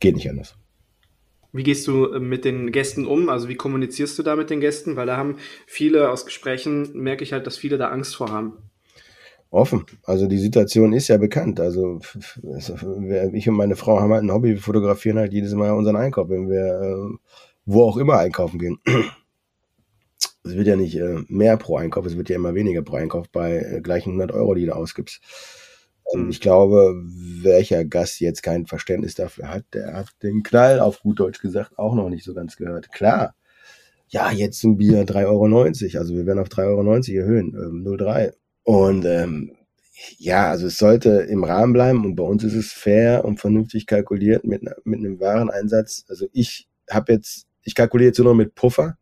geht 0.01 0.17
nicht 0.17 0.31
anders. 0.31 0.57
Wie 1.53 1.63
gehst 1.63 1.87
du 1.87 2.07
äh, 2.07 2.21
mit 2.21 2.45
den 2.45 2.73
Gästen 2.73 3.07
um? 3.07 3.29
Also 3.29 3.49
wie 3.49 3.55
kommunizierst 3.55 4.19
du 4.19 4.23
da 4.23 4.35
mit 4.35 4.51
den 4.51 4.61
Gästen? 4.61 4.97
Weil 4.97 5.07
da 5.07 5.17
haben 5.17 5.37
viele 5.67 6.11
aus 6.11 6.25
Gesprächen, 6.25 6.91
merke 6.95 7.23
ich 7.23 7.33
halt, 7.33 7.47
dass 7.47 7.57
viele 7.57 7.79
da 7.79 7.89
Angst 7.89 8.17
vor 8.17 8.31
haben 8.31 8.55
offen. 9.51 9.85
Also 10.05 10.27
die 10.27 10.39
Situation 10.39 10.93
ist 10.93 11.09
ja 11.09 11.17
bekannt. 11.17 11.61
Also 11.61 12.01
ich 13.33 13.49
und 13.49 13.57
meine 13.57 13.77
Frau 13.77 14.01
haben 14.01 14.13
halt 14.13 14.23
ein 14.23 14.33
Hobby, 14.33 14.51
wir 14.51 14.61
fotografieren 14.61 15.19
halt 15.19 15.33
jedes 15.33 15.55
Mal 15.55 15.73
unseren 15.73 15.97
Einkauf, 15.97 16.29
wenn 16.29 16.49
wir 16.49 16.81
äh, 16.81 17.17
wo 17.65 17.85
auch 17.85 17.97
immer 17.97 18.19
einkaufen 18.19 18.59
gehen. 18.59 18.79
Es 20.45 20.57
wird 20.57 20.67
ja 20.67 20.77
nicht 20.77 20.97
äh, 20.97 21.19
mehr 21.29 21.59
pro 21.59 21.77
Einkauf, 21.77 22.07
es 22.07 22.17
wird 22.17 22.31
ja 22.31 22.37
immer 22.37 22.55
weniger 22.55 22.81
pro 22.81 22.97
Einkauf 22.97 23.29
bei 23.29 23.59
äh, 23.59 23.81
gleichen 23.83 24.11
100 24.11 24.33
Euro, 24.33 24.55
die 24.55 24.65
du 24.65 24.75
ausgibst. 24.75 25.21
Und 26.05 26.23
ähm, 26.23 26.31
ich 26.31 26.41
glaube, 26.41 26.95
welcher 27.43 27.85
Gast 27.85 28.19
jetzt 28.21 28.43
kein 28.43 28.67
Verständnis 28.67 29.15
dafür 29.15 29.49
hat, 29.49 29.65
der 29.75 29.93
hat 29.93 30.09
den 30.23 30.43
Knall, 30.43 30.81
auf 30.81 31.01
gut 31.01 31.21
Deutsch 31.21 31.41
gesagt, 31.41 31.79
auch 31.79 31.95
noch 31.95 32.09
nicht 32.09 32.25
so 32.25 32.33
ganz 32.33 32.57
gehört. 32.57 32.91
Klar, 32.93 33.35
ja, 34.09 34.31
jetzt 34.31 34.65
ein 34.65 34.79
Bier 34.79 35.05
3,90 35.05 35.27
Euro, 35.27 35.99
also 35.99 36.15
wir 36.15 36.25
werden 36.25 36.39
auf 36.39 36.49
3,90 36.49 36.67
Euro 36.67 36.93
erhöhen, 36.95 37.55
ähm, 37.55 37.85
0,3. 37.85 38.33
Und 38.69 39.07
ähm, 39.07 39.53
ja, 40.19 40.51
also 40.51 40.67
es 40.67 40.77
sollte 40.77 41.09
im 41.23 41.43
Rahmen 41.43 41.73
bleiben 41.73 42.05
und 42.05 42.17
bei 42.17 42.23
uns 42.23 42.45
ist 42.45 42.53
es 42.53 42.71
fair 42.71 43.25
und 43.25 43.41
vernünftig 43.41 43.87
kalkuliert 43.87 44.45
mit, 44.45 44.63
mit 44.85 44.99
einem 44.99 45.19
Wareneinsatz. 45.21 46.05
Also 46.11 46.27
ich 46.35 46.69
habe 46.91 47.15
jetzt, 47.15 47.47
ich 47.63 47.75
kalkuliere 47.75 48.09
jetzt 48.09 48.19
nur 48.19 48.29
noch 48.29 48.35
mit 48.35 48.55
Puffer 48.55 48.99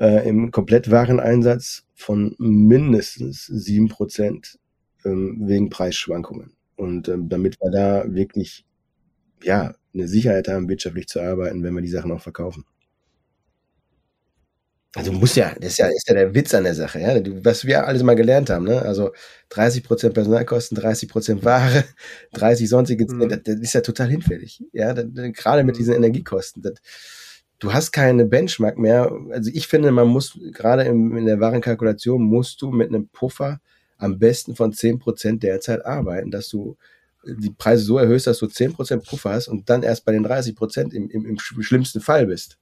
äh, 0.00 0.28
im 0.28 0.50
Komplettwareneinsatz 0.50 1.84
von 1.94 2.34
mindestens 2.38 3.46
sieben 3.46 3.86
Prozent 3.86 4.58
ähm, 5.04 5.42
wegen 5.46 5.70
Preisschwankungen. 5.70 6.56
Und 6.74 7.08
ähm, 7.08 7.28
damit 7.28 7.60
wir 7.60 7.70
da 7.70 8.12
wirklich 8.12 8.64
ja 9.44 9.76
eine 9.94 10.08
Sicherheit 10.08 10.48
haben, 10.48 10.68
wirtschaftlich 10.68 11.06
zu 11.06 11.20
arbeiten, 11.20 11.62
wenn 11.62 11.74
wir 11.74 11.82
die 11.82 11.88
Sachen 11.88 12.10
auch 12.10 12.20
verkaufen. 12.20 12.64
Also 14.96 15.12
muss 15.12 15.34
ja, 15.34 15.54
das 15.60 15.72
ist 15.72 15.78
ja, 15.78 15.88
ist 15.88 16.08
ja 16.08 16.14
der 16.14 16.34
Witz 16.34 16.54
an 16.54 16.64
der 16.64 16.74
Sache, 16.74 16.98
ja. 17.00 17.20
Was 17.44 17.66
wir 17.66 17.86
alles 17.86 18.02
mal 18.02 18.16
gelernt 18.16 18.48
haben, 18.48 18.64
ne? 18.64 18.80
Also 18.80 19.12
30 19.50 19.84
Prozent 19.84 20.14
Personalkosten, 20.14 20.74
30 20.74 21.08
Prozent 21.08 21.44
Ware, 21.44 21.84
30 22.32 22.66
sonstige, 22.66 23.04
mhm. 23.04 23.28
das, 23.28 23.40
das, 23.44 23.56
ist 23.56 23.74
ja 23.74 23.82
total 23.82 24.08
hinfällig, 24.08 24.64
ja. 24.72 24.94
Das, 24.94 25.04
gerade 25.34 25.64
mit 25.64 25.76
diesen 25.76 25.92
mhm. 25.92 26.04
Energiekosten. 26.04 26.62
Das, 26.62 26.74
du 27.58 27.74
hast 27.74 27.92
keine 27.92 28.24
Benchmark 28.24 28.78
mehr. 28.78 29.12
Also 29.32 29.50
ich 29.52 29.68
finde, 29.68 29.92
man 29.92 30.08
muss, 30.08 30.38
gerade 30.52 30.84
in, 30.84 31.14
in 31.14 31.26
der 31.26 31.40
Warenkalkulation, 31.40 32.22
musst 32.22 32.62
du 32.62 32.70
mit 32.70 32.88
einem 32.88 33.08
Puffer 33.08 33.60
am 33.98 34.18
besten 34.18 34.56
von 34.56 34.72
10 34.72 34.98
Prozent 34.98 35.42
derzeit 35.42 35.84
arbeiten, 35.84 36.30
dass 36.30 36.48
du 36.48 36.76
die 37.26 37.50
Preise 37.50 37.84
so 37.84 37.98
erhöhst, 37.98 38.26
dass 38.26 38.38
du 38.38 38.46
10 38.46 38.72
Prozent 38.72 39.04
Puffer 39.04 39.30
hast 39.30 39.48
und 39.48 39.68
dann 39.68 39.82
erst 39.82 40.06
bei 40.06 40.12
den 40.12 40.22
30 40.22 40.56
Prozent 40.56 40.94
im, 40.94 41.10
im, 41.10 41.26
im 41.26 41.38
schlimmsten 41.38 42.00
Fall 42.00 42.26
bist. 42.26 42.58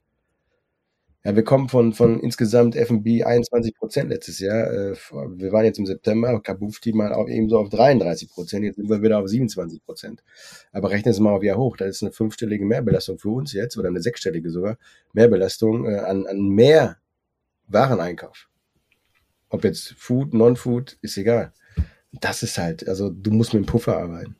Ja, 1.25 1.35
wir 1.35 1.43
kommen 1.43 1.69
von, 1.69 1.91
von 1.91 2.19
insgesamt 2.19 2.75
F&B 2.75 3.23
21 3.23 3.73
Prozent 3.73 4.11
letztes 4.11 4.37
Jahr. 4.37 4.71
Äh, 4.71 4.95
wir 5.11 5.51
waren 5.51 5.65
jetzt 5.65 5.79
im 5.79 5.87
September, 5.87 6.39
Kabufti 6.39 6.93
mal 6.93 7.13
auch 7.13 7.27
eben 7.27 7.49
so 7.49 7.57
auf 7.57 7.69
33 7.69 8.29
Prozent. 8.29 8.63
Jetzt 8.63 8.75
sind 8.75 8.87
wir 8.87 9.01
wieder 9.01 9.17
auf 9.17 9.27
27 9.27 9.83
Prozent. 9.83 10.23
Aber 10.71 10.91
rechnen 10.91 11.15
Sie 11.15 11.21
mal 11.23 11.33
auf 11.33 11.41
Jahr 11.41 11.57
hoch. 11.57 11.77
Das 11.77 11.89
ist 11.89 12.03
eine 12.03 12.11
fünfstellige 12.11 12.63
Mehrbelastung 12.63 13.17
für 13.17 13.29
uns 13.29 13.53
jetzt 13.53 13.75
oder 13.75 13.87
eine 13.87 14.03
sechsstellige 14.03 14.51
sogar 14.51 14.77
Mehrbelastung 15.13 15.87
äh, 15.87 15.97
an, 15.97 16.27
an 16.27 16.47
mehr 16.47 16.97
Wareneinkauf. 17.69 18.47
Ob 19.49 19.63
jetzt 19.63 19.95
Food, 19.97 20.35
Non-Food, 20.35 20.99
ist 21.01 21.17
egal. 21.17 21.53
Das 22.11 22.43
ist 22.43 22.59
halt, 22.59 22.87
also 22.87 23.09
du 23.09 23.31
musst 23.31 23.55
mit 23.55 23.63
dem 23.63 23.65
Puffer 23.65 23.97
arbeiten. 23.97 24.35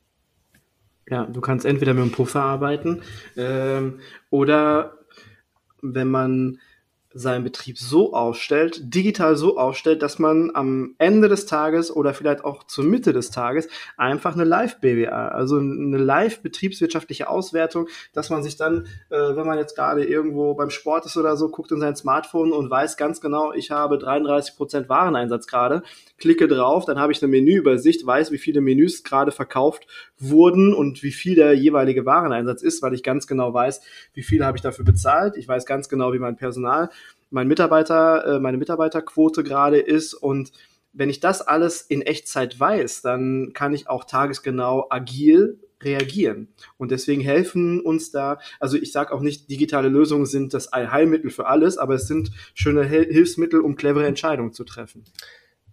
Ja, 1.10 1.26
du 1.26 1.42
kannst 1.42 1.66
entweder 1.66 1.96
mit 1.96 2.04
dem 2.04 2.12
Puffer 2.12 2.42
arbeiten 2.42 3.02
ähm, 3.38 4.02
oder 4.30 5.00
wenn 5.82 6.10
man 6.10 6.60
seinen 7.18 7.46
Betrieb 7.46 7.78
so 7.78 8.14
aufstellt, 8.14 8.94
digital 8.94 9.38
so 9.38 9.58
aufstellt, 9.58 10.02
dass 10.02 10.20
man 10.20 10.52
am 10.54 10.96
Ende 10.98 11.30
des 11.30 11.46
Tages 11.46 11.90
oder 11.90 12.14
vielleicht 12.14 12.44
auch 12.44 12.66
zur 12.66 12.84
Mitte 12.84 13.14
des 13.14 13.32
Tages 13.32 13.70
einfach 13.96 14.34
eine 14.34 14.44
Live-BWA, 14.44 15.30
also 15.30 15.58
eine 15.58 15.98
live-betriebswirtschaftliche 15.98 17.30
Auswertung, 17.30 17.88
dass 18.12 18.30
man 18.30 18.44
sich 18.44 18.58
dann, 18.58 18.88
äh, 19.10 19.18
wenn 19.18 19.48
man 19.48 19.58
jetzt 19.58 19.76
gerade 19.76 20.04
irgendwo 20.04 20.56
beim 20.56 20.70
Sport 20.70 21.06
ist 21.06 21.16
oder 21.16 21.38
so, 21.38 21.48
guckt 21.48 21.72
in 21.72 21.80
sein 21.80 21.96
Smartphone 21.96 22.52
und 22.52 22.70
weiß 22.70 22.98
ganz 22.98 23.22
genau, 23.22 23.54
ich 23.54 23.72
habe 23.72 23.98
33 23.98 24.58
Prozent 24.58 24.90
Wareneinsatz 24.90 25.48
gerade, 25.48 25.84
klicke 26.18 26.50
drauf, 26.50 26.84
dann 26.84 27.00
habe 27.00 27.14
ich 27.14 27.24
eine 27.24 27.32
Menüübersicht, 27.32 28.06
weiß, 28.06 28.34
wie 28.34 28.38
viele 28.38 28.60
Menüs 28.60 29.04
gerade 29.04 29.32
verkauft 29.32 29.88
wurden 30.18 30.74
und 30.74 31.02
wie 31.02 31.12
viel 31.14 31.36
der 31.36 31.54
jeweilige 31.54 32.06
Wareneinsatz 32.06 32.62
ist, 32.62 32.82
weil 32.82 32.94
ich 32.94 33.04
ganz 33.04 33.26
genau 33.26 33.54
weiß, 33.54 33.80
wie 34.14 34.24
viel 34.24 34.44
habe 34.44 34.58
ich 34.58 34.62
dafür 34.62 34.84
bezahlt. 34.84 35.38
Ich 35.38 35.48
weiß 35.48 35.66
ganz 35.66 35.88
genau, 35.88 36.12
wie 36.12 36.20
mein 36.20 36.36
Personal 36.36 36.90
mein 37.30 37.48
Mitarbeiter, 37.48 38.36
äh, 38.36 38.40
meine 38.40 38.58
Mitarbeiterquote 38.58 39.44
gerade 39.44 39.80
ist 39.80 40.14
und 40.14 40.52
wenn 40.96 41.10
ich 41.10 41.20
das 41.20 41.42
alles 41.42 41.82
in 41.82 42.02
Echtzeit 42.02 42.58
weiß, 42.60 43.02
dann 43.02 43.52
kann 43.54 43.74
ich 43.74 43.90
auch 43.90 44.06
tagesgenau 44.06 44.88
agil 44.90 45.60
reagieren. 45.82 46.48
Und 46.78 46.92
deswegen 46.92 47.22
helfen 47.22 47.82
uns 47.82 48.12
da, 48.12 48.40
also 48.60 48.78
ich 48.78 48.92
sage 48.92 49.14
auch 49.14 49.20
nicht, 49.20 49.50
digitale 49.50 49.90
Lösungen 49.90 50.26
sind 50.26 50.54
das 50.54 50.72
Allheilmittel 50.72 51.30
für 51.30 51.48
alles, 51.48 51.78
aber 51.78 51.96
es 51.96 52.08
sind 52.08 52.32
schöne 52.54 52.86
Hilfsmittel, 52.86 53.60
um 53.60 53.76
clevere 53.76 54.08
Entscheidungen 54.08 54.54
zu 54.54 54.64
treffen. 54.64 55.04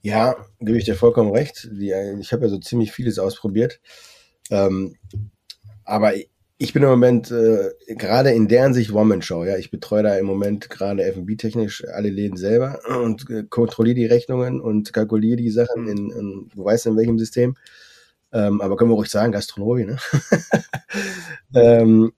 Ja, 0.03 0.34
gebe 0.59 0.78
ich 0.78 0.84
dir 0.84 0.96
vollkommen 0.96 1.30
recht. 1.30 1.68
Die, 1.70 1.94
ich 2.20 2.32
habe 2.32 2.42
ja 2.42 2.48
so 2.48 2.59
ziemlich 2.59 2.90
vieles 2.90 3.20
ausprobiert. 3.20 3.80
Ähm, 4.50 4.96
aber 5.84 6.14
ich 6.62 6.72
bin 6.72 6.84
im 6.84 6.90
Moment 6.90 7.32
äh, 7.32 7.72
gerade 7.88 8.30
in 8.30 8.46
deren 8.46 8.72
Sicht 8.72 8.92
One-Man-Show. 8.92 9.44
Ja, 9.44 9.56
ich 9.56 9.72
betreue 9.72 10.04
da 10.04 10.16
im 10.16 10.26
Moment 10.26 10.70
gerade 10.70 11.02
F&B-technisch 11.02 11.84
alle 11.92 12.08
Läden 12.08 12.36
selber 12.36 12.78
und 13.02 13.28
äh, 13.30 13.42
kontrolliere 13.42 13.96
die 13.96 14.06
Rechnungen 14.06 14.60
und 14.60 14.92
kalkuliere 14.92 15.38
die 15.38 15.50
Sachen 15.50 15.88
in, 15.88 16.10
in 16.10 16.50
du 16.54 16.64
weißt 16.64 16.86
in 16.86 16.96
welchem 16.96 17.18
System. 17.18 17.56
Ähm, 18.32 18.60
aber 18.60 18.76
können 18.76 18.90
wir 18.90 18.94
ruhig 18.94 19.10
sagen, 19.10 19.32
Gastronomie, 19.32 19.86
ne? 19.86 19.98
ähm, 21.54 22.12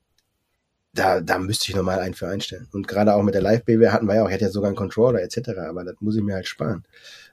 da, 0.93 1.23
da 1.23 1.39
müsste 1.39 1.71
ich 1.71 1.77
nochmal 1.77 1.99
einen 2.01 2.15
für 2.15 2.29
einstellen. 2.29 2.69
Und 2.73 2.87
gerade 2.87 3.15
auch 3.15 3.23
mit 3.23 3.35
der 3.35 3.43
Live-BW 3.43 3.89
hatten 3.89 4.07
wir 4.07 4.17
ja 4.17 4.25
auch, 4.25 4.29
ich 4.29 4.35
hätte 4.35 4.45
ja 4.45 4.51
sogar 4.51 4.69
einen 4.69 4.77
Controller 4.77 5.23
etc., 5.23 5.59
aber 5.67 5.85
das 5.85 5.97
muss 6.01 6.17
ich 6.17 6.23
mir 6.23 6.35
halt 6.35 6.47
sparen 6.47 6.85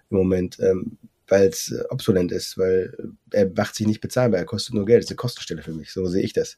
im 0.10 0.18
Moment. 0.18 0.60
Ähm, 0.62 0.98
weil 1.32 1.48
es 1.48 1.72
äh, 1.72 1.84
obsolent 1.90 2.32
ist, 2.34 2.58
weil 2.58 2.94
äh, 3.32 3.38
er 3.38 3.52
macht 3.56 3.76
sich 3.76 3.88
nicht 3.88 4.02
bezahlbar, 4.02 4.40
er 4.40 4.46
kostet 4.46 4.76
nur 4.76 4.86
Geld, 4.86 5.02
ist 5.02 5.10
eine 5.10 5.16
Kostenstelle 5.16 5.64
für 5.64 5.72
mich, 5.72 5.92
so 5.92 6.06
sehe 6.06 6.22
ich 6.22 6.34
das. 6.34 6.58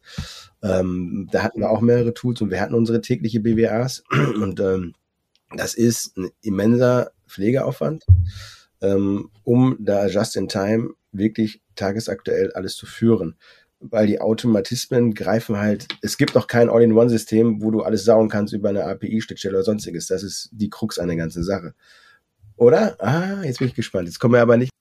Ähm, 0.63 1.29
da 1.31 1.43
hatten 1.43 1.59
wir 1.59 1.69
auch 1.69 1.79
mehrere 1.79 2.13
Tools 2.13 2.41
und 2.41 2.49
wir 2.49 2.59
hatten 2.59 2.73
unsere 2.73 2.99
tägliche 2.99 3.39
BWAs 3.39 4.03
und 4.41 4.59
ähm, 4.59 4.95
das 5.55 5.75
ist 5.75 6.17
ein 6.17 6.31
immenser 6.41 7.11
Pflegeaufwand, 7.27 8.03
ähm, 8.81 9.29
um 9.43 9.77
da 9.79 10.07
just 10.07 10.35
in 10.35 10.47
time 10.47 10.89
wirklich 11.11 11.61
tagesaktuell 11.75 12.51
alles 12.53 12.75
zu 12.75 12.87
führen. 12.87 13.35
Weil 13.79 14.07
die 14.07 14.21
Automatismen 14.21 15.13
greifen 15.13 15.57
halt, 15.57 15.87
es 16.01 16.17
gibt 16.17 16.35
noch 16.35 16.47
kein 16.47 16.69
All-in-One-System, 16.69 17.61
wo 17.61 17.69
du 17.69 17.81
alles 17.81 18.05
saugen 18.05 18.29
kannst 18.29 18.53
über 18.53 18.69
eine 18.69 18.85
API-Schnittstelle 18.85 19.57
oder 19.57 19.65
sonstiges. 19.65 20.07
Das 20.07 20.23
ist 20.23 20.49
die 20.53 20.69
Krux 20.69 20.97
an 20.97 21.09
der 21.09 21.17
ganzen 21.17 21.43
Sache. 21.43 21.75
Oder? 22.57 22.95
Ah, 22.99 23.43
jetzt 23.43 23.59
bin 23.59 23.67
ich 23.67 23.75
gespannt. 23.75 24.07
Jetzt 24.07 24.19
kommen 24.19 24.33
wir 24.33 24.41
aber 24.41 24.57
nicht. 24.57 24.71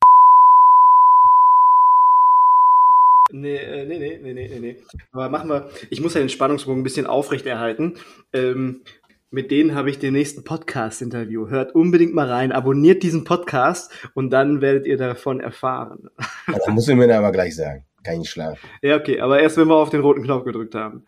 Nee, 3.32 3.56
äh, 3.56 3.86
nee, 3.86 3.98
nee, 3.98 4.18
nee, 4.22 4.48
nee, 4.48 4.58
nee. 4.60 4.76
Aber 5.12 5.30
machen 5.30 5.48
wir, 5.48 5.70
ich 5.88 6.00
muss 6.00 6.14
ja 6.14 6.20
den 6.20 6.28
Spannungsbogen 6.28 6.80
ein 6.80 6.84
bisschen 6.84 7.06
aufrechterhalten. 7.06 7.94
Ähm, 8.34 8.82
mit 9.30 9.50
denen 9.50 9.74
habe 9.74 9.88
ich 9.88 9.98
den 9.98 10.12
nächsten 10.12 10.44
Podcast-Interview. 10.44 11.48
Hört 11.48 11.74
unbedingt 11.74 12.14
mal 12.14 12.30
rein, 12.30 12.52
abonniert 12.52 13.02
diesen 13.02 13.24
Podcast 13.24 13.90
und 14.12 14.28
dann 14.30 14.60
werdet 14.60 14.86
ihr 14.86 14.98
davon 14.98 15.40
erfahren. 15.40 16.10
Das 16.46 16.66
muss 16.68 16.86
ich 16.86 16.94
mir 16.94 17.16
aber 17.16 17.32
gleich 17.32 17.56
sagen. 17.56 17.84
Kann 18.04 18.14
ich 18.14 18.20
nicht 18.20 18.30
schlafen. 18.30 18.58
Ja, 18.82 18.96
okay, 18.96 19.20
aber 19.20 19.40
erst 19.40 19.56
wenn 19.56 19.68
wir 19.68 19.76
auf 19.76 19.88
den 19.88 20.02
roten 20.02 20.24
Knopf 20.24 20.44
gedrückt 20.44 20.74
haben. 20.74 21.06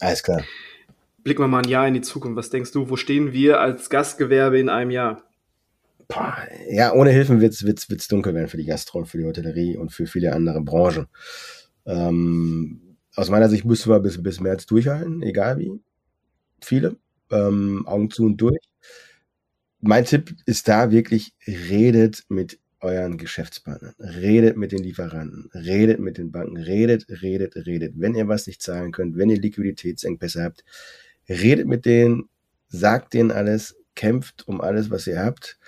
Alles 0.00 0.22
klar. 0.22 0.42
Blicken 1.22 1.42
wir 1.42 1.48
mal 1.48 1.58
ein 1.58 1.68
Jahr 1.68 1.86
in 1.86 1.94
die 1.94 2.00
Zukunft. 2.00 2.38
Was 2.38 2.48
denkst 2.48 2.72
du, 2.72 2.88
wo 2.88 2.96
stehen 2.96 3.32
wir 3.32 3.60
als 3.60 3.90
Gastgewerbe 3.90 4.58
in 4.58 4.70
einem 4.70 4.90
Jahr? 4.90 5.22
Boah, 6.12 6.36
ja, 6.68 6.92
ohne 6.92 7.10
Hilfen 7.10 7.40
wird's 7.40 7.64
wird's, 7.64 7.88
wird's 7.88 8.06
dunkel 8.06 8.34
werden 8.34 8.48
für 8.48 8.58
die 8.58 8.66
Gastro 8.66 9.04
für 9.04 9.16
die 9.16 9.24
Hotellerie 9.24 9.78
und 9.78 9.92
für 9.92 10.06
viele 10.06 10.34
andere 10.34 10.60
Branchen. 10.60 11.06
Ähm, 11.86 12.96
aus 13.14 13.30
meiner 13.30 13.48
Sicht 13.48 13.64
müssen 13.64 13.90
wir 13.90 13.98
bis, 14.00 14.22
bis 14.22 14.40
März 14.40 14.66
durchhalten, 14.66 15.22
egal 15.22 15.58
wie. 15.58 15.72
Viele. 16.60 16.96
Ähm, 17.30 17.86
Augen 17.86 18.10
zu 18.10 18.26
und 18.26 18.36
durch. 18.36 18.58
Mein 19.80 20.04
Tipp 20.04 20.34
ist 20.44 20.68
da 20.68 20.90
wirklich, 20.90 21.34
redet 21.46 22.24
mit 22.28 22.58
euren 22.80 23.16
Geschäftspartnern, 23.16 23.94
redet 23.98 24.56
mit 24.58 24.72
den 24.72 24.82
Lieferanten, 24.82 25.50
redet 25.54 25.98
mit 25.98 26.18
den 26.18 26.30
Banken, 26.30 26.58
redet, 26.58 27.06
redet, 27.22 27.56
redet. 27.56 27.94
Wenn 27.96 28.14
ihr 28.14 28.28
was 28.28 28.46
nicht 28.46 28.60
zahlen 28.60 28.92
könnt, 28.92 29.16
wenn 29.16 29.30
ihr 29.30 29.40
Liquiditätsengpässe 29.40 30.42
habt, 30.42 30.62
redet 31.28 31.66
mit 31.66 31.86
denen, 31.86 32.28
sagt 32.68 33.14
denen 33.14 33.30
alles, 33.30 33.76
kämpft 33.94 34.46
um 34.46 34.60
alles, 34.60 34.90
was 34.90 35.06
ihr 35.06 35.18
habt 35.18 35.58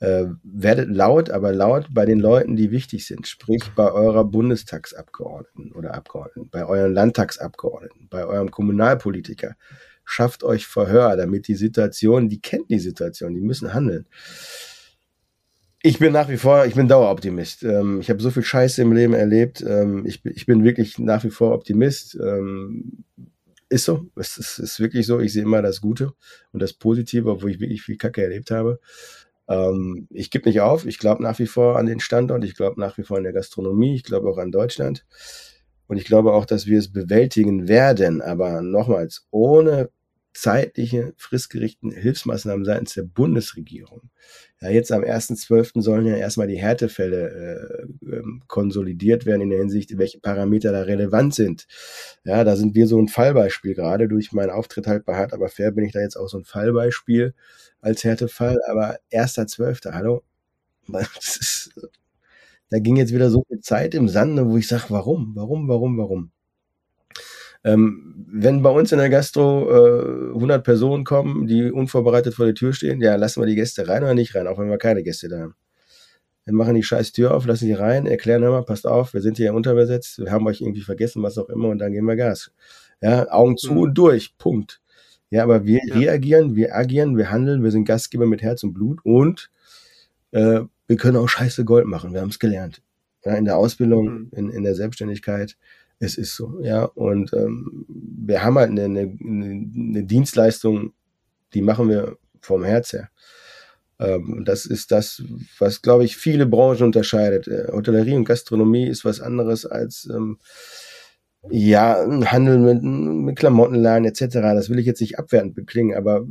äh, 0.00 0.26
werdet 0.42 0.88
laut, 0.90 1.30
aber 1.30 1.52
laut 1.52 1.88
bei 1.90 2.04
den 2.04 2.18
Leuten, 2.20 2.56
die 2.56 2.70
wichtig 2.70 3.06
sind, 3.06 3.26
sprich 3.26 3.62
bei 3.74 3.90
eurer 3.90 4.24
Bundestagsabgeordneten 4.24 5.72
oder 5.72 5.94
Abgeordneten, 5.94 6.50
bei 6.50 6.66
euren 6.66 6.92
Landtagsabgeordneten, 6.92 8.08
bei 8.10 8.26
eurem 8.26 8.50
Kommunalpolitiker. 8.50 9.56
Schafft 10.04 10.44
euch 10.44 10.66
Verhör, 10.66 11.16
damit 11.16 11.48
die 11.48 11.54
Situation, 11.54 12.28
die 12.28 12.40
kennt 12.40 12.70
die 12.70 12.78
Situation, 12.78 13.34
die 13.34 13.40
müssen 13.40 13.74
handeln. 13.74 14.06
Ich 15.82 15.98
bin 15.98 16.12
nach 16.12 16.28
wie 16.28 16.36
vor, 16.36 16.66
ich 16.66 16.74
bin 16.74 16.88
Daueroptimist. 16.88 17.62
Ähm, 17.62 18.00
ich 18.00 18.10
habe 18.10 18.20
so 18.20 18.30
viel 18.30 18.42
Scheiße 18.42 18.82
im 18.82 18.92
Leben 18.92 19.14
erlebt. 19.14 19.62
Ähm, 19.66 20.04
ich, 20.04 20.24
ich, 20.24 20.44
bin 20.46 20.64
wirklich 20.64 20.98
nach 20.98 21.22
wie 21.22 21.30
vor 21.30 21.52
Optimist. 21.52 22.16
Ähm, 22.16 23.04
ist 23.68 23.84
so, 23.84 24.08
es 24.16 24.36
ist, 24.36 24.58
ist, 24.58 24.80
wirklich 24.80 25.06
so. 25.06 25.20
Ich 25.20 25.32
sehe 25.32 25.42
immer 25.42 25.62
das 25.62 25.80
Gute 25.80 26.12
und 26.52 26.60
das 26.60 26.72
Positive, 26.72 27.30
obwohl 27.30 27.50
ich 27.50 27.60
wirklich 27.60 27.82
viel 27.82 27.96
Kacke 27.96 28.22
erlebt 28.22 28.50
habe. 28.50 28.80
Ähm, 29.48 30.08
ich 30.10 30.30
gebe 30.30 30.48
nicht 30.48 30.60
auf. 30.60 30.86
Ich 30.86 30.98
glaube 30.98 31.22
nach 31.22 31.38
wie 31.38 31.46
vor 31.46 31.78
an 31.78 31.86
den 31.86 32.00
Standort. 32.00 32.44
Ich 32.44 32.56
glaube 32.56 32.80
nach 32.80 32.98
wie 32.98 33.02
vor 33.02 33.16
an 33.16 33.24
der 33.24 33.32
Gastronomie. 33.32 33.94
Ich 33.94 34.04
glaube 34.04 34.28
auch 34.28 34.38
an 34.38 34.52
Deutschland. 34.52 35.04
Und 35.86 35.98
ich 35.98 36.04
glaube 36.04 36.32
auch, 36.32 36.46
dass 36.46 36.66
wir 36.66 36.78
es 36.78 36.92
bewältigen 36.92 37.68
werden. 37.68 38.22
Aber 38.22 38.60
nochmals, 38.62 39.26
ohne 39.30 39.90
zeitliche, 40.36 41.14
fristgerichteten 41.16 41.90
Hilfsmaßnahmen 41.90 42.64
seitens 42.64 42.94
der 42.94 43.04
Bundesregierung. 43.04 44.10
Ja, 44.60 44.68
jetzt 44.68 44.92
am 44.92 45.02
1.12. 45.02 45.80
sollen 45.82 46.06
ja 46.06 46.16
erstmal 46.16 46.46
die 46.46 46.58
Härtefälle 46.58 47.86
äh, 48.02 48.16
ähm, 48.16 48.42
konsolidiert 48.46 49.24
werden 49.24 49.42
in 49.42 49.50
der 49.50 49.58
Hinsicht, 49.58 49.96
welche 49.96 50.20
Parameter 50.20 50.72
da 50.72 50.82
relevant 50.82 51.34
sind. 51.34 51.66
Ja, 52.24 52.44
da 52.44 52.56
sind 52.56 52.74
wir 52.74 52.86
so 52.86 53.00
ein 53.00 53.08
Fallbeispiel. 53.08 53.74
Gerade 53.74 54.08
durch 54.08 54.32
meinen 54.32 54.50
Auftritt 54.50 54.86
halt 54.86 55.06
bei 55.06 55.16
Hart 55.16 55.32
aber 55.32 55.48
fair 55.48 55.72
bin 55.72 55.84
ich 55.84 55.92
da 55.92 56.00
jetzt 56.00 56.16
auch 56.16 56.28
so 56.28 56.38
ein 56.38 56.44
Fallbeispiel 56.44 57.34
als 57.80 58.04
Härtefall. 58.04 58.58
Aber 58.68 58.98
1.12., 59.12 59.92
hallo? 59.92 60.22
Das 60.88 61.36
ist, 61.36 61.70
da 62.70 62.78
ging 62.78 62.96
jetzt 62.96 63.12
wieder 63.12 63.30
so 63.30 63.44
viel 63.48 63.60
Zeit 63.60 63.94
im 63.94 64.08
Sande, 64.08 64.48
wo 64.48 64.56
ich 64.56 64.68
sage, 64.68 64.84
warum, 64.88 65.32
warum, 65.34 65.68
warum, 65.68 65.98
warum? 65.98 66.30
Ähm, 67.66 68.14
wenn 68.28 68.62
bei 68.62 68.70
uns 68.70 68.92
in 68.92 68.98
der 68.98 69.10
Gastro 69.10 69.68
äh, 69.68 70.34
100 70.34 70.62
Personen 70.62 71.04
kommen, 71.04 71.48
die 71.48 71.72
unvorbereitet 71.72 72.32
vor 72.34 72.46
der 72.46 72.54
Tür 72.54 72.72
stehen, 72.72 73.00
ja, 73.00 73.16
lassen 73.16 73.42
wir 73.42 73.46
die 73.46 73.56
Gäste 73.56 73.88
rein 73.88 74.04
oder 74.04 74.14
nicht 74.14 74.36
rein, 74.36 74.46
auch 74.46 74.58
wenn 74.58 74.70
wir 74.70 74.78
keine 74.78 75.02
Gäste 75.02 75.28
da 75.28 75.40
haben. 75.40 75.54
Dann 76.44 76.54
machen 76.54 76.76
die 76.76 76.84
scheiß 76.84 77.10
Tür 77.10 77.34
auf, 77.34 77.44
lassen 77.44 77.66
die 77.66 77.72
rein, 77.72 78.06
erklären 78.06 78.44
immer, 78.44 78.62
passt 78.62 78.86
auf, 78.86 79.14
wir 79.14 79.20
sind 79.20 79.36
hier 79.36 79.52
unterbesetzt, 79.52 80.20
wir 80.20 80.30
haben 80.30 80.46
euch 80.46 80.60
irgendwie 80.60 80.82
vergessen, 80.82 81.24
was 81.24 81.38
auch 81.38 81.48
immer, 81.48 81.68
und 81.68 81.78
dann 81.78 81.92
geben 81.92 82.06
wir 82.06 82.14
Gas. 82.14 82.52
Ja, 83.02 83.28
Augen 83.32 83.56
zu 83.56 83.72
mhm. 83.72 83.78
und 83.78 83.98
durch, 83.98 84.38
Punkt. 84.38 84.80
Ja, 85.30 85.42
aber 85.42 85.66
wir 85.66 85.80
ja. 85.84 85.96
reagieren, 85.96 86.54
wir 86.54 86.76
agieren, 86.76 87.16
wir 87.16 87.32
handeln, 87.32 87.64
wir 87.64 87.72
sind 87.72 87.84
Gastgeber 87.84 88.26
mit 88.26 88.42
Herz 88.42 88.62
und 88.62 88.74
Blut 88.74 89.00
und 89.02 89.50
äh, 90.30 90.60
wir 90.86 90.96
können 90.96 91.16
auch 91.16 91.28
scheiße 91.28 91.64
Gold 91.64 91.86
machen, 91.86 92.12
wir 92.12 92.20
haben 92.20 92.28
es 92.28 92.38
gelernt. 92.38 92.80
Ja, 93.24 93.34
in 93.34 93.44
der 93.44 93.56
Ausbildung, 93.56 94.04
mhm. 94.04 94.30
in, 94.36 94.50
in 94.50 94.62
der 94.62 94.76
Selbstständigkeit, 94.76 95.56
es 95.98 96.18
ist 96.18 96.36
so, 96.36 96.60
ja. 96.60 96.84
Und 96.84 97.32
ähm, 97.32 97.86
wir 97.88 98.42
haben 98.42 98.58
halt 98.58 98.70
eine, 98.70 98.84
eine, 98.84 99.16
eine 99.20 100.04
Dienstleistung, 100.04 100.92
die 101.54 101.62
machen 101.62 101.88
wir 101.88 102.18
vom 102.40 102.64
Herz 102.64 102.92
her. 102.92 103.08
Ähm, 103.98 104.44
das 104.44 104.66
ist 104.66 104.92
das, 104.92 105.22
was, 105.58 105.82
glaube 105.82 106.04
ich, 106.04 106.16
viele 106.16 106.46
Branchen 106.46 106.84
unterscheidet. 106.84 107.48
Äh, 107.48 107.68
Hotellerie 107.72 108.14
und 108.14 108.24
Gastronomie 108.24 108.86
ist 108.86 109.04
was 109.04 109.20
anderes 109.20 109.64
als 109.64 110.08
ähm, 110.12 110.38
ja, 111.50 112.04
Handel 112.26 112.58
mit, 112.58 112.82
mit 112.82 113.38
Klamottenladen 113.38 114.04
etc. 114.04 114.34
Das 114.34 114.68
will 114.68 114.78
ich 114.78 114.86
jetzt 114.86 115.00
nicht 115.00 115.18
abwertend 115.18 115.54
beklingen, 115.54 115.96
aber 115.96 116.26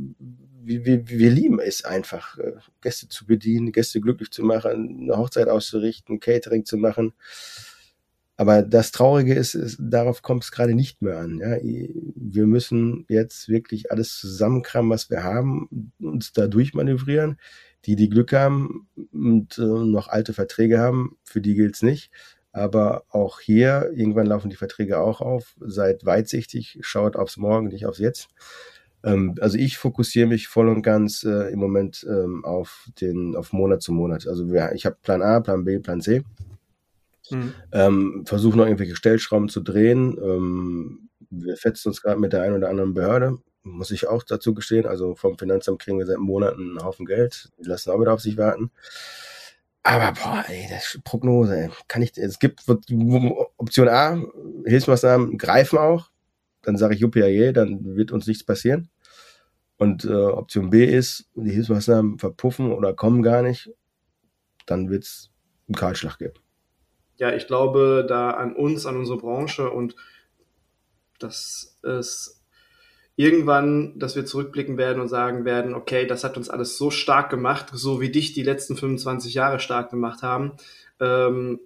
wir, 0.62 0.84
wir, 0.84 1.08
wir 1.08 1.30
lieben 1.30 1.60
es 1.60 1.84
einfach, 1.84 2.38
äh, 2.38 2.52
Gäste 2.82 3.08
zu 3.08 3.26
bedienen, 3.26 3.72
Gäste 3.72 4.00
glücklich 4.00 4.30
zu 4.30 4.42
machen, 4.42 5.08
eine 5.08 5.16
Hochzeit 5.16 5.48
auszurichten, 5.48 6.20
Catering 6.20 6.64
zu 6.64 6.76
machen. 6.76 7.14
Aber 8.36 8.62
das 8.62 8.92
Traurige 8.92 9.34
ist, 9.34 9.54
ist 9.54 9.78
darauf 9.80 10.20
kommt 10.20 10.44
es 10.44 10.52
gerade 10.52 10.74
nicht 10.74 11.00
mehr 11.00 11.18
an. 11.18 11.38
Ja? 11.38 11.56
Wir 11.62 12.46
müssen 12.46 13.06
jetzt 13.08 13.48
wirklich 13.48 13.90
alles 13.90 14.18
zusammenkramen, 14.18 14.90
was 14.90 15.08
wir 15.08 15.24
haben, 15.24 15.92
uns 15.98 16.32
da 16.32 16.46
durchmanövrieren. 16.46 17.38
Die, 17.86 17.96
die 17.96 18.08
Glück 18.08 18.32
haben 18.32 18.88
und 19.12 19.58
äh, 19.58 19.62
noch 19.62 20.08
alte 20.08 20.32
Verträge 20.32 20.78
haben, 20.78 21.16
für 21.24 21.40
die 21.40 21.54
gilt's 21.54 21.82
nicht. 21.82 22.10
Aber 22.52 23.04
auch 23.10 23.40
hier, 23.40 23.92
irgendwann 23.94 24.26
laufen 24.26 24.50
die 24.50 24.56
Verträge 24.56 24.98
auch 24.98 25.20
auf. 25.20 25.54
Seid 25.60 26.04
weitsichtig, 26.04 26.78
schaut 26.80 27.14
aufs 27.14 27.36
Morgen, 27.36 27.68
nicht 27.68 27.86
aufs 27.86 27.98
Jetzt. 27.98 28.28
Ähm, 29.04 29.36
also 29.40 29.56
ich 29.56 29.78
fokussiere 29.78 30.26
mich 30.26 30.48
voll 30.48 30.68
und 30.68 30.82
ganz 30.82 31.22
äh, 31.22 31.52
im 31.52 31.58
Moment 31.58 32.04
ähm, 32.08 32.44
auf 32.44 32.88
den, 33.00 33.36
auf 33.36 33.52
Monat 33.52 33.82
zu 33.82 33.92
Monat. 33.92 34.26
Also 34.26 34.50
wir, 34.50 34.72
ich 34.72 34.84
habe 34.84 34.96
Plan 35.02 35.22
A, 35.22 35.40
Plan 35.40 35.64
B, 35.64 35.78
Plan 35.78 36.00
C. 36.00 36.22
Mhm. 37.30 37.54
Ähm, 37.72 38.24
versuchen 38.26 38.58
noch 38.58 38.66
irgendwelche 38.66 38.96
Stellschrauben 38.96 39.48
zu 39.48 39.60
drehen. 39.60 40.16
Ähm, 40.22 41.08
wir 41.30 41.56
fetzen 41.56 41.88
uns 41.88 42.02
gerade 42.02 42.20
mit 42.20 42.32
der 42.32 42.42
einen 42.42 42.56
oder 42.56 42.68
anderen 42.68 42.94
Behörde, 42.94 43.38
muss 43.62 43.90
ich 43.90 44.06
auch 44.06 44.22
dazu 44.22 44.54
gestehen. 44.54 44.86
Also 44.86 45.14
vom 45.14 45.38
Finanzamt 45.38 45.80
kriegen 45.80 45.98
wir 45.98 46.06
seit 46.06 46.18
Monaten 46.18 46.70
einen 46.70 46.84
Haufen 46.84 47.06
Geld. 47.06 47.50
Die 47.58 47.68
lassen 47.68 47.90
auch 47.90 48.00
wieder 48.00 48.12
auf 48.12 48.20
sich 48.20 48.36
warten. 48.36 48.70
Aber 49.82 50.12
boah, 50.12 50.44
ey, 50.48 50.66
das 50.68 50.98
Prognose, 51.04 51.56
ey. 51.56 51.70
Kann 51.88 52.02
ich, 52.02 52.16
es 52.18 52.38
gibt 52.38 52.62
Option 52.68 53.88
A, 53.88 54.20
Hilfsmaßnahmen 54.64 55.38
greifen 55.38 55.78
auch. 55.78 56.10
Dann 56.62 56.76
sage 56.76 56.94
ich 56.96 57.04
UPAE, 57.04 57.52
dann 57.52 57.96
wird 57.96 58.10
uns 58.10 58.26
nichts 58.26 58.44
passieren. 58.44 58.88
Und 59.76 60.04
äh, 60.04 60.12
Option 60.12 60.70
B 60.70 60.84
ist, 60.84 61.28
die 61.34 61.50
Hilfsmaßnahmen 61.50 62.18
verpuffen 62.18 62.72
oder 62.72 62.94
kommen 62.94 63.22
gar 63.22 63.42
nicht. 63.42 63.70
Dann 64.64 64.90
wird 64.90 65.04
es 65.04 65.30
einen 65.68 65.76
Kahlschlag 65.76 66.18
geben 66.18 66.34
ja, 67.18 67.32
ich 67.34 67.46
glaube 67.46 68.04
da 68.08 68.30
an 68.30 68.54
uns, 68.54 68.86
an 68.86 68.96
unsere 68.96 69.18
Branche 69.18 69.70
und 69.70 69.96
dass 71.18 71.78
es 71.82 72.42
irgendwann, 73.16 73.98
dass 73.98 74.14
wir 74.14 74.26
zurückblicken 74.26 74.76
werden 74.76 75.00
und 75.00 75.08
sagen 75.08 75.44
werden, 75.44 75.74
okay, 75.74 76.06
das 76.06 76.22
hat 76.22 76.36
uns 76.36 76.50
alles 76.50 76.76
so 76.76 76.90
stark 76.90 77.30
gemacht, 77.30 77.68
so 77.72 78.00
wie 78.00 78.10
dich 78.10 78.34
die 78.34 78.42
letzten 78.42 78.76
25 78.76 79.32
Jahre 79.34 79.58
stark 79.58 79.90
gemacht 79.90 80.22
haben, 80.22 80.52
ähm, 81.00 81.60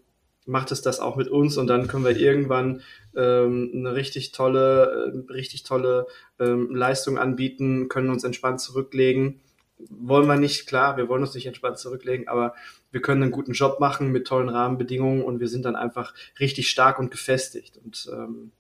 macht 0.47 0.73
es 0.73 0.83
das 0.83 1.01
auch 1.01 1.17
mit 1.17 1.29
uns 1.29 1.57
und 1.57 1.67
dann 1.67 1.89
können 1.89 2.05
wir 2.05 2.17
irgendwann 2.17 2.83
ähm, 3.17 3.71
eine 3.75 3.95
richtig 3.95 4.33
tolle, 4.33 5.13
äh, 5.29 5.33
richtig 5.33 5.65
tolle 5.65 6.07
ähm, 6.39 6.75
Leistung 6.75 7.19
anbieten, 7.19 7.89
können 7.89 8.11
uns 8.11 8.25
entspannt 8.25 8.61
zurücklegen. 8.61 9.41
Wollen 9.89 10.27
wir 10.27 10.37
nicht, 10.37 10.67
klar, 10.67 10.97
wir 10.97 11.09
wollen 11.09 11.23
uns 11.23 11.35
nicht 11.35 11.47
entspannt 11.47 11.79
zurücklegen, 11.79 12.29
aber 12.29 12.55
wir 12.91 13.01
können 13.01 13.23
einen 13.23 13.33
guten 13.33 13.53
Job 13.53 13.81
machen 13.81 14.11
mit 14.11 14.27
tollen 14.27 14.49
Rahmenbedingungen 14.49 15.23
und 15.23 15.41
wir 15.41 15.49
sind 15.49 15.65
dann 15.65 15.77
einfach 15.77 16.15
richtig 16.39 16.69
stark 16.69 16.99
und 16.99 17.11
gefestigt. 17.11 17.79
Und 17.83 18.11
ähm, 18.13 18.53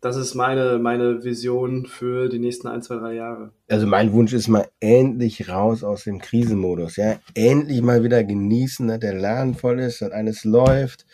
das 0.00 0.16
ist 0.16 0.34
meine, 0.34 0.78
meine 0.78 1.24
Vision 1.24 1.86
für 1.86 2.28
die 2.28 2.38
nächsten 2.38 2.68
ein, 2.68 2.82
zwei, 2.82 2.96
drei 2.96 3.14
Jahre. 3.14 3.52
Also 3.68 3.86
mein 3.86 4.12
Wunsch 4.12 4.32
ist 4.32 4.48
mal 4.48 4.68
endlich 4.78 5.48
raus 5.48 5.82
aus 5.82 6.04
dem 6.04 6.20
Krisenmodus, 6.20 6.96
ja. 6.96 7.18
Endlich 7.34 7.82
mal 7.82 8.04
wieder 8.04 8.22
genießen, 8.22 8.86
dass 8.88 9.00
der 9.00 9.14
Laden 9.14 9.54
voll 9.54 9.80
ist, 9.80 10.02
dass 10.02 10.12
alles 10.12 10.44
läuft, 10.44 11.06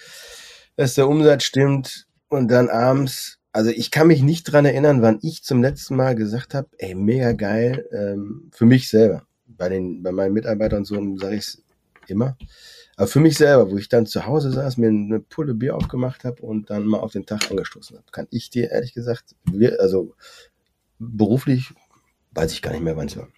dass 0.76 0.94
der 0.94 1.08
Umsatz 1.08 1.44
stimmt 1.44 2.06
und 2.28 2.48
dann 2.48 2.68
abends, 2.68 3.38
also 3.52 3.70
ich 3.70 3.90
kann 3.90 4.08
mich 4.08 4.22
nicht 4.22 4.44
dran 4.44 4.64
erinnern, 4.64 5.00
wann 5.00 5.20
ich 5.22 5.44
zum 5.44 5.62
letzten 5.62 5.94
Mal 5.96 6.14
gesagt 6.16 6.54
habe, 6.54 6.68
ey, 6.78 6.94
mega 6.94 7.32
geil, 7.32 7.88
ähm, 7.92 8.50
für 8.52 8.66
mich 8.66 8.88
selber. 8.88 9.26
Bei 9.46 9.68
den, 9.68 10.02
bei 10.02 10.10
meinen 10.10 10.32
Mitarbeitern 10.32 10.84
so 10.84 10.94
sage 11.18 11.36
ich 11.36 11.62
immer. 12.12 12.36
Aber 12.96 13.06
für 13.06 13.20
mich 13.20 13.36
selber, 13.36 13.70
wo 13.70 13.78
ich 13.78 13.88
dann 13.88 14.06
zu 14.06 14.26
Hause 14.26 14.52
saß, 14.52 14.76
mir 14.76 14.88
eine 14.88 15.20
Pulle 15.20 15.54
Bier 15.54 15.76
aufgemacht 15.76 16.24
habe 16.24 16.42
und 16.42 16.70
dann 16.70 16.86
mal 16.86 17.00
auf 17.00 17.12
den 17.12 17.26
Tag 17.26 17.50
angestoßen 17.50 17.96
habe, 17.96 18.06
kann 18.12 18.28
ich 18.30 18.50
dir 18.50 18.70
ehrlich 18.70 18.94
gesagt, 18.94 19.34
also 19.78 20.14
beruflich 20.98 21.72
weiß 22.32 22.52
ich 22.52 22.62
gar 22.62 22.72
nicht 22.72 22.84
mehr, 22.84 22.96
wann 22.96 23.06
es 23.06 23.16
war. 23.16 23.28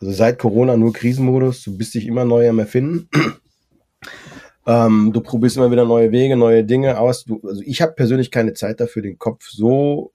Also 0.00 0.12
seit 0.12 0.38
Corona 0.38 0.76
nur 0.76 0.92
Krisenmodus, 0.92 1.64
du 1.64 1.76
bist 1.76 1.94
dich 1.94 2.06
immer 2.06 2.24
neu 2.24 2.48
am 2.48 2.58
Erfinden. 2.58 3.08
ähm, 4.66 5.12
du 5.12 5.20
probierst 5.20 5.56
immer 5.56 5.70
wieder 5.70 5.84
neue 5.84 6.12
Wege, 6.12 6.36
neue 6.36 6.64
Dinge 6.64 6.98
aus. 6.98 7.24
Du, 7.24 7.40
also 7.44 7.62
ich 7.64 7.80
habe 7.80 7.92
persönlich 7.92 8.30
keine 8.30 8.52
Zeit 8.52 8.80
dafür, 8.80 9.02
den 9.02 9.18
Kopf 9.18 9.48
so 9.48 10.12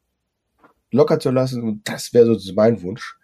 locker 0.92 1.20
zu 1.20 1.32
lassen 1.32 1.64
und 1.64 1.88
das 1.88 2.14
wäre 2.14 2.38
so 2.38 2.54
mein 2.54 2.82
Wunsch. 2.82 3.18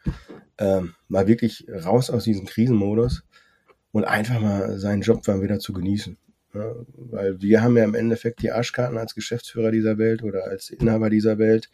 Ähm, 0.57 0.93
mal 1.07 1.27
wirklich 1.27 1.65
raus 1.83 2.09
aus 2.09 2.23
diesem 2.25 2.45
Krisenmodus 2.45 3.23
und 3.93 4.03
einfach 4.03 4.41
mal 4.41 4.77
seinen 4.77 5.01
Job 5.01 5.23
dann 5.23 5.41
wieder 5.41 5.59
zu 5.59 5.71
genießen. 5.71 6.17
Ja, 6.53 6.75
weil 6.95 7.41
wir 7.41 7.61
haben 7.61 7.77
ja 7.77 7.85
im 7.85 7.95
Endeffekt 7.95 8.41
die 8.41 8.51
Arschkarten 8.51 8.97
als 8.97 9.15
Geschäftsführer 9.15 9.71
dieser 9.71 9.97
Welt 9.97 10.21
oder 10.21 10.43
als 10.43 10.69
Inhaber 10.69 11.09
dieser 11.09 11.37
Welt. 11.37 11.69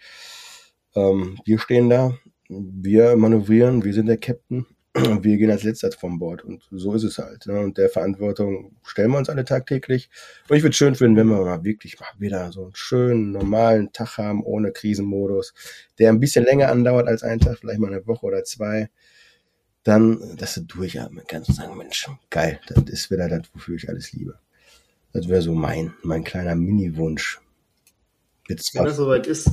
Ähm, 0.95 1.39
wir 1.43 1.59
stehen 1.59 1.89
da, 1.89 2.13
wir 2.47 3.17
manövrieren, 3.17 3.84
wir 3.84 3.93
sind 3.93 4.05
der 4.05 4.17
Captain 4.17 4.65
wir 5.22 5.38
gehen 5.38 5.51
als 5.51 5.63
letzter 5.63 5.91
vom 5.91 6.20
Bord. 6.20 6.43
Und 6.43 6.67
so 6.72 6.93
ist 6.93 7.03
es 7.03 7.17
halt. 7.20 7.45
Ne? 7.45 7.59
Und 7.59 7.78
der 7.78 7.89
Verantwortung 7.89 8.76
stellen 8.84 9.11
wir 9.11 9.17
uns 9.17 9.30
alle 9.30 9.45
tagtäglich. 9.45 10.09
Und 10.47 10.57
ich 10.57 10.63
würde 10.63 10.72
es 10.72 10.78
schön 10.78 10.95
finden, 10.95 11.17
wenn 11.17 11.28
wir 11.28 11.43
mal 11.43 11.63
wirklich 11.63 11.99
mal 11.99 12.07
wieder 12.17 12.51
so 12.51 12.63
einen 12.63 12.76
schönen, 12.76 13.32
normalen 13.32 13.91
Tag 13.93 14.17
haben, 14.17 14.43
ohne 14.43 14.72
Krisenmodus, 14.72 15.53
der 15.99 16.09
ein 16.09 16.20
bisschen 16.20 16.45
länger 16.45 16.70
andauert 16.70 17.07
als 17.07 17.24
ein 17.24 17.39
Tag, 17.39 17.59
vielleicht 17.59 17.80
mal 17.80 17.93
eine 17.93 18.07
Woche 18.07 18.26
oder 18.26 18.43
zwei 18.43 18.89
dann, 19.89 20.37
dass 20.37 20.53
du 20.53 20.61
durchatmen 20.61 21.23
kannst 21.27 21.49
und 21.49 21.55
sagen, 21.55 21.75
Mensch, 21.75 22.07
geil, 22.29 22.59
das 22.67 22.83
ist 22.89 23.09
wieder 23.09 23.27
das, 23.27 23.41
wofür 23.53 23.75
ich 23.75 23.89
alles 23.89 24.13
liebe. 24.13 24.37
Das 25.13 25.27
wäre 25.27 25.41
so 25.41 25.55
mein, 25.55 25.93
mein 26.03 26.23
kleiner 26.23 26.55
Mini-Wunsch. 26.55 27.41
Wenn 28.47 28.57
das 28.85 28.97
soweit 28.97 29.25
ist, 29.25 29.51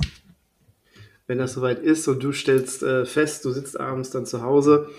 wenn 1.27 1.39
das 1.39 1.55
soweit 1.55 1.79
ist 1.79 2.07
und 2.09 2.23
du 2.23 2.33
stellst 2.33 2.83
äh, 2.83 3.07
fest, 3.07 3.47
du 3.47 3.51
sitzt 3.51 3.81
abends 3.81 4.11
dann 4.11 4.27
zu 4.27 4.43
Hause, 4.43 4.91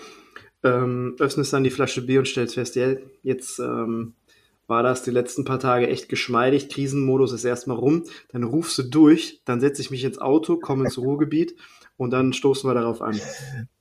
ähm, 0.64 1.14
öffnest 1.20 1.52
dann 1.52 1.64
die 1.64 1.70
Flasche 1.70 2.02
Bier 2.02 2.18
und 2.18 2.26
stellst 2.26 2.54
fest, 2.54 2.74
ja, 2.74 2.94
jetzt 3.22 3.60
ähm, 3.60 4.14
war 4.66 4.82
das 4.82 5.04
die 5.04 5.12
letzten 5.12 5.44
paar 5.44 5.60
Tage 5.60 5.88
echt 5.88 6.08
geschmeidig, 6.08 6.68
Krisenmodus 6.68 7.32
ist 7.32 7.44
erstmal 7.44 7.76
rum, 7.76 8.04
dann 8.30 8.42
rufst 8.42 8.76
du 8.78 8.82
durch, 8.82 9.40
dann 9.44 9.60
setze 9.60 9.82
ich 9.82 9.92
mich 9.92 10.02
ins 10.02 10.18
Auto, 10.18 10.56
komme 10.56 10.84
ins 10.84 10.98
Ruhrgebiet 10.98 11.54
und 11.98 12.12
dann 12.12 12.32
stoßen 12.32 12.70
wir 12.70 12.74
darauf 12.74 13.02
an. 13.02 13.20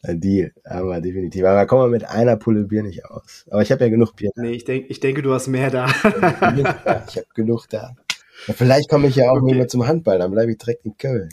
Die, 0.03 0.51
aber 0.65 0.99
definitiv. 0.99 1.45
Aber 1.45 1.55
da 1.55 1.65
kommen 1.65 1.83
wir 1.83 1.89
mit 1.89 2.09
einer 2.09 2.35
Pulle 2.35 2.65
Bier 2.65 2.83
nicht 2.83 3.05
aus. 3.05 3.45
Aber 3.49 3.61
ich 3.61 3.71
habe 3.71 3.85
ja 3.85 3.89
genug 3.89 4.15
Bier 4.15 4.31
da. 4.35 4.41
Nee, 4.41 4.51
ich, 4.51 4.65
denk, 4.65 4.87
ich 4.89 4.99
denke, 4.99 5.21
du 5.21 5.33
hast 5.33 5.47
mehr 5.47 5.69
da. 5.69 5.85
ich 7.07 7.15
habe 7.15 7.27
genug 7.35 7.69
da. 7.69 7.95
Ja, 8.47 8.53
vielleicht 8.53 8.89
komme 8.89 9.07
ich 9.07 9.15
ja 9.15 9.29
auch 9.29 9.37
okay. 9.37 9.45
nicht 9.45 9.55
mehr 9.55 9.67
zum 9.67 9.87
Handball, 9.87 10.19
dann 10.19 10.31
bleibe 10.31 10.51
ich 10.51 10.57
direkt 10.57 10.85
in 10.85 10.97
Köln. 10.97 11.29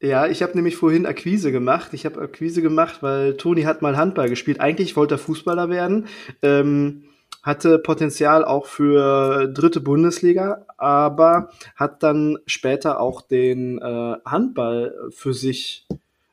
Ja, 0.00 0.26
ich 0.26 0.42
habe 0.42 0.54
nämlich 0.54 0.76
vorhin 0.76 1.06
Akquise 1.06 1.50
gemacht. 1.50 1.92
Ich 1.92 2.04
habe 2.04 2.20
Akquise 2.20 2.62
gemacht, 2.62 3.02
weil 3.02 3.36
Toni 3.36 3.62
hat 3.62 3.82
mal 3.82 3.96
Handball 3.96 4.28
gespielt. 4.28 4.60
Eigentlich 4.60 4.94
wollte 4.94 5.16
er 5.16 5.18
Fußballer 5.18 5.70
werden. 5.70 6.06
Ähm, 6.40 7.04
hatte 7.42 7.78
Potenzial 7.78 8.44
auch 8.44 8.66
für 8.66 9.48
dritte 9.48 9.80
Bundesliga, 9.80 10.66
aber 10.76 11.50
hat 11.76 12.02
dann 12.02 12.38
später 12.46 13.00
auch 13.00 13.22
den 13.22 13.78
äh, 13.78 14.16
Handball 14.24 14.94
für 15.10 15.34
sich 15.34 15.86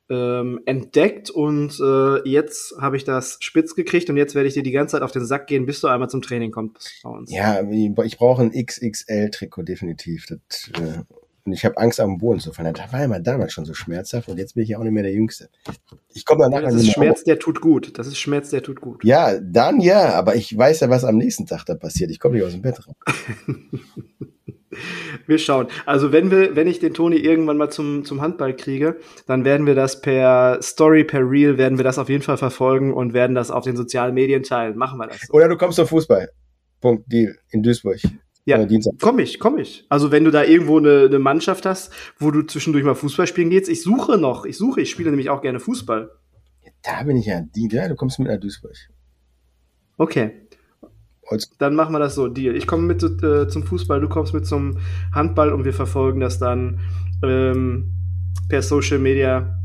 ähm, 0.10 0.62
entdeckt 0.66 1.32
und 1.32 1.80
äh, 1.80 2.28
jetzt 2.30 2.76
habe 2.80 2.96
ich 2.96 3.04
das 3.04 3.38
spitz 3.40 3.74
gekriegt 3.76 4.10
und 4.10 4.18
jetzt 4.18 4.36
werde 4.36 4.48
ich 4.48 4.54
dir 4.54 4.64
die 4.64 4.72
ganze 4.72 4.94
Zeit 4.94 5.02
auf 5.02 5.12
den 5.12 5.26
Sack 5.26 5.48
gehen, 5.48 5.66
bis 5.66 5.82
du 5.82 5.88
einmal 5.88 6.10
zum 6.10 6.22
Training 6.22 6.52
kommst 6.52 7.02
bei 7.04 7.10
uns. 7.10 7.32
Ja, 7.32 7.62
ich 7.64 8.18
brauche 8.18 8.44
ein 8.44 8.52
XXL-Trikot 8.52 9.64
definitiv. 9.64 10.28
Das, 10.28 10.70
äh, 10.80 11.00
und 11.46 11.54
ich 11.54 11.64
habe 11.64 11.78
Angst, 11.78 12.00
am 12.00 12.18
Boden 12.18 12.40
zu 12.40 12.52
fallen. 12.52 12.74
Das 12.74 12.92
war 12.92 13.02
ja 13.02 13.08
mal 13.08 13.22
damals 13.22 13.54
schon 13.54 13.66
so 13.66 13.76
schmerzhaft 13.76 14.28
und 14.30 14.38
jetzt 14.38 14.56
bin 14.56 14.64
ich 14.64 14.70
ja 14.70 14.80
auch 14.80 14.84
nicht 14.84 14.94
mehr 14.94 15.04
der 15.04 15.12
Jüngste. 15.12 15.50
Ich 16.14 16.26
komme 16.26 16.44
danach. 16.44 16.62
Das 16.62 16.74
ist 16.74 16.92
Schmerz, 16.92 17.24
der 17.24 17.38
tut 17.38 17.62
gut. 17.62 17.98
Das 18.00 18.08
ist 18.08 18.18
Schmerz, 18.18 18.50
der 18.50 18.64
tut 18.64 18.82
gut. 18.82 19.04
Ja, 19.04 19.40
dann 19.40 19.80
ja, 19.80 20.14
aber 20.16 20.36
ich 20.36 20.58
weiß 20.58 20.80
ja, 20.80 20.90
was 20.90 21.04
am 21.04 21.18
nächsten 21.18 21.46
Tag 21.46 21.66
da 21.66 21.76
passiert. 21.76 22.10
Ich 22.10 22.20
komme 22.20 22.36
nicht 22.36 22.46
aus 22.46 22.54
dem 22.54 22.64
Bett 22.64 22.80
raus. 22.88 22.96
wir 25.28 25.38
schauen. 25.38 25.68
Also 25.86 26.12
wenn 26.12 26.32
wir, 26.32 26.56
wenn 26.56 26.68
ich 26.68 26.80
den 26.80 26.96
Toni 26.96 27.18
irgendwann 27.18 27.58
mal 27.58 27.70
zum, 27.70 28.06
zum 28.06 28.22
Handball 28.22 28.56
kriege, 28.56 28.98
dann 29.28 29.46
werden 29.46 29.68
wir 29.68 29.76
das 29.76 30.02
per 30.02 30.60
Story, 30.64 31.04
per 31.04 31.22
Reel, 31.22 31.60
werden 31.60 31.78
wir 31.78 31.84
das 31.84 32.00
auf 32.00 32.10
jeden 32.10 32.24
Fall 32.24 32.38
verfolgen 32.38 32.92
und 32.92 33.14
werden 33.14 33.36
das 33.36 33.52
auf 33.52 33.64
den 33.64 33.76
sozialen 33.76 34.16
Medien 34.16 34.42
teilen. 34.42 34.78
Machen 34.78 34.98
wir 34.98 35.08
das. 35.08 35.22
So. 35.22 35.34
Oder 35.34 35.48
du 35.48 35.58
kommst 35.58 35.76
zum 35.76 35.88
Fußball. 35.88 36.30
Punkt, 36.82 37.12
Deal. 37.12 37.36
In 37.52 37.62
Duisburg. 37.62 38.00
Ja, 38.48 38.64
komm 39.02 39.18
ich, 39.18 39.40
komm 39.40 39.58
ich. 39.58 39.88
Also 39.90 40.12
wenn 40.12 40.24
du 40.24 40.30
da 40.30 40.44
irgendwo 40.44 40.78
eine, 40.78 41.06
eine 41.06 41.18
Mannschaft 41.18 41.66
hast, 41.66 41.92
wo 42.20 42.30
du 42.30 42.44
zwischendurch 42.44 42.86
mal 42.86 42.94
Fußball 42.94 43.26
spielen 43.26 43.50
gehst, 43.50 43.68
ich 43.68 43.82
suche 43.82 44.20
noch, 44.20 44.46
ich 44.46 44.56
suche, 44.56 44.82
ich 44.82 44.92
spiele 44.92 45.10
nämlich 45.10 45.32
auch 45.32 45.42
gerne 45.42 45.60
Fußball. 45.60 46.12
Ja, 46.64 46.72
da 46.84 47.04
bin 47.04 47.18
ich 47.18 47.26
ja 47.26 47.42
die, 47.42 47.68
ja, 47.72 47.88
du 47.88 47.96
kommst 47.96 48.20
mit 48.20 48.28
nach 48.28 48.40
Duisburg. 48.40 48.76
Okay. 49.98 50.48
Dann 51.58 51.74
machen 51.74 51.92
wir 51.92 51.98
das 51.98 52.14
so, 52.14 52.28
Deal. 52.28 52.56
Ich 52.56 52.68
komme 52.68 52.84
mit 52.84 53.02
äh, 53.02 53.48
zum 53.48 53.64
Fußball, 53.64 54.00
du 54.00 54.08
kommst 54.08 54.36
mit 54.36 54.46
zum 54.46 54.78
Handball 55.12 55.52
und 55.52 55.66
wir 55.66 55.74
verfolgen 55.74 56.20
das 56.20 56.38
dann 56.38 56.82
ähm, 57.24 57.96
per 58.48 58.62
Social 58.62 59.00
Media, 59.00 59.58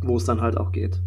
wo 0.00 0.16
es 0.16 0.24
dann 0.24 0.40
halt 0.40 0.56
auch 0.56 0.72
geht. 0.72 0.98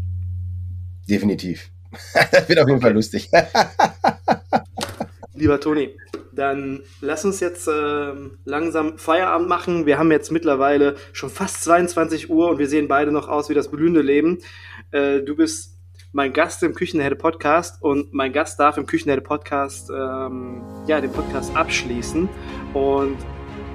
Definitiv. 1.10 1.72
das 2.32 2.48
wird 2.48 2.60
auf 2.60 2.68
jeden 2.68 2.82
Fall 2.82 2.94
lustig. 2.94 3.32
Lieber 5.34 5.60
Toni, 5.60 5.90
dann 6.38 6.84
lass 7.02 7.26
uns 7.26 7.40
jetzt 7.40 7.68
äh, 7.68 8.14
langsam 8.46 8.98
Feierabend 8.98 9.50
machen. 9.50 9.86
Wir 9.86 9.98
haben 9.98 10.12
jetzt 10.12 10.32
mittlerweile 10.32 10.96
schon 11.12 11.30
fast 11.30 11.64
22 11.64 12.30
Uhr 12.30 12.50
und 12.50 12.60
wir 12.60 12.68
sehen 12.68 12.88
beide 12.88 13.12
noch 13.12 13.28
aus 13.28 13.50
wie 13.50 13.56
das 13.56 13.70
blühende 13.70 14.02
Leben. 14.02 14.38
Äh, 14.92 15.22
du 15.22 15.36
bist 15.36 15.78
mein 16.12 16.34
Gast 16.34 16.64
im 16.64 16.74
Küchenherde 16.74 17.16
Podcast 17.16 17.82
und 17.82 18.14
mein 18.14 18.34
Gast 18.34 18.60
darf 18.60 18.78
im 18.78 18.86
Küchenherde 18.86 19.22
Podcast 19.22 19.90
ähm, 19.90 20.62
ja 20.88 21.02
den 21.02 21.12
Podcast 21.12 21.56
abschließen 21.56 22.30
und 22.74 23.18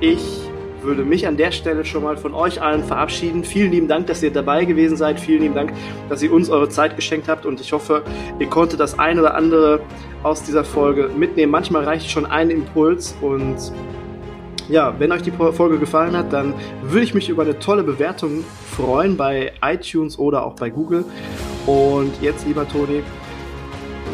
ich 0.00 0.51
würde 0.82 1.04
mich 1.04 1.26
an 1.26 1.36
der 1.36 1.52
Stelle 1.52 1.84
schon 1.84 2.02
mal 2.02 2.16
von 2.16 2.34
euch 2.34 2.60
allen 2.60 2.84
verabschieden. 2.84 3.44
Vielen 3.44 3.72
lieben 3.72 3.88
Dank, 3.88 4.06
dass 4.06 4.22
ihr 4.22 4.30
dabei 4.30 4.64
gewesen 4.64 4.96
seid. 4.96 5.20
Vielen 5.20 5.42
lieben 5.42 5.54
Dank, 5.54 5.72
dass 6.08 6.22
ihr 6.22 6.32
uns 6.32 6.50
eure 6.50 6.68
Zeit 6.68 6.96
geschenkt 6.96 7.28
habt. 7.28 7.46
Und 7.46 7.60
ich 7.60 7.72
hoffe, 7.72 8.02
ihr 8.38 8.46
konntet 8.48 8.80
das 8.80 8.98
eine 8.98 9.20
oder 9.20 9.34
andere 9.34 9.80
aus 10.22 10.42
dieser 10.42 10.64
Folge 10.64 11.10
mitnehmen. 11.16 11.52
Manchmal 11.52 11.84
reicht 11.84 12.10
schon 12.10 12.26
ein 12.26 12.50
Impuls. 12.50 13.16
Und 13.20 13.72
ja, 14.68 14.94
wenn 14.98 15.12
euch 15.12 15.22
die 15.22 15.32
Folge 15.32 15.78
gefallen 15.78 16.16
hat, 16.16 16.32
dann 16.32 16.54
würde 16.82 17.04
ich 17.04 17.14
mich 17.14 17.28
über 17.28 17.42
eine 17.42 17.58
tolle 17.58 17.82
Bewertung 17.82 18.44
freuen 18.70 19.16
bei 19.16 19.52
iTunes 19.62 20.18
oder 20.18 20.44
auch 20.44 20.54
bei 20.54 20.70
Google. 20.70 21.04
Und 21.66 22.12
jetzt, 22.20 22.46
lieber 22.46 22.66
Toni, 22.68 23.02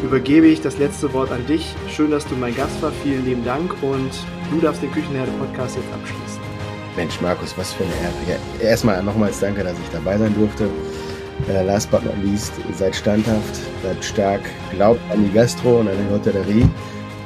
übergebe 0.03 0.47
ich 0.47 0.61
das 0.61 0.77
letzte 0.77 1.13
Wort 1.13 1.31
an 1.31 1.45
dich. 1.47 1.75
Schön, 1.89 2.11
dass 2.11 2.25
du 2.27 2.35
mein 2.35 2.55
Gast 2.55 2.81
war. 2.81 2.91
Vielen 3.03 3.25
lieben 3.25 3.43
Dank 3.43 3.75
und 3.81 4.11
du 4.51 4.59
darfst 4.61 4.81
den 4.81 4.91
Küchenherde 4.91 5.31
Podcast 5.39 5.77
jetzt 5.77 5.93
abschließen. 5.93 6.38
Mensch, 6.95 7.19
Markus, 7.21 7.57
was 7.57 7.73
für 7.73 7.83
eine 7.83 7.93
Ehre. 7.93 8.39
Ja, 8.61 8.69
erstmal 8.69 9.01
nochmals 9.03 9.39
danke, 9.39 9.63
dass 9.63 9.73
ich 9.73 9.89
dabei 9.91 10.17
sein 10.17 10.33
durfte. 10.35 10.69
Äh, 11.47 11.63
last 11.63 11.89
but 11.89 12.03
not 12.03 12.15
least, 12.23 12.53
seid 12.77 12.95
standhaft, 12.95 13.61
seid 13.83 14.03
stark, 14.03 14.41
glaubt 14.71 14.99
an 15.11 15.23
die 15.23 15.31
Gastro 15.31 15.79
und 15.79 15.87
an 15.87 15.95
die 15.97 16.13
Hotellerie. 16.13 16.69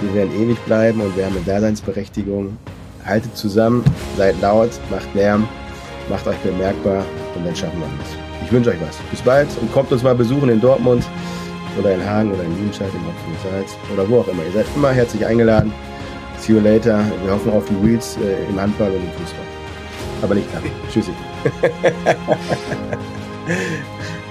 Wir 0.01 0.13
werden 0.13 0.41
ewig 0.41 0.59
bleiben 0.65 1.01
und 1.01 1.15
wir 1.17 1.25
haben 1.25 1.35
eine 1.35 1.45
Daseinsberechtigung. 1.45 2.57
Haltet 3.05 3.35
zusammen, 3.35 3.83
seid 4.17 4.39
laut, 4.41 4.69
macht 4.91 5.13
Lärm 5.15 5.47
macht 6.09 6.27
euch 6.27 6.37
bemerkbar 6.37 7.05
und 7.35 7.45
dann 7.45 7.55
schaffen 7.55 7.79
wir 7.79 7.87
es. 8.01 8.45
Ich 8.45 8.51
wünsche 8.51 8.71
euch 8.71 8.81
was. 8.81 8.97
Bis 9.09 9.21
bald 9.21 9.47
und 9.61 9.71
kommt 9.71 9.91
uns 9.91 10.03
mal 10.03 10.15
besuchen 10.15 10.49
in 10.49 10.59
Dortmund 10.59 11.03
oder 11.79 11.93
in 11.95 12.05
Hagen 12.05 12.31
oder 12.31 12.43
in 12.43 12.53
Nienscheid, 12.63 12.89
im 12.93 13.05
Hopfen 13.05 13.51
Salz 13.51 13.75
oder 13.93 14.07
wo 14.09 14.19
auch 14.19 14.27
immer. 14.27 14.43
Ihr 14.43 14.51
seid 14.51 14.65
immer 14.75 14.91
herzlich 14.91 15.25
eingeladen. 15.25 15.73
See 16.37 16.53
you 16.53 16.59
later. 16.59 16.99
Wir 17.23 17.33
hoffen 17.33 17.51
auf 17.51 17.65
die 17.65 17.83
Wheels 17.83 18.17
äh, 18.17 18.49
im 18.49 18.59
Handball 18.59 18.89
und 18.89 18.97
im 18.97 19.11
Fußball. 19.11 19.42
Aber 20.23 20.35
nicht 20.35 20.53
lange. 20.53 20.71
Tschüssi. 20.89 21.11